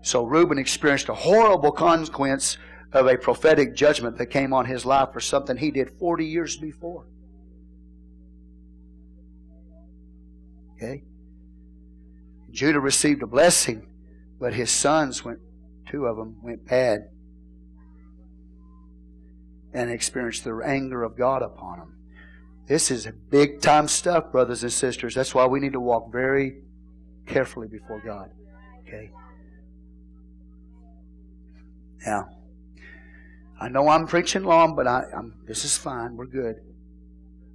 [0.03, 2.57] So Reuben experienced a horrible consequence
[2.93, 6.57] of a prophetic judgment that came on his life for something he did 40 years
[6.57, 7.07] before.
[10.77, 11.03] Okay?
[12.51, 13.87] Judah received a blessing,
[14.39, 15.39] but his sons went,
[15.91, 17.09] two of them went bad
[19.73, 21.97] and experienced the anger of God upon them.
[22.67, 25.15] This is big time stuff, brothers and sisters.
[25.15, 26.63] That's why we need to walk very
[27.27, 28.31] carefully before God.
[28.87, 29.11] Okay?
[32.07, 32.29] Now,
[33.63, 35.05] I know I'm preaching long, but I,
[35.47, 36.17] this is fine.
[36.17, 36.57] We're good.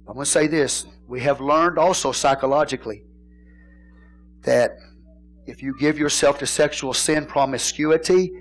[0.08, 0.86] I'm going to say this.
[1.06, 3.02] We have learned also psychologically
[4.40, 4.78] that
[5.46, 8.32] if you give yourself to sexual sin promiscuity,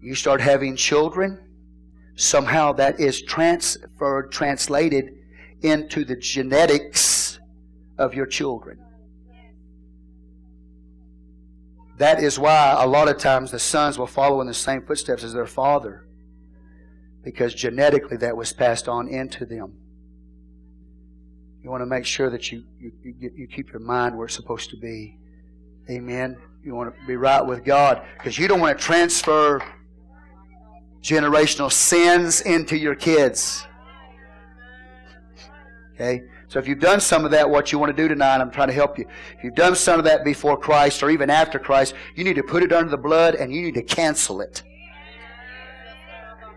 [0.00, 1.38] you start having children,
[2.16, 5.12] somehow that is transferred, translated
[5.60, 7.38] into the genetics
[7.98, 8.78] of your children.
[11.98, 15.24] That is why a lot of times the sons will follow in the same footsteps
[15.24, 16.06] as their father.
[17.22, 19.74] Because genetically that was passed on into them.
[21.62, 22.92] You want to make sure that you, you,
[23.36, 25.16] you, keep your mind where it's supposed to be.
[25.88, 26.36] Amen.
[26.64, 28.02] You want to be right with God.
[28.18, 29.62] Because you don't want to transfer
[31.02, 33.64] generational sins into your kids.
[35.94, 36.22] Okay?
[36.48, 38.68] So if you've done some of that, what you want to do tonight, I'm trying
[38.68, 39.06] to help you.
[39.38, 42.42] If you've done some of that before Christ or even after Christ, you need to
[42.42, 44.62] put it under the blood and you need to cancel it.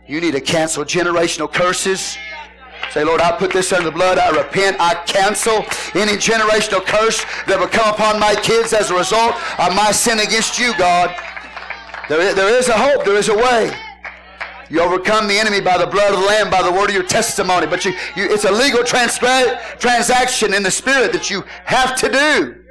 [0.07, 2.17] You need to cancel generational curses.
[2.91, 4.19] Say, Lord, I put this under the blood.
[4.19, 4.77] I repent.
[4.79, 5.65] I cancel
[5.95, 10.19] any generational curse that will come upon my kids as a result of my sin
[10.19, 11.13] against you, God.
[12.07, 13.03] There, there is a hope.
[13.03, 13.75] There is a way.
[14.69, 17.03] You overcome the enemy by the blood of the Lamb, by the word of your
[17.03, 17.65] testimony.
[17.65, 22.09] But you, you, it's a legal transtra- transaction in the Spirit that you have to
[22.09, 22.63] do.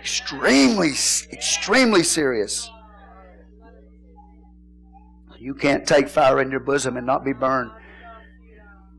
[0.00, 0.90] Extremely,
[1.32, 2.70] extremely serious.
[5.48, 7.70] You can't take fire in your bosom and not be burned.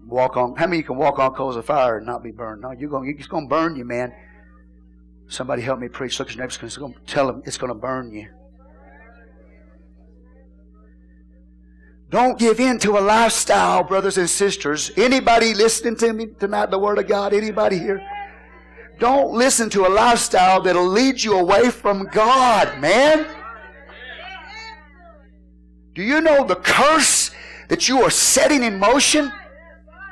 [0.08, 0.56] Walk on.
[0.56, 2.64] How many you can walk on coals of fire and not be burned?
[2.64, 3.16] No, you're going.
[3.20, 4.12] It's going to burn you, man.
[5.28, 6.18] Somebody help me preach.
[6.18, 6.58] Look at your neighbors.
[6.64, 8.30] It's going to tell them it's going to burn you.
[12.10, 14.90] Don't give in to a lifestyle, brothers and sisters.
[14.98, 17.32] Anybody listening to me tonight, the Word of God?
[17.32, 18.02] Anybody here?
[18.98, 23.39] Don't listen to a lifestyle that'll lead you away from God, man.
[26.00, 27.30] Do you know the curse
[27.68, 29.34] that you are setting in motion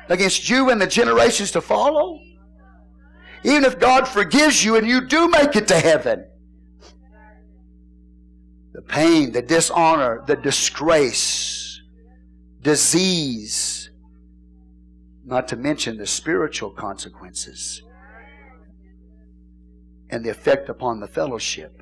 [0.09, 2.19] against you and the generations to follow?
[3.45, 6.25] Even if God forgives you and you do make it to heaven,
[8.73, 11.81] the pain, the dishonor, the disgrace,
[12.61, 13.89] disease,
[15.23, 17.81] not to mention the spiritual consequences
[20.09, 21.81] and the effect upon the fellowship.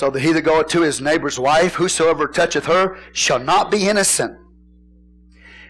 [0.00, 3.86] So that he that goeth to his neighbor's wife, whosoever toucheth her, shall not be
[3.86, 4.34] innocent.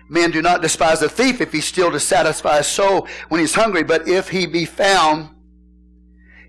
[0.08, 3.56] Men do not despise the thief if he steal to satisfy his soul when he's
[3.56, 5.30] hungry, but if he be found,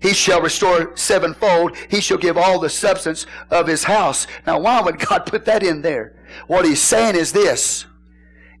[0.00, 1.76] he shall restore sevenfold.
[1.90, 4.28] He shall give all the substance of his house.
[4.46, 6.24] Now, why would God put that in there?
[6.46, 7.84] What he's saying is this,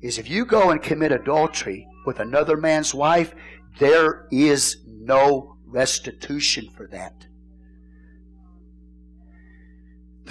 [0.00, 3.36] is if you go and commit adultery with another man's wife,
[3.78, 7.28] there is no restitution for that.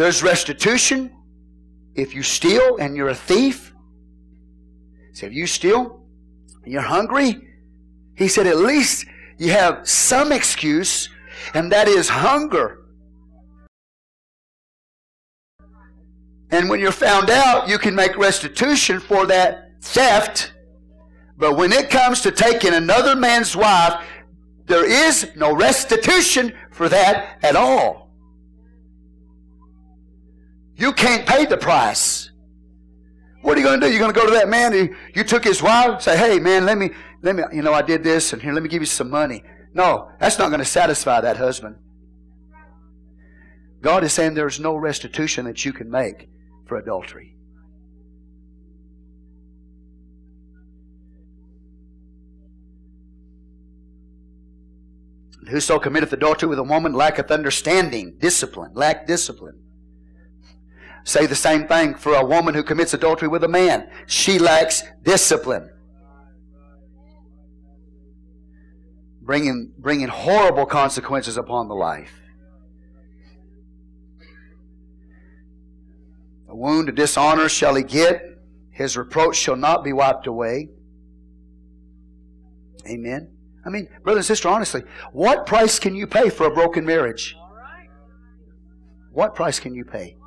[0.01, 1.15] There's restitution
[1.93, 3.71] if you steal and you're a thief.
[5.13, 6.03] So if you steal
[6.63, 7.39] and you're hungry,
[8.15, 9.05] he said at least
[9.37, 11.07] you have some excuse,
[11.53, 12.79] and that is hunger.
[16.49, 20.51] And when you're found out, you can make restitution for that theft.
[21.37, 24.03] But when it comes to taking another man's wife,
[24.65, 28.00] there is no restitution for that at all.
[30.81, 32.31] You can't pay the price.
[33.43, 33.91] What are you going to do?
[33.91, 36.65] You're going to go to that man who you took his wife, say, hey, man,
[36.65, 36.89] let me,
[37.21, 39.43] let me, you know, I did this, and here, let me give you some money.
[39.75, 41.75] No, that's not going to satisfy that husband.
[43.83, 46.27] God is saying there's no restitution that you can make
[46.65, 47.35] for adultery.
[55.47, 59.59] Whoso committeth adultery with a woman lacketh understanding, discipline, lack discipline.
[61.03, 63.89] Say the same thing for a woman who commits adultery with a man.
[64.05, 65.69] She lacks discipline.
[69.21, 72.11] Bringing, bringing horrible consequences upon the life.
[76.49, 78.21] A wound of dishonor shall he get.
[78.71, 80.69] His reproach shall not be wiped away.
[82.87, 83.29] Amen.
[83.65, 84.83] I mean, brother and sister, honestly,
[85.13, 87.35] what price can you pay for a broken marriage?
[89.11, 90.17] What price can you pay?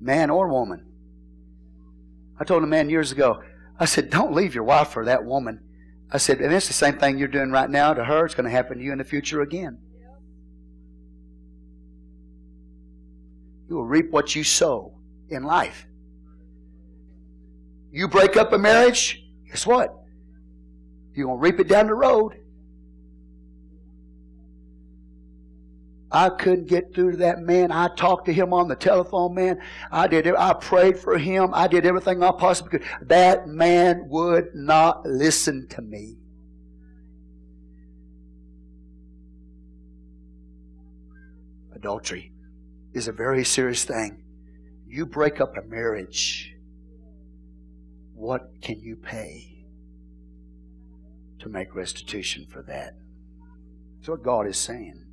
[0.00, 0.86] Man or woman.
[2.38, 3.42] I told a man years ago,
[3.78, 5.60] I said, don't leave your wife for that woman.
[6.10, 8.24] I said, and it's the same thing you're doing right now to her.
[8.24, 9.78] It's going to happen to you in the future again.
[13.68, 14.94] You will reap what you sow
[15.28, 15.86] in life.
[17.92, 19.94] You break up a marriage, guess what?
[21.14, 22.34] You're going to reap it down the road.
[26.12, 27.70] I couldn't get through to that man.
[27.70, 29.60] I talked to him on the telephone, man.
[29.92, 30.26] I did.
[30.26, 31.50] I prayed for him.
[31.54, 32.88] I did everything I possibly could.
[33.02, 36.16] That man would not listen to me.
[41.74, 42.32] Adultery
[42.92, 44.22] is a very serious thing.
[44.86, 46.52] You break up a marriage.
[48.14, 49.64] What can you pay
[51.38, 52.94] to make restitution for that?
[53.98, 55.09] That's what God is saying.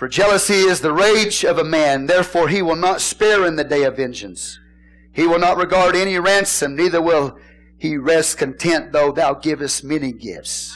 [0.00, 3.64] For jealousy is the rage of a man, therefore he will not spare in the
[3.64, 4.58] day of vengeance.
[5.12, 7.36] He will not regard any ransom, neither will
[7.76, 10.74] he rest content though thou givest many gifts.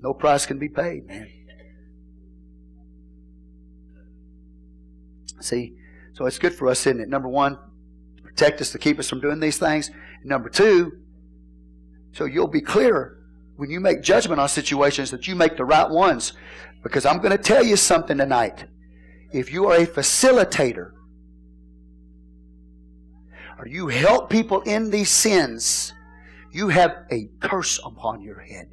[0.00, 1.28] No price can be paid, man.
[5.40, 5.74] See,
[6.14, 7.10] so it's good for us, isn't it?
[7.10, 7.58] Number one,
[8.22, 9.90] protect us, to keep us from doing these things.
[10.24, 10.92] Number two,
[12.12, 13.18] so you'll be clear
[13.56, 16.34] when you make judgment on situations that you make the right ones.
[16.82, 18.66] Because I'm going to tell you something tonight.
[19.32, 20.92] If you are a facilitator,
[23.58, 25.92] or you help people in these sins,
[26.52, 28.68] you have a curse upon your head.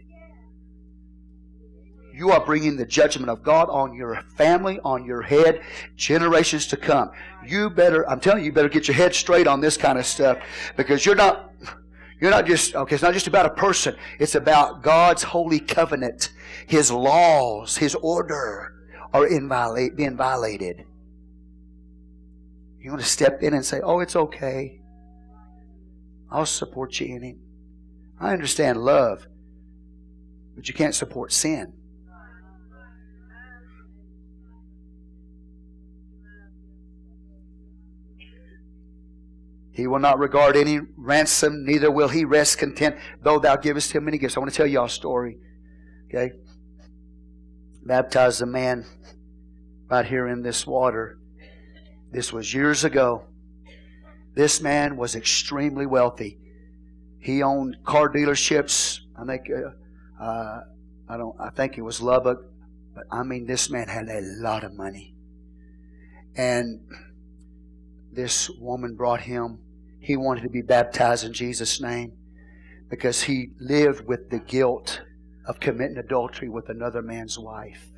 [2.13, 5.61] You are bringing the judgment of God on your family, on your head,
[5.95, 7.11] generations to come.
[7.43, 10.05] You better, I'm telling you, you better get your head straight on this kind of
[10.05, 10.37] stuff
[10.77, 11.51] because you're not,
[12.23, 13.97] you're not just, okay, it's not just about a person.
[14.17, 16.29] It's about God's holy covenant.
[16.67, 18.73] His laws, His order
[19.13, 20.85] are being violated.
[22.79, 24.79] You want to step in and say, oh, it's okay.
[26.31, 27.35] I'll support you in it.
[28.21, 29.27] I understand love,
[30.55, 31.73] but you can't support sin.
[39.73, 44.05] He will not regard any ransom, neither will he rest content, though thou givest him
[44.05, 44.37] many gifts.
[44.37, 45.37] I want to tell y'all a story.
[46.07, 46.33] Okay?
[47.83, 48.85] Baptized a man
[49.89, 51.17] right here in this water.
[52.11, 53.25] This was years ago.
[54.35, 56.37] This man was extremely wealthy.
[57.19, 58.99] He owned car dealerships.
[59.19, 60.61] I think uh, uh,
[61.09, 61.35] I don't.
[61.39, 62.43] I think it was Lubbock,
[62.93, 65.15] but I mean, this man had a lot of money.
[66.35, 66.81] And
[68.11, 69.59] this woman brought him.
[70.03, 72.11] He wanted to be baptized in Jesus' name
[72.89, 75.01] because he lived with the guilt
[75.45, 77.89] of committing adultery with another man's wife.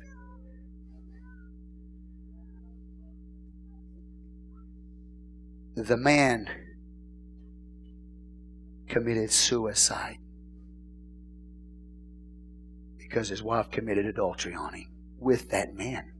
[5.74, 6.48] The man
[8.88, 10.18] committed suicide
[12.98, 14.86] because his wife committed adultery on him
[15.18, 16.12] with that man.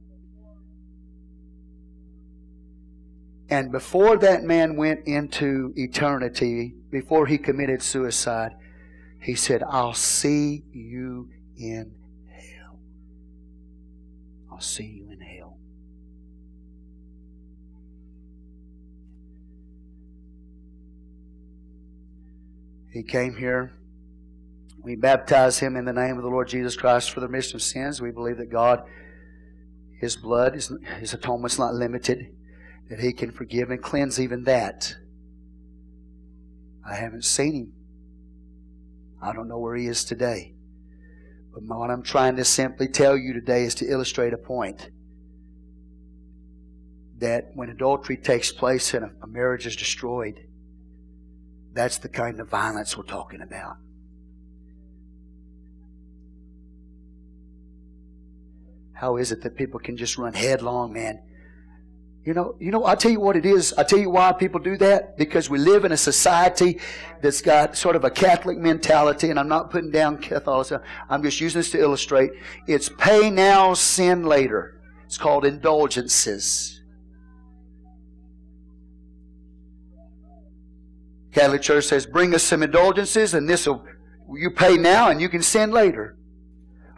[3.49, 8.53] And before that man went into eternity, before he committed suicide,
[9.21, 11.95] he said, I'll see you in
[12.29, 12.79] hell.
[14.51, 15.57] I'll see you in hell.
[22.91, 23.73] He came here.
[24.83, 27.61] We baptized him in the name of the Lord Jesus Christ for the remission of
[27.61, 28.01] sins.
[28.01, 28.83] We believe that God,
[29.99, 32.36] His blood, his atonement's not limited
[32.89, 34.95] that He can forgive and cleanse even that.
[36.85, 37.73] I haven't seen Him.
[39.21, 40.53] I don't know where He is today.
[41.53, 44.91] But what I'm trying to simply tell you today is to illustrate a point
[47.17, 50.39] that when adultery takes place and a marriage is destroyed,
[51.73, 53.77] that's the kind of violence we're talking about.
[58.93, 61.19] How is it that people can just run headlong, man,
[62.27, 63.73] you know, you know, I tell you what it is.
[63.77, 65.17] I tell you why people do that.
[65.17, 66.77] Because we live in a society
[67.21, 70.81] that's got sort of a Catholic mentality, and I'm not putting down Catholicism.
[71.09, 72.31] I'm just using this to illustrate.
[72.67, 74.77] It's pay now, sin later.
[75.05, 76.81] It's called indulgences.
[81.31, 83.85] Catholic Church says, bring us some indulgences, and this will
[84.33, 86.17] you pay now, and you can sin later.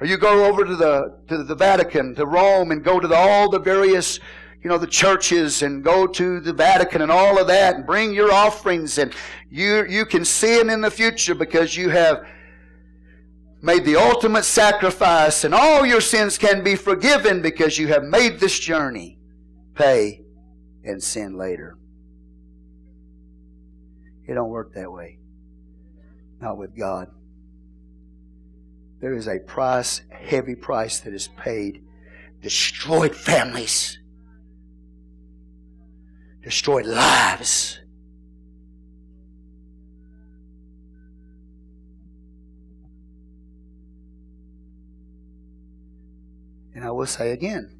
[0.02, 3.16] Or you go over to the to the Vatican, to Rome, and go to the,
[3.16, 4.20] all the various
[4.64, 8.14] you know, the churches and go to the Vatican and all of that and bring
[8.14, 9.14] your offerings and
[9.50, 12.28] you, you can sin in the future because you have
[13.62, 18.40] made the ultimate sacrifice and all your sins can be forgiven because you have made
[18.40, 19.18] this journey.
[19.76, 20.24] Pay
[20.84, 21.78] and sin later.
[24.28, 25.20] It don't work that way.
[26.42, 27.08] Not with God.
[29.00, 31.82] There is a price, heavy price that is paid.
[32.42, 33.99] Destroyed families
[36.42, 37.80] destroyed lives.
[46.74, 47.76] And I will say again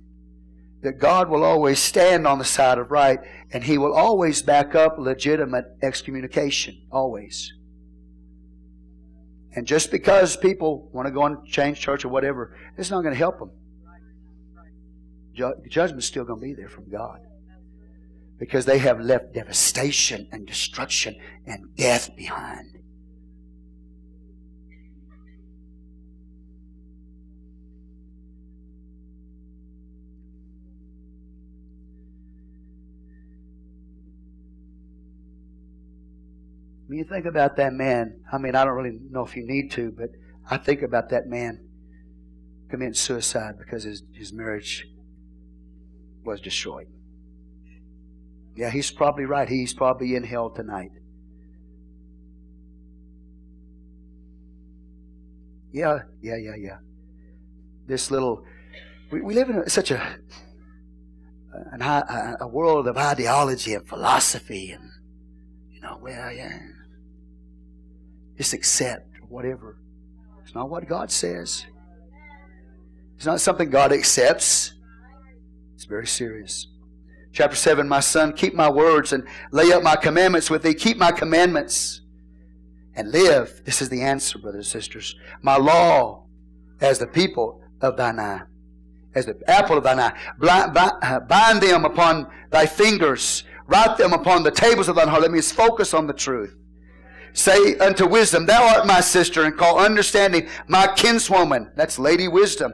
[0.82, 3.20] that God will always stand on the side of right
[3.52, 6.82] and He will always back up legitimate excommunication.
[6.92, 7.54] Always.
[9.56, 13.14] And just because people want to go and change church or whatever, it's not going
[13.14, 13.52] to help them.
[15.70, 17.22] Judgment's still going to be there from God
[18.40, 22.78] because they have left devastation and destruction and death behind.
[36.88, 39.70] When you think about that man, I mean, I don't really know if you need
[39.72, 40.10] to, but
[40.50, 41.68] I think about that man
[42.70, 44.88] committing suicide because his, his marriage
[46.24, 46.88] was destroyed.
[48.56, 49.48] Yeah, he's probably right.
[49.48, 50.92] He's probably in hell tonight.
[55.72, 56.78] Yeah, yeah, yeah, yeah.
[57.88, 58.44] This little,
[59.12, 60.18] we, we live in such a,
[61.54, 64.84] a, a world of ideology and philosophy and,
[65.72, 66.60] you know, well, yeah,
[68.38, 69.78] just accept whatever.
[70.44, 71.66] It's not what God says.
[73.16, 74.74] It's not something God accepts.
[75.76, 76.68] It's very serious.
[77.40, 80.74] Chapter 7 My son, keep my words and lay up my commandments with thee.
[80.74, 82.02] Keep my commandments
[82.96, 83.62] and live.
[83.64, 85.16] This is the answer, brothers and sisters.
[85.42, 86.26] My law
[86.82, 88.42] as the people of thine eye,
[89.16, 90.20] as the apple of thine eye.
[90.42, 95.22] Uh, bind them upon thy fingers, write them upon the tables of thine heart.
[95.22, 96.58] Let me focus on the truth.
[97.32, 101.72] Say unto wisdom, Thou art my sister, and call understanding my kinswoman.
[101.78, 102.74] That's Lady Wisdom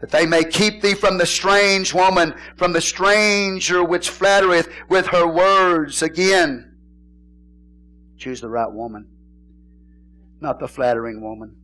[0.00, 5.06] that they may keep thee from the strange woman, from the stranger which flattereth with
[5.08, 6.02] her words.
[6.02, 6.76] Again,
[8.16, 9.08] choose the right woman,
[10.40, 11.56] not the flattering woman.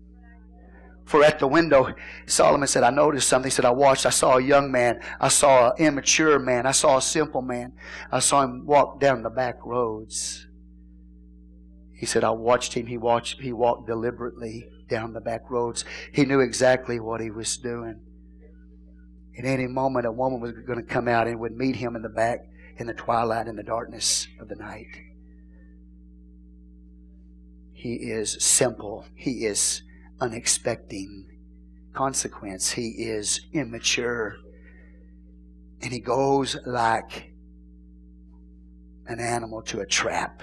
[1.05, 1.95] For at the window,
[2.27, 3.49] Solomon said, I noticed something.
[3.49, 6.73] He said, I watched, I saw a young man, I saw an immature man, I
[6.73, 7.75] saw a simple man.
[8.11, 10.49] I saw him walk down the back roads.
[11.95, 12.87] He said, I watched him.
[12.87, 15.85] He watched, he walked deliberately down the back roads.
[16.13, 18.01] He knew exactly what he was doing.
[19.37, 22.03] In any moment, a woman was going to come out and would meet him in
[22.03, 22.49] the back
[22.79, 24.89] in the twilight, in the darkness of the night.
[27.73, 29.05] He is simple.
[29.15, 29.83] He is
[30.21, 31.27] unexpecting
[31.93, 32.73] consequence.
[32.73, 34.37] He is immature.
[35.83, 37.33] And he goes like
[39.07, 40.43] an animal to a trap.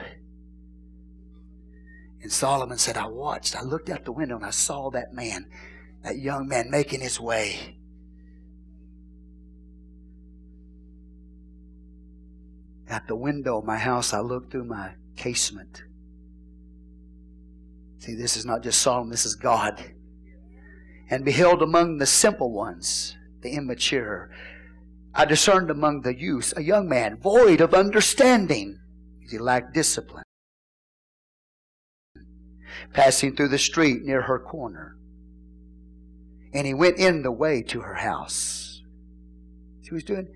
[2.22, 5.48] And Solomon said, I watched, I looked out the window and I saw that man,
[6.04, 7.78] that young man making his way
[12.94, 15.82] At the window of my house, I looked through my casement.
[17.98, 19.84] See, this is not just Solomon, this is God.
[21.10, 24.30] And beheld among the simple ones, the immature,
[25.12, 28.78] I discerned among the youths a young man void of understanding.
[29.28, 30.24] He lacked discipline.
[32.94, 34.98] Passing through the street near her corner.
[36.54, 38.84] And he went in the way to her house.
[39.82, 40.28] See what he's doing?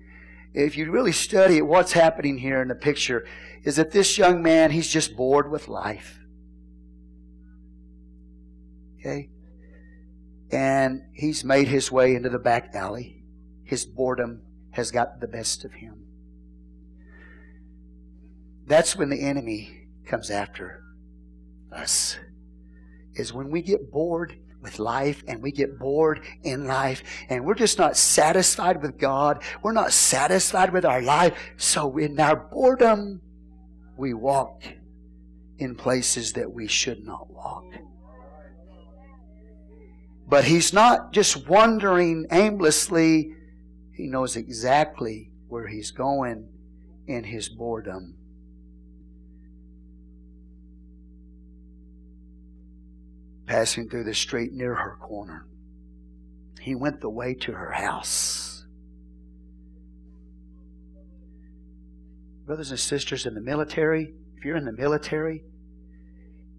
[0.58, 3.26] If you really study it, what's happening here in the picture,
[3.62, 6.18] is that this young man, he's just bored with life.
[8.98, 9.30] Okay?
[10.50, 13.22] And he's made his way into the back alley.
[13.64, 16.06] His boredom has got the best of him.
[18.66, 20.82] That's when the enemy comes after
[21.72, 22.18] us.
[23.14, 24.36] Is when we get bored
[24.68, 29.42] with life and we get bored in life and we're just not satisfied with God.
[29.62, 31.38] We're not satisfied with our life.
[31.56, 33.22] So in our boredom,
[33.96, 34.62] we walk
[35.58, 37.64] in places that we should not walk.
[40.28, 43.34] But he's not just wandering aimlessly.
[43.92, 46.46] He knows exactly where he's going
[47.06, 48.17] in his boredom.
[53.48, 55.46] Passing through the street near her corner.
[56.60, 58.66] He went the way to her house.
[62.46, 65.42] Brothers and sisters in the military, if you're in the military,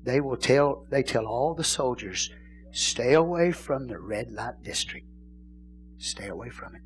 [0.03, 2.31] they will tell they tell all the soldiers,
[2.71, 5.05] stay away from the red light district.
[5.97, 6.81] Stay away from it.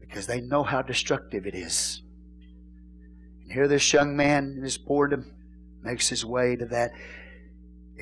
[0.00, 2.02] Because they know how destructive it is.
[3.42, 5.32] And here this young man in his boredom
[5.82, 6.90] makes his way to that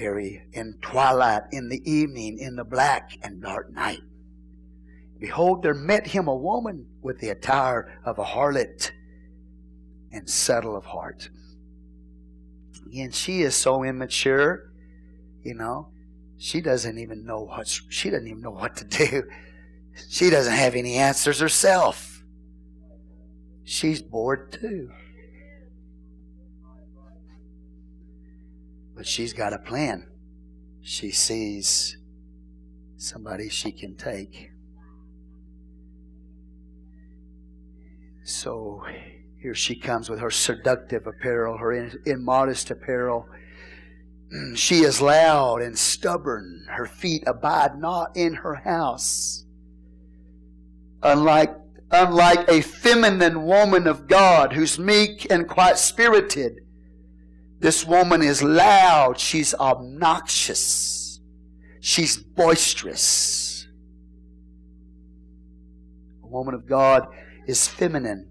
[0.01, 4.01] area in twilight, in the evening, in the black and dark night.
[5.19, 8.91] Behold, there met him a woman with the attire of a harlot
[10.11, 11.29] and subtle of heart.
[12.95, 14.73] And she is so immature,
[15.43, 15.93] you know,
[16.39, 19.23] she doesn't even know what she doesn't even know what to do.
[20.09, 22.23] She doesn't have any answers herself.
[23.65, 24.91] She's bored too.
[29.01, 30.07] But she's got a plan.
[30.83, 31.97] She sees
[32.99, 34.51] somebody she can take.
[38.25, 38.85] So
[39.41, 41.73] here she comes with her seductive apparel, her
[42.05, 43.27] immodest apparel.
[44.55, 46.67] She is loud and stubborn.
[46.69, 49.47] Her feet abide not in her house.
[51.03, 51.57] Unlike,
[51.91, 56.61] unlike a feminine woman of God who's meek and quiet spirited,
[57.61, 59.21] This woman is loud.
[59.21, 61.21] She's obnoxious.
[61.81, 63.69] She's boisterous.
[66.25, 67.07] A woman of God
[67.47, 68.31] is feminine.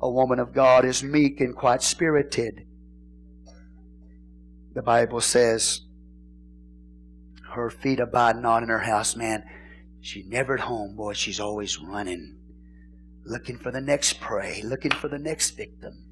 [0.00, 2.66] A woman of God is meek and quiet spirited.
[4.74, 5.82] The Bible says,
[7.52, 9.44] her feet abide not in her house, man.
[10.00, 11.12] She's never at home, boy.
[11.12, 12.38] She's always running,
[13.26, 16.06] looking for the next prey, looking for the next victim.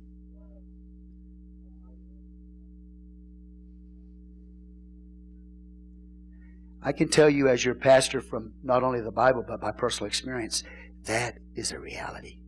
[6.82, 10.06] I can tell you, as your pastor, from not only the Bible, but by personal
[10.06, 10.64] experience,
[11.04, 12.38] that is a reality.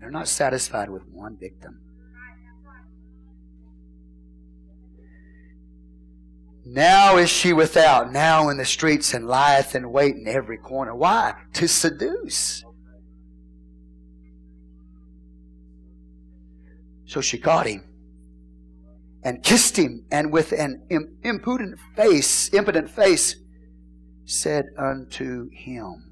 [0.00, 1.78] They're not satisfied with one victim.
[6.64, 10.94] Now is she without, now in the streets, and lieth in wait in every corner.
[10.94, 11.34] Why?
[11.54, 12.64] To seduce.
[17.04, 17.84] So she caught him
[19.22, 20.82] and kissed him, and with an
[21.22, 23.36] impudent face, impotent face,
[24.24, 26.10] said unto him,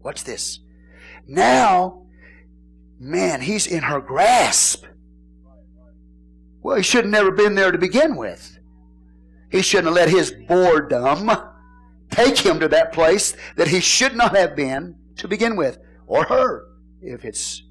[0.00, 0.60] Watch this.
[1.26, 2.06] Now,
[2.98, 4.84] man, he's in her grasp.
[6.62, 8.58] Well, he should have never been there to begin with.
[9.50, 11.30] He shouldn't have let his boredom
[12.10, 16.24] take him to that place that he should not have been to begin with, or
[16.24, 16.66] her,
[17.00, 17.62] if it's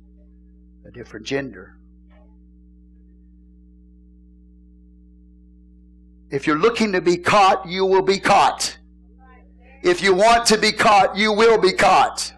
[0.86, 1.77] a different gender.
[6.30, 8.78] If you're looking to be caught, you will be caught.
[9.82, 12.34] If you want to be caught, you will be caught.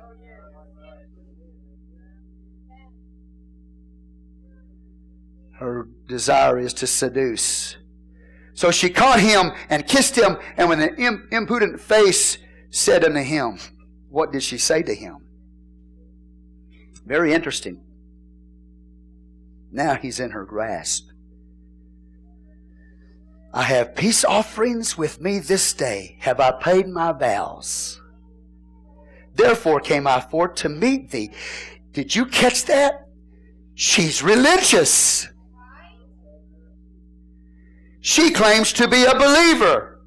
[5.53, 7.75] Her desire is to seduce.
[8.53, 12.37] So she caught him and kissed him, and with an impudent face
[12.69, 13.57] said unto him,
[14.09, 15.27] What did she say to him?
[17.05, 17.81] Very interesting.
[19.71, 21.08] Now he's in her grasp.
[23.53, 26.17] I have peace offerings with me this day.
[26.19, 27.99] Have I paid my vows?
[29.33, 31.31] Therefore came I forth to meet thee.
[31.93, 33.07] Did you catch that?
[33.73, 35.27] She's religious.
[38.01, 40.01] She claims to be a believer.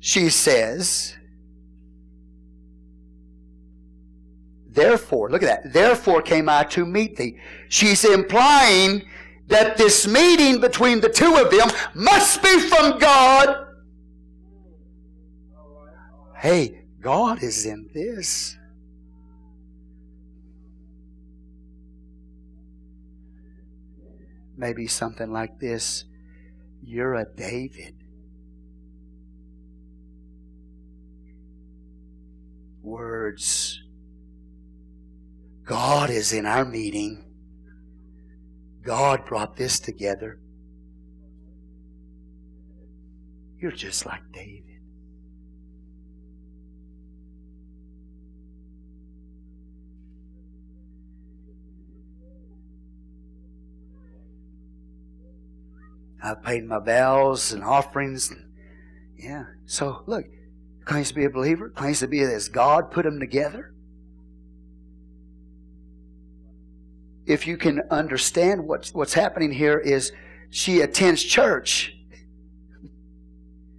[0.00, 1.16] She says,
[4.68, 5.72] Therefore, look at that.
[5.72, 7.36] Therefore came I to meet thee.
[7.68, 9.02] She's implying
[9.48, 13.66] that this meeting between the two of them must be from God.
[16.36, 18.56] Hey, God is in this.
[24.56, 26.04] Maybe something like this
[26.82, 27.94] You're a David.
[32.82, 33.80] Words.
[35.64, 37.31] God is in our meeting.
[38.82, 40.38] God brought this together.
[43.58, 44.72] You're just like David.
[56.22, 58.30] I've paid my vows and offerings.
[58.30, 58.52] And,
[59.16, 59.44] yeah.
[59.66, 60.24] So, look,
[60.84, 63.74] claims to be a believer, claims to be as God put them together.
[67.26, 70.12] If you can understand what's, what's happening here is
[70.50, 71.96] she attends church.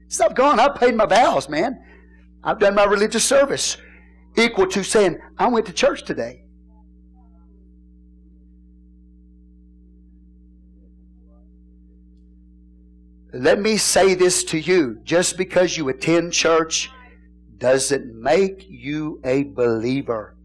[0.07, 0.59] Stop going.
[0.59, 1.83] I've paid my vows, man.
[2.43, 3.77] I've done my religious service.
[4.37, 6.43] Equal to saying, I went to church today.
[13.33, 14.99] Let me say this to you.
[15.03, 16.91] Just because you attend church
[17.57, 20.35] doesn't make you a believer.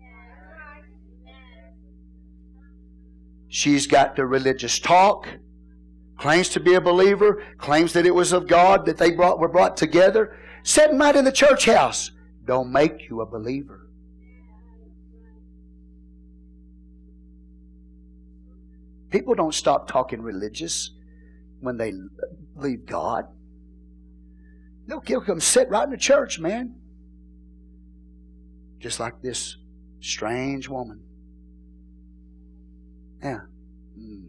[3.48, 5.26] She's got the religious talk,
[6.18, 9.48] claims to be a believer, claims that it was of God that they brought, were
[9.48, 10.36] brought together.
[10.62, 12.10] Sitting right in the church house
[12.44, 13.88] don't make you a believer.
[19.10, 20.90] People don't stop talking religious
[21.60, 21.94] when they
[22.56, 23.26] leave God.
[24.86, 26.74] They'll, come sit right in the church, man.
[28.78, 29.56] Just like this
[30.00, 31.00] strange woman.
[33.22, 33.40] Yeah.
[33.98, 34.28] Mm.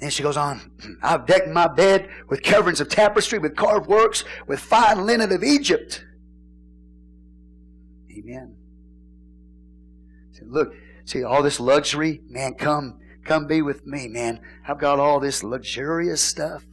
[0.00, 0.70] And she goes on,
[1.02, 5.42] I've decked my bed with coverings of tapestry, with carved works, with fine linen of
[5.42, 6.04] Egypt.
[8.16, 8.54] Amen.
[10.32, 10.72] See, look,
[11.04, 12.20] see all this luxury?
[12.28, 14.40] Man, come, come be with me, man.
[14.66, 16.64] I've got all this luxurious stuff.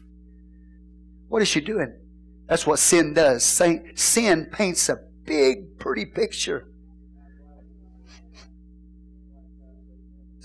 [1.27, 1.95] What is she doing?
[2.47, 3.43] That's what sin does.
[3.43, 6.67] Sin paints a big, pretty picture.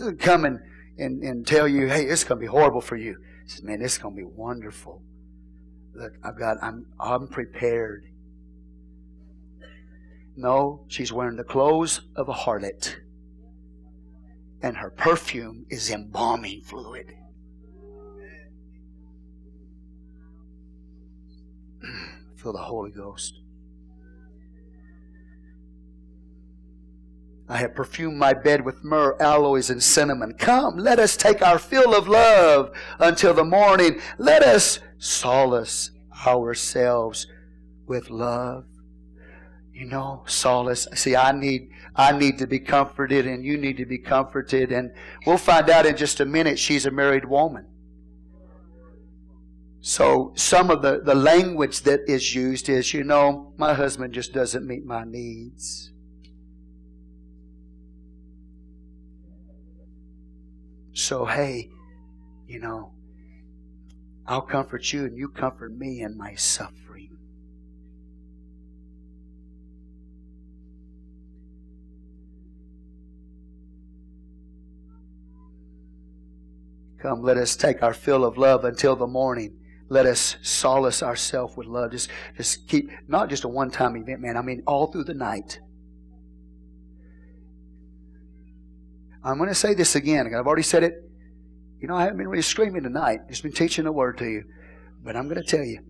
[0.00, 0.58] Doesn't come and,
[0.98, 3.18] and, and tell you, hey, it's going to be horrible for you.
[3.44, 5.02] He says, man, it's going to be wonderful.
[5.94, 8.06] Look, I've got, I'm, I'm prepared.
[10.36, 12.96] No, she's wearing the clothes of a harlot.
[14.62, 17.14] And her perfume is embalming fluid.
[22.36, 23.39] Feel the Holy Ghost.
[27.50, 30.34] I have perfumed my bed with myrrh, aloes, and cinnamon.
[30.34, 32.70] Come, let us take our fill of love
[33.00, 34.00] until the morning.
[34.18, 35.90] Let us solace
[36.24, 37.26] ourselves
[37.88, 38.66] with love.
[39.72, 40.86] You know, solace.
[40.94, 44.70] See, I need, I need to be comforted and you need to be comforted.
[44.70, 44.92] And
[45.26, 47.66] we'll find out in just a minute she's a married woman.
[49.80, 54.32] So some of the, the language that is used is, you know, my husband just
[54.32, 55.89] doesn't meet my needs.
[60.92, 61.70] So, hey,
[62.46, 62.92] you know,
[64.26, 67.16] I'll comfort you and you comfort me in my suffering.
[77.00, 79.56] Come, let us take our fill of love until the morning.
[79.88, 81.92] Let us solace ourselves with love.
[81.92, 84.36] Just, just keep, not just a one time event, man.
[84.36, 85.60] I mean, all through the night.
[89.22, 90.26] I'm going to say this again.
[90.34, 90.94] I've already said it.
[91.80, 94.44] You know, I haven't been really screaming tonight, just been teaching the word to you.
[95.02, 95.80] But I'm going to tell you.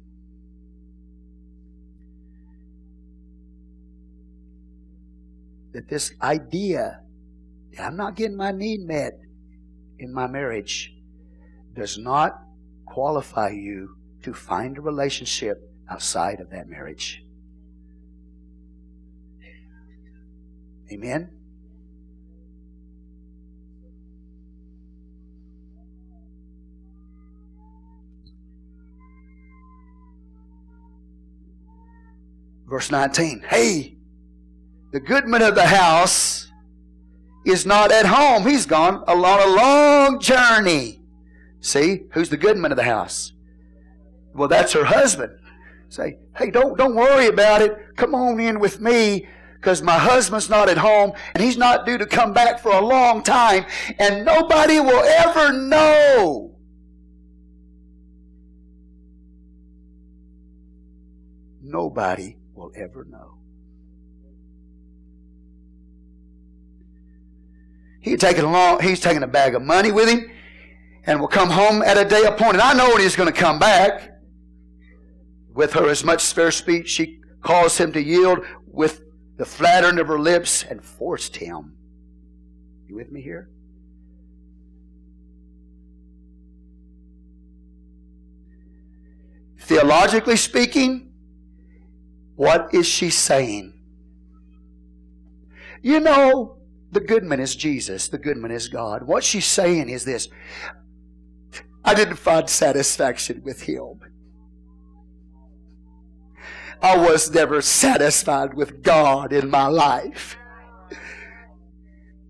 [5.73, 7.01] That this idea
[7.77, 9.13] that I'm not getting my need met
[9.99, 10.93] in my marriage
[11.75, 12.43] does not
[12.87, 15.59] qualify you to find a relationship
[15.89, 17.23] outside of that marriage.
[20.93, 21.40] Amen?
[32.71, 33.43] Verse 19.
[33.49, 33.97] Hey,
[34.93, 36.53] the goodman of the house
[37.45, 38.47] is not at home.
[38.47, 41.03] He's gone on a long journey.
[41.59, 43.33] See, who's the goodman of the house?
[44.33, 45.37] Well, that's her husband.
[45.89, 47.77] Say, hey, don't, don't worry about it.
[47.97, 51.99] Come on in with me because my husband's not at home and he's not due
[51.99, 53.67] to come back for a long time
[53.99, 56.55] and nobody will ever know.
[61.61, 63.39] Nobody will ever know.
[68.03, 70.31] He taken along, he's taking a bag of money with him
[71.05, 72.61] and will come home at a day appointed.
[72.61, 74.09] I know when he's going to come back.
[75.53, 79.03] With her as much fair speech, she caused him to yield with
[79.37, 81.75] the flattering of her lips and forced him.
[82.87, 83.51] You with me here?
[89.59, 91.10] Theologically speaking,
[92.41, 93.75] what is she saying?
[95.83, 96.57] You know,
[96.91, 99.03] the goodman is Jesus, the goodman is God.
[99.03, 100.31] What she's saying is this
[101.85, 104.01] I didn't find satisfaction with him.
[106.81, 110.39] I was never satisfied with God in my life.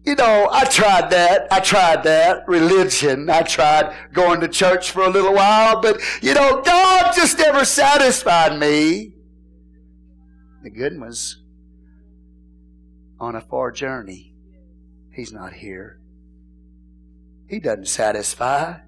[0.05, 1.47] You know, I tried that.
[1.53, 2.49] I tried that.
[2.49, 3.31] Religion.
[3.31, 7.65] I tried going to church for a little while, but you know, God just never
[7.65, 9.12] satisfied me.
[10.62, 10.93] The good
[13.19, 14.35] on a far journey.
[15.12, 16.01] He's not here.
[17.49, 18.78] He doesn't satisfy.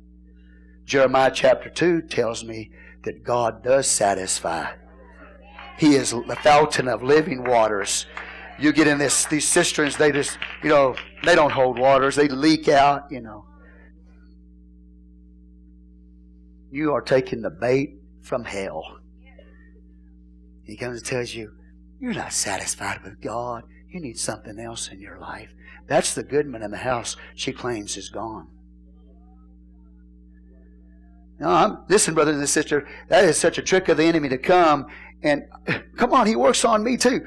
[0.85, 2.71] Jeremiah chapter 2 tells me
[3.05, 4.73] that God does satisfy.
[5.79, 8.07] He is the fountain of living waters.
[8.59, 10.95] You get in this these cisterns, they just, you know,
[11.25, 13.47] they don't hold waters, they leak out, you know.
[16.71, 18.99] You are taking the bait from hell.
[20.63, 21.53] He comes and tells you,
[22.03, 23.63] you're not satisfied with God.
[23.89, 25.55] You need something else in your life.
[25.87, 28.49] That's the goodman in the house she claims is gone.
[31.39, 34.39] No, I'm, listen, brothers and sisters, that is such a trick of the enemy to
[34.39, 34.87] come
[35.23, 35.45] and
[35.97, 37.25] come on, he works on me too.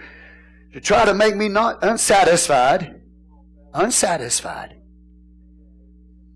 [0.74, 3.02] To try to make me not unsatisfied.
[3.74, 4.76] Unsatisfied.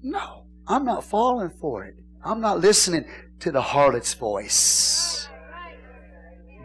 [0.01, 1.95] No, I'm not falling for it.
[2.23, 3.03] I'm not listening
[3.41, 5.18] to the harlot's voice.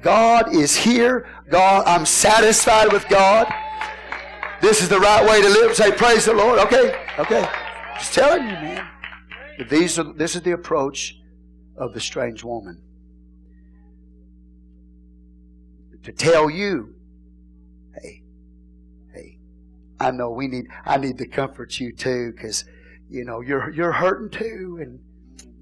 [0.04, 1.26] God is here.
[1.50, 3.52] God, I'm satisfied with God.
[4.60, 5.74] This is the right way to live.
[5.74, 6.58] Say, praise the Lord.
[6.60, 7.48] Okay, okay.
[7.96, 8.88] Just telling you, man.
[9.68, 11.18] These are, this is the approach
[11.76, 12.80] of the strange woman.
[16.02, 16.94] To tell you
[18.00, 18.22] Hey,
[19.12, 19.38] hey,
[20.00, 20.66] I know we need.
[20.84, 22.64] I need to comfort you too, because
[23.08, 24.98] you know you're you're hurting too, and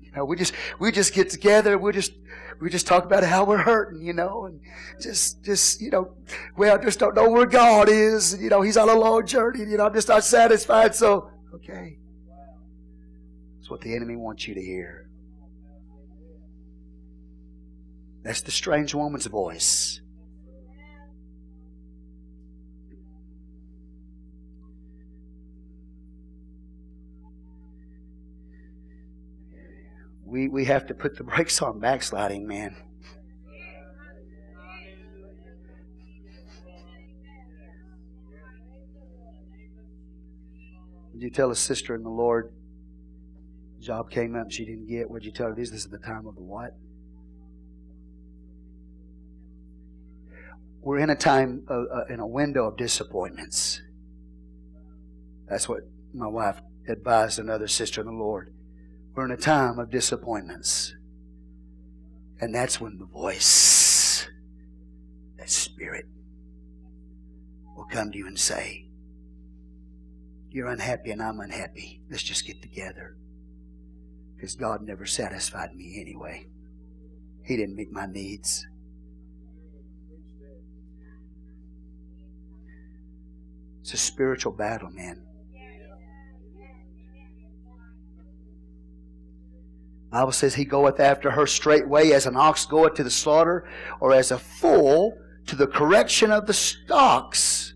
[0.00, 1.76] you know we just we just get together.
[1.78, 2.12] We just
[2.62, 4.60] we just talk about how we're hurting, you know, and
[5.00, 6.14] just just you know,
[6.56, 8.34] well, I just don't know where God is.
[8.34, 9.62] And, you know, He's on a long journey.
[9.62, 10.94] And, You know, I'm just not satisfied.
[10.94, 11.98] So okay,
[13.58, 15.08] that's what the enemy wants you to hear.
[18.22, 20.00] That's the strange woman's voice.
[30.32, 32.74] We, we have to put the brakes on backsliding, man.
[41.12, 42.50] Would you tell a sister in the Lord,
[43.78, 45.10] job came up she didn't get?
[45.10, 45.68] Would you tell her this?
[45.70, 46.70] This is the time of the what?
[50.80, 53.82] We're in a time, of, uh, in a window of disappointments.
[55.46, 55.80] That's what
[56.14, 58.54] my wife advised another sister in the Lord.
[59.14, 60.94] We're in a time of disappointments.
[62.40, 64.26] And that's when the voice,
[65.38, 66.06] that spirit,
[67.76, 68.86] will come to you and say,
[70.50, 72.00] You're unhappy and I'm unhappy.
[72.10, 73.16] Let's just get together.
[74.34, 76.48] Because God never satisfied me anyway.
[77.44, 78.66] He didn't meet my needs.
[83.82, 85.22] It's a spiritual battle, man.
[90.12, 93.66] Bible says he goeth after her straightway as an ox goeth to the slaughter,
[93.98, 95.16] or as a fool
[95.46, 97.72] to the correction of the stocks.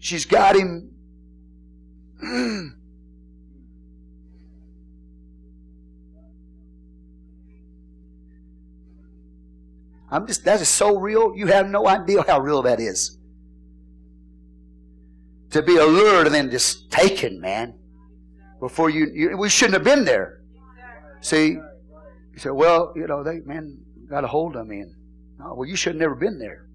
[0.00, 0.90] She's got him.
[10.10, 11.36] I'm just, that is so real.
[11.36, 13.16] You have no idea how real that is.
[15.50, 17.74] To be allured and then just taken, man.
[18.60, 20.40] Before you, you we shouldn't have been there.
[21.20, 23.78] See, you say, well, you know, they, man,
[24.08, 24.80] got a hold of me.
[24.80, 24.94] And,
[25.38, 26.66] no, well, you should have never been there.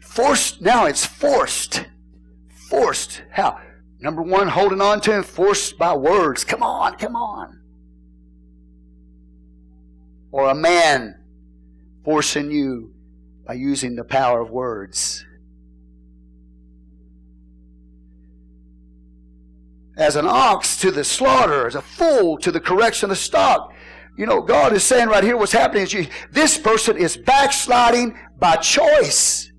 [0.00, 1.86] Forced, now it's forced.
[2.68, 3.22] Forced.
[3.30, 3.58] How?
[4.00, 6.44] Number one, holding on to him, forced by words.
[6.44, 7.62] Come on, come on
[10.32, 11.14] or a man
[12.04, 12.92] forcing you
[13.46, 15.24] by using the power of words.
[19.96, 23.74] As an ox to the slaughter, as a fool to the correction of stock.
[24.16, 28.18] You know, God is saying right here what's happening is you, this person is backsliding
[28.38, 29.50] by choice.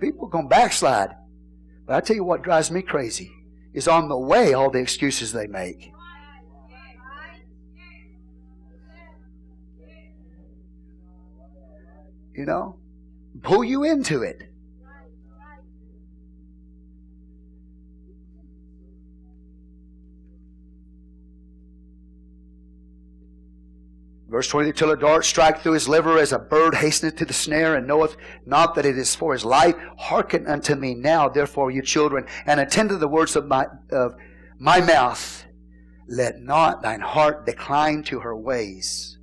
[0.00, 1.10] People can backslide.
[1.86, 3.30] But I tell you what drives me crazy
[3.72, 5.92] is on the way all the excuses they make.
[12.34, 12.78] You know,
[13.42, 14.42] pull you into it.
[24.32, 27.34] Verse 20, till a dart strike through his liver as a bird hasteneth to the
[27.34, 29.74] snare and knoweth not that it is for his life.
[29.98, 34.14] Hearken unto me now, therefore, you children, and attend to the words of my, of
[34.58, 35.44] my mouth.
[36.08, 39.18] Let not thine heart decline to her ways.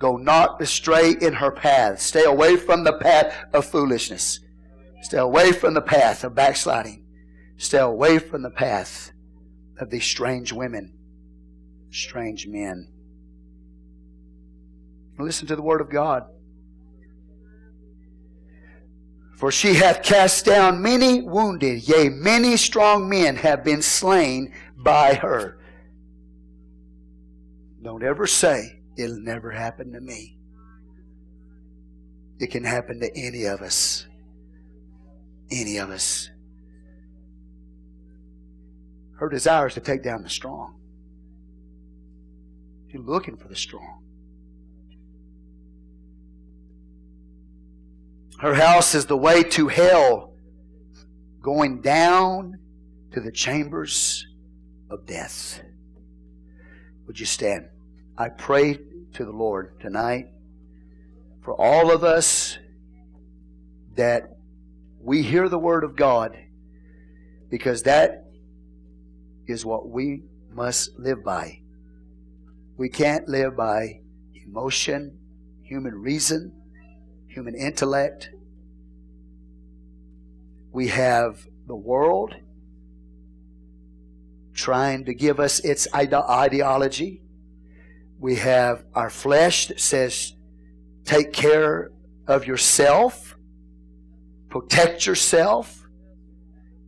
[0.00, 2.00] Go not astray in her path.
[2.00, 4.40] Stay away from the path of foolishness.
[5.02, 7.04] Stay away from the path of backsliding.
[7.58, 9.12] Stay away from the path
[9.78, 10.94] of these strange women,
[11.90, 12.88] strange men.
[15.18, 16.24] Listen to the word of God.
[19.36, 25.12] For she hath cast down many wounded, yea, many strong men have been slain by
[25.12, 25.58] her.
[27.82, 30.36] Don't ever say, it'll never happen to me.
[32.38, 34.06] It can happen to any of us.
[35.50, 36.30] Any of us.
[39.18, 40.76] Her desire is to take down the strong.
[42.90, 44.02] She's looking for the strong.
[48.40, 50.32] Her house is the way to hell,
[51.42, 52.58] going down
[53.12, 54.26] to the chambers
[54.88, 55.62] of death.
[57.06, 57.66] Would you stand?
[58.16, 58.78] I pray
[59.14, 60.26] to the Lord tonight
[61.42, 62.58] for all of us
[63.96, 64.36] that
[65.00, 66.36] we hear the Word of God
[67.50, 68.26] because that
[69.46, 70.22] is what we
[70.52, 71.60] must live by.
[72.76, 74.00] We can't live by
[74.34, 75.18] emotion,
[75.62, 76.60] human reason
[77.30, 78.30] human intellect.
[80.72, 82.34] We have the world
[84.52, 87.22] trying to give us its ideology.
[88.20, 90.34] We have our flesh that says,
[91.04, 91.90] take care
[92.26, 93.34] of yourself,
[94.50, 95.88] protect yourself,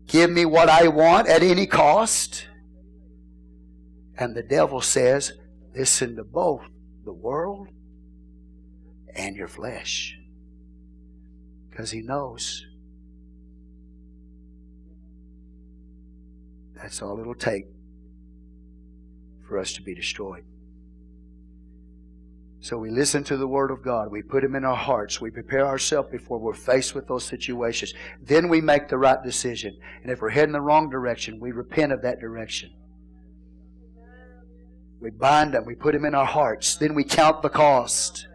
[0.06, 2.46] give me what I want at any cost.
[4.18, 5.32] And the devil says,
[5.74, 6.60] listen to both
[7.06, 7.68] the world
[9.16, 10.18] and your flesh.
[11.70, 12.66] Because he knows
[16.74, 17.64] that's all it'll take
[19.48, 20.44] for us to be destroyed.
[22.62, 24.12] So we listen to the Word of God.
[24.12, 25.20] We put Him in our hearts.
[25.20, 27.92] We prepare ourselves before we're faced with those situations.
[28.22, 29.76] Then we make the right decision.
[30.00, 32.70] And if we're heading the wrong direction, we repent of that direction.
[35.00, 35.64] We bind them.
[35.64, 36.76] We put Him in our hearts.
[36.76, 38.28] Then we count the cost.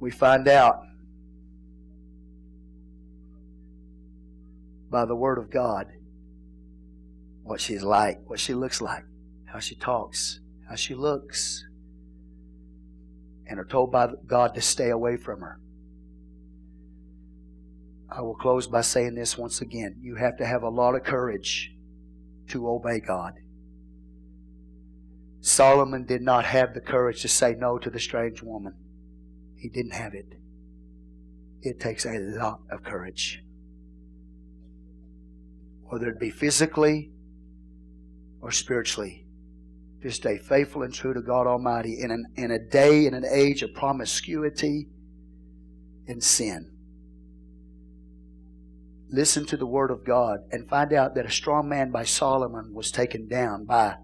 [0.00, 0.82] We find out
[4.90, 5.86] by the Word of God
[7.42, 9.04] what she's like, what she looks like
[9.46, 11.64] how she talks, how she looks,
[13.46, 15.58] and are told by God to stay away from her.
[18.10, 19.96] I will close by saying this once again.
[20.00, 21.72] You have to have a lot of courage
[22.48, 23.34] to obey God.
[25.40, 28.74] Solomon did not have the courage to say no to the strange woman.
[29.56, 30.26] He didn't have it.
[31.62, 33.42] It takes a lot of courage.
[35.84, 37.10] Whether it be physically
[38.40, 39.25] or spiritually
[40.02, 43.24] to stay faithful and true to God Almighty in, an, in a day, in an
[43.24, 44.88] age of promiscuity
[46.06, 46.70] and sin.
[49.08, 52.74] Listen to the Word of God and find out that a strong man by Solomon
[52.74, 53.96] was taken down by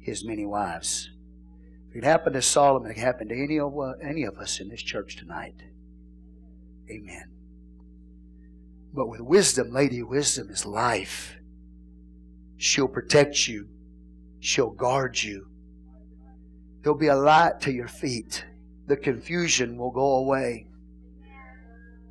[0.00, 1.10] his many wives.
[1.90, 4.68] If it happened to Solomon, it happened to any of, uh, any of us in
[4.68, 5.54] this church tonight.
[6.90, 7.30] Amen.
[8.92, 11.36] But with wisdom, Lady Wisdom is life.
[12.56, 13.68] She'll protect you
[14.46, 15.48] She'll guard you.
[16.80, 18.44] There'll be a light to your feet.
[18.86, 20.68] The confusion will go away.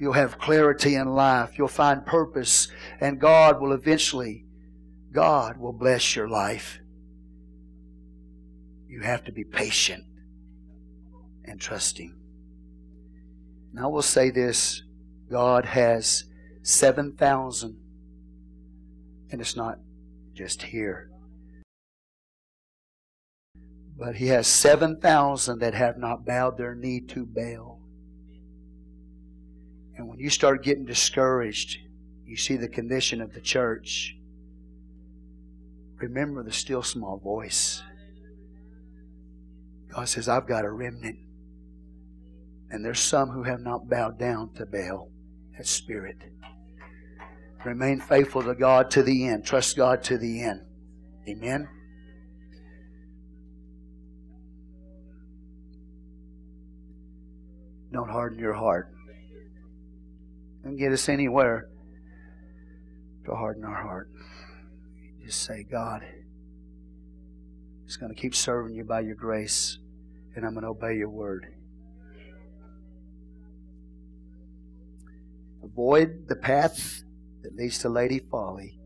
[0.01, 1.57] You'll have clarity in life.
[1.57, 2.67] You'll find purpose.
[2.99, 4.43] And God will eventually,
[5.13, 6.81] God will bless your life.
[8.89, 10.03] You have to be patient
[11.45, 12.13] and trusting.
[13.71, 14.83] And I will say this
[15.31, 16.25] God has
[16.63, 17.77] 7,000,
[19.31, 19.79] and it's not
[20.33, 21.11] just here.
[23.97, 27.79] But he has 7,000 that have not bowed their knee to Baal.
[29.97, 31.77] And when you start getting discouraged,
[32.25, 34.17] you see the condition of the church.
[35.97, 37.81] Remember the still small voice.
[39.93, 41.19] God says, I've got a remnant.
[42.69, 45.09] And there's some who have not bowed down to Baal,
[45.57, 46.17] that spirit.
[47.63, 49.45] Remain faithful to God to the end.
[49.45, 50.61] Trust God to the end.
[51.29, 51.69] Amen.
[57.95, 58.93] Don't harden your heart.
[60.65, 61.69] Don't get us anywhere
[63.23, 64.09] to harden our heart.
[65.23, 69.77] Just say, God, I'm going to keep serving you by your grace,
[70.35, 71.45] and I'm going to obey your word.
[75.63, 77.01] Avoid the path
[77.43, 78.77] that leads to Lady Folly,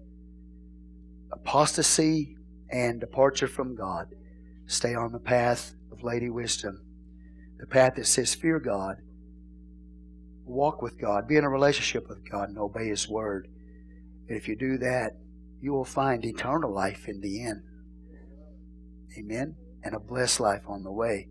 [1.32, 2.38] apostasy,
[2.70, 4.10] and departure from God.
[4.68, 6.84] Stay on the path of Lady Wisdom
[7.60, 8.98] the path that says fear God,
[10.46, 13.48] walk with God, be in a relationship with God, and obey His Word.
[14.28, 15.18] And if you do that,
[15.62, 17.64] you will find eternal life in the end.
[19.18, 19.56] Amen?
[19.84, 21.28] And a blessed life on the way.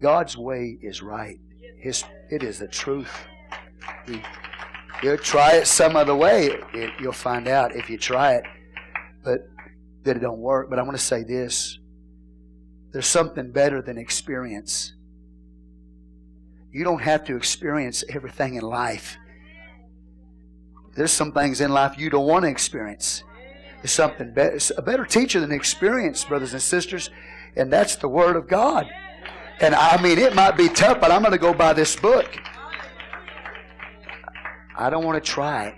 [0.00, 1.38] God's way is right.
[1.78, 3.10] His, it is the truth.
[4.06, 4.20] You,
[5.02, 6.58] will try it some other way.
[6.74, 8.44] It, you'll find out if you try it,
[9.24, 9.40] but
[10.04, 10.68] that it don't work.
[10.68, 11.78] But I want to say this:
[12.92, 14.94] there's something better than experience.
[16.72, 19.16] You don't have to experience everything in life.
[20.94, 23.24] There's some things in life you don't want to experience.
[23.78, 27.10] There's something better, a better teacher than experience, brothers and sisters,
[27.56, 28.86] and that's the Word of God.
[29.60, 32.38] And I mean, it might be tough, but I'm going to go by this book.
[34.76, 35.74] I don't want to try it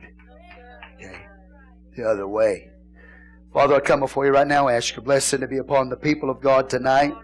[0.94, 1.26] okay,
[1.96, 2.70] the other way.
[3.52, 4.68] Father, I come before you right now.
[4.68, 7.14] I ask your blessing to be upon the people of God tonight.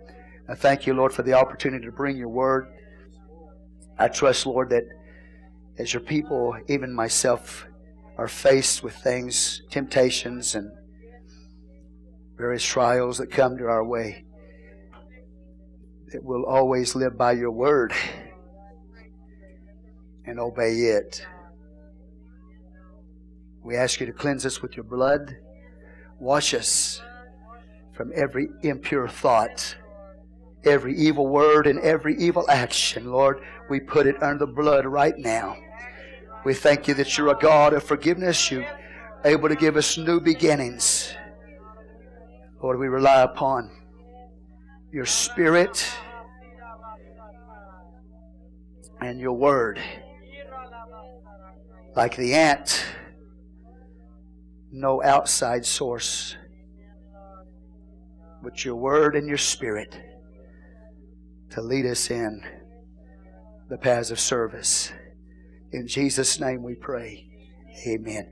[0.48, 2.68] I thank you, Lord, for the opportunity to bring your word.
[3.98, 4.84] I trust, Lord, that
[5.78, 7.66] as your people, even myself,
[8.16, 10.70] are faced with things, temptations, and
[12.36, 14.24] various trials that come to our way,
[16.12, 17.92] that we'll always live by your word
[20.24, 21.26] and obey it.
[23.64, 25.36] We ask you to cleanse us with your blood.
[26.20, 27.02] Wash us
[27.92, 29.76] from every impure thought,
[30.64, 33.10] every evil word, and every evil action.
[33.10, 35.56] Lord, we put it under the blood right now.
[36.44, 38.50] We thank you that you're a God of forgiveness.
[38.50, 38.66] You're
[39.24, 41.14] able to give us new beginnings.
[42.62, 43.70] Lord, we rely upon
[44.92, 45.86] your Spirit
[49.00, 49.80] and your Word.
[51.94, 52.84] Like the ant,
[54.70, 56.36] no outside source,
[58.42, 60.00] but your Word and your Spirit
[61.50, 62.42] to lead us in
[63.68, 64.92] the paths of service.
[65.72, 67.28] In Jesus' name we pray.
[67.86, 68.26] Amen.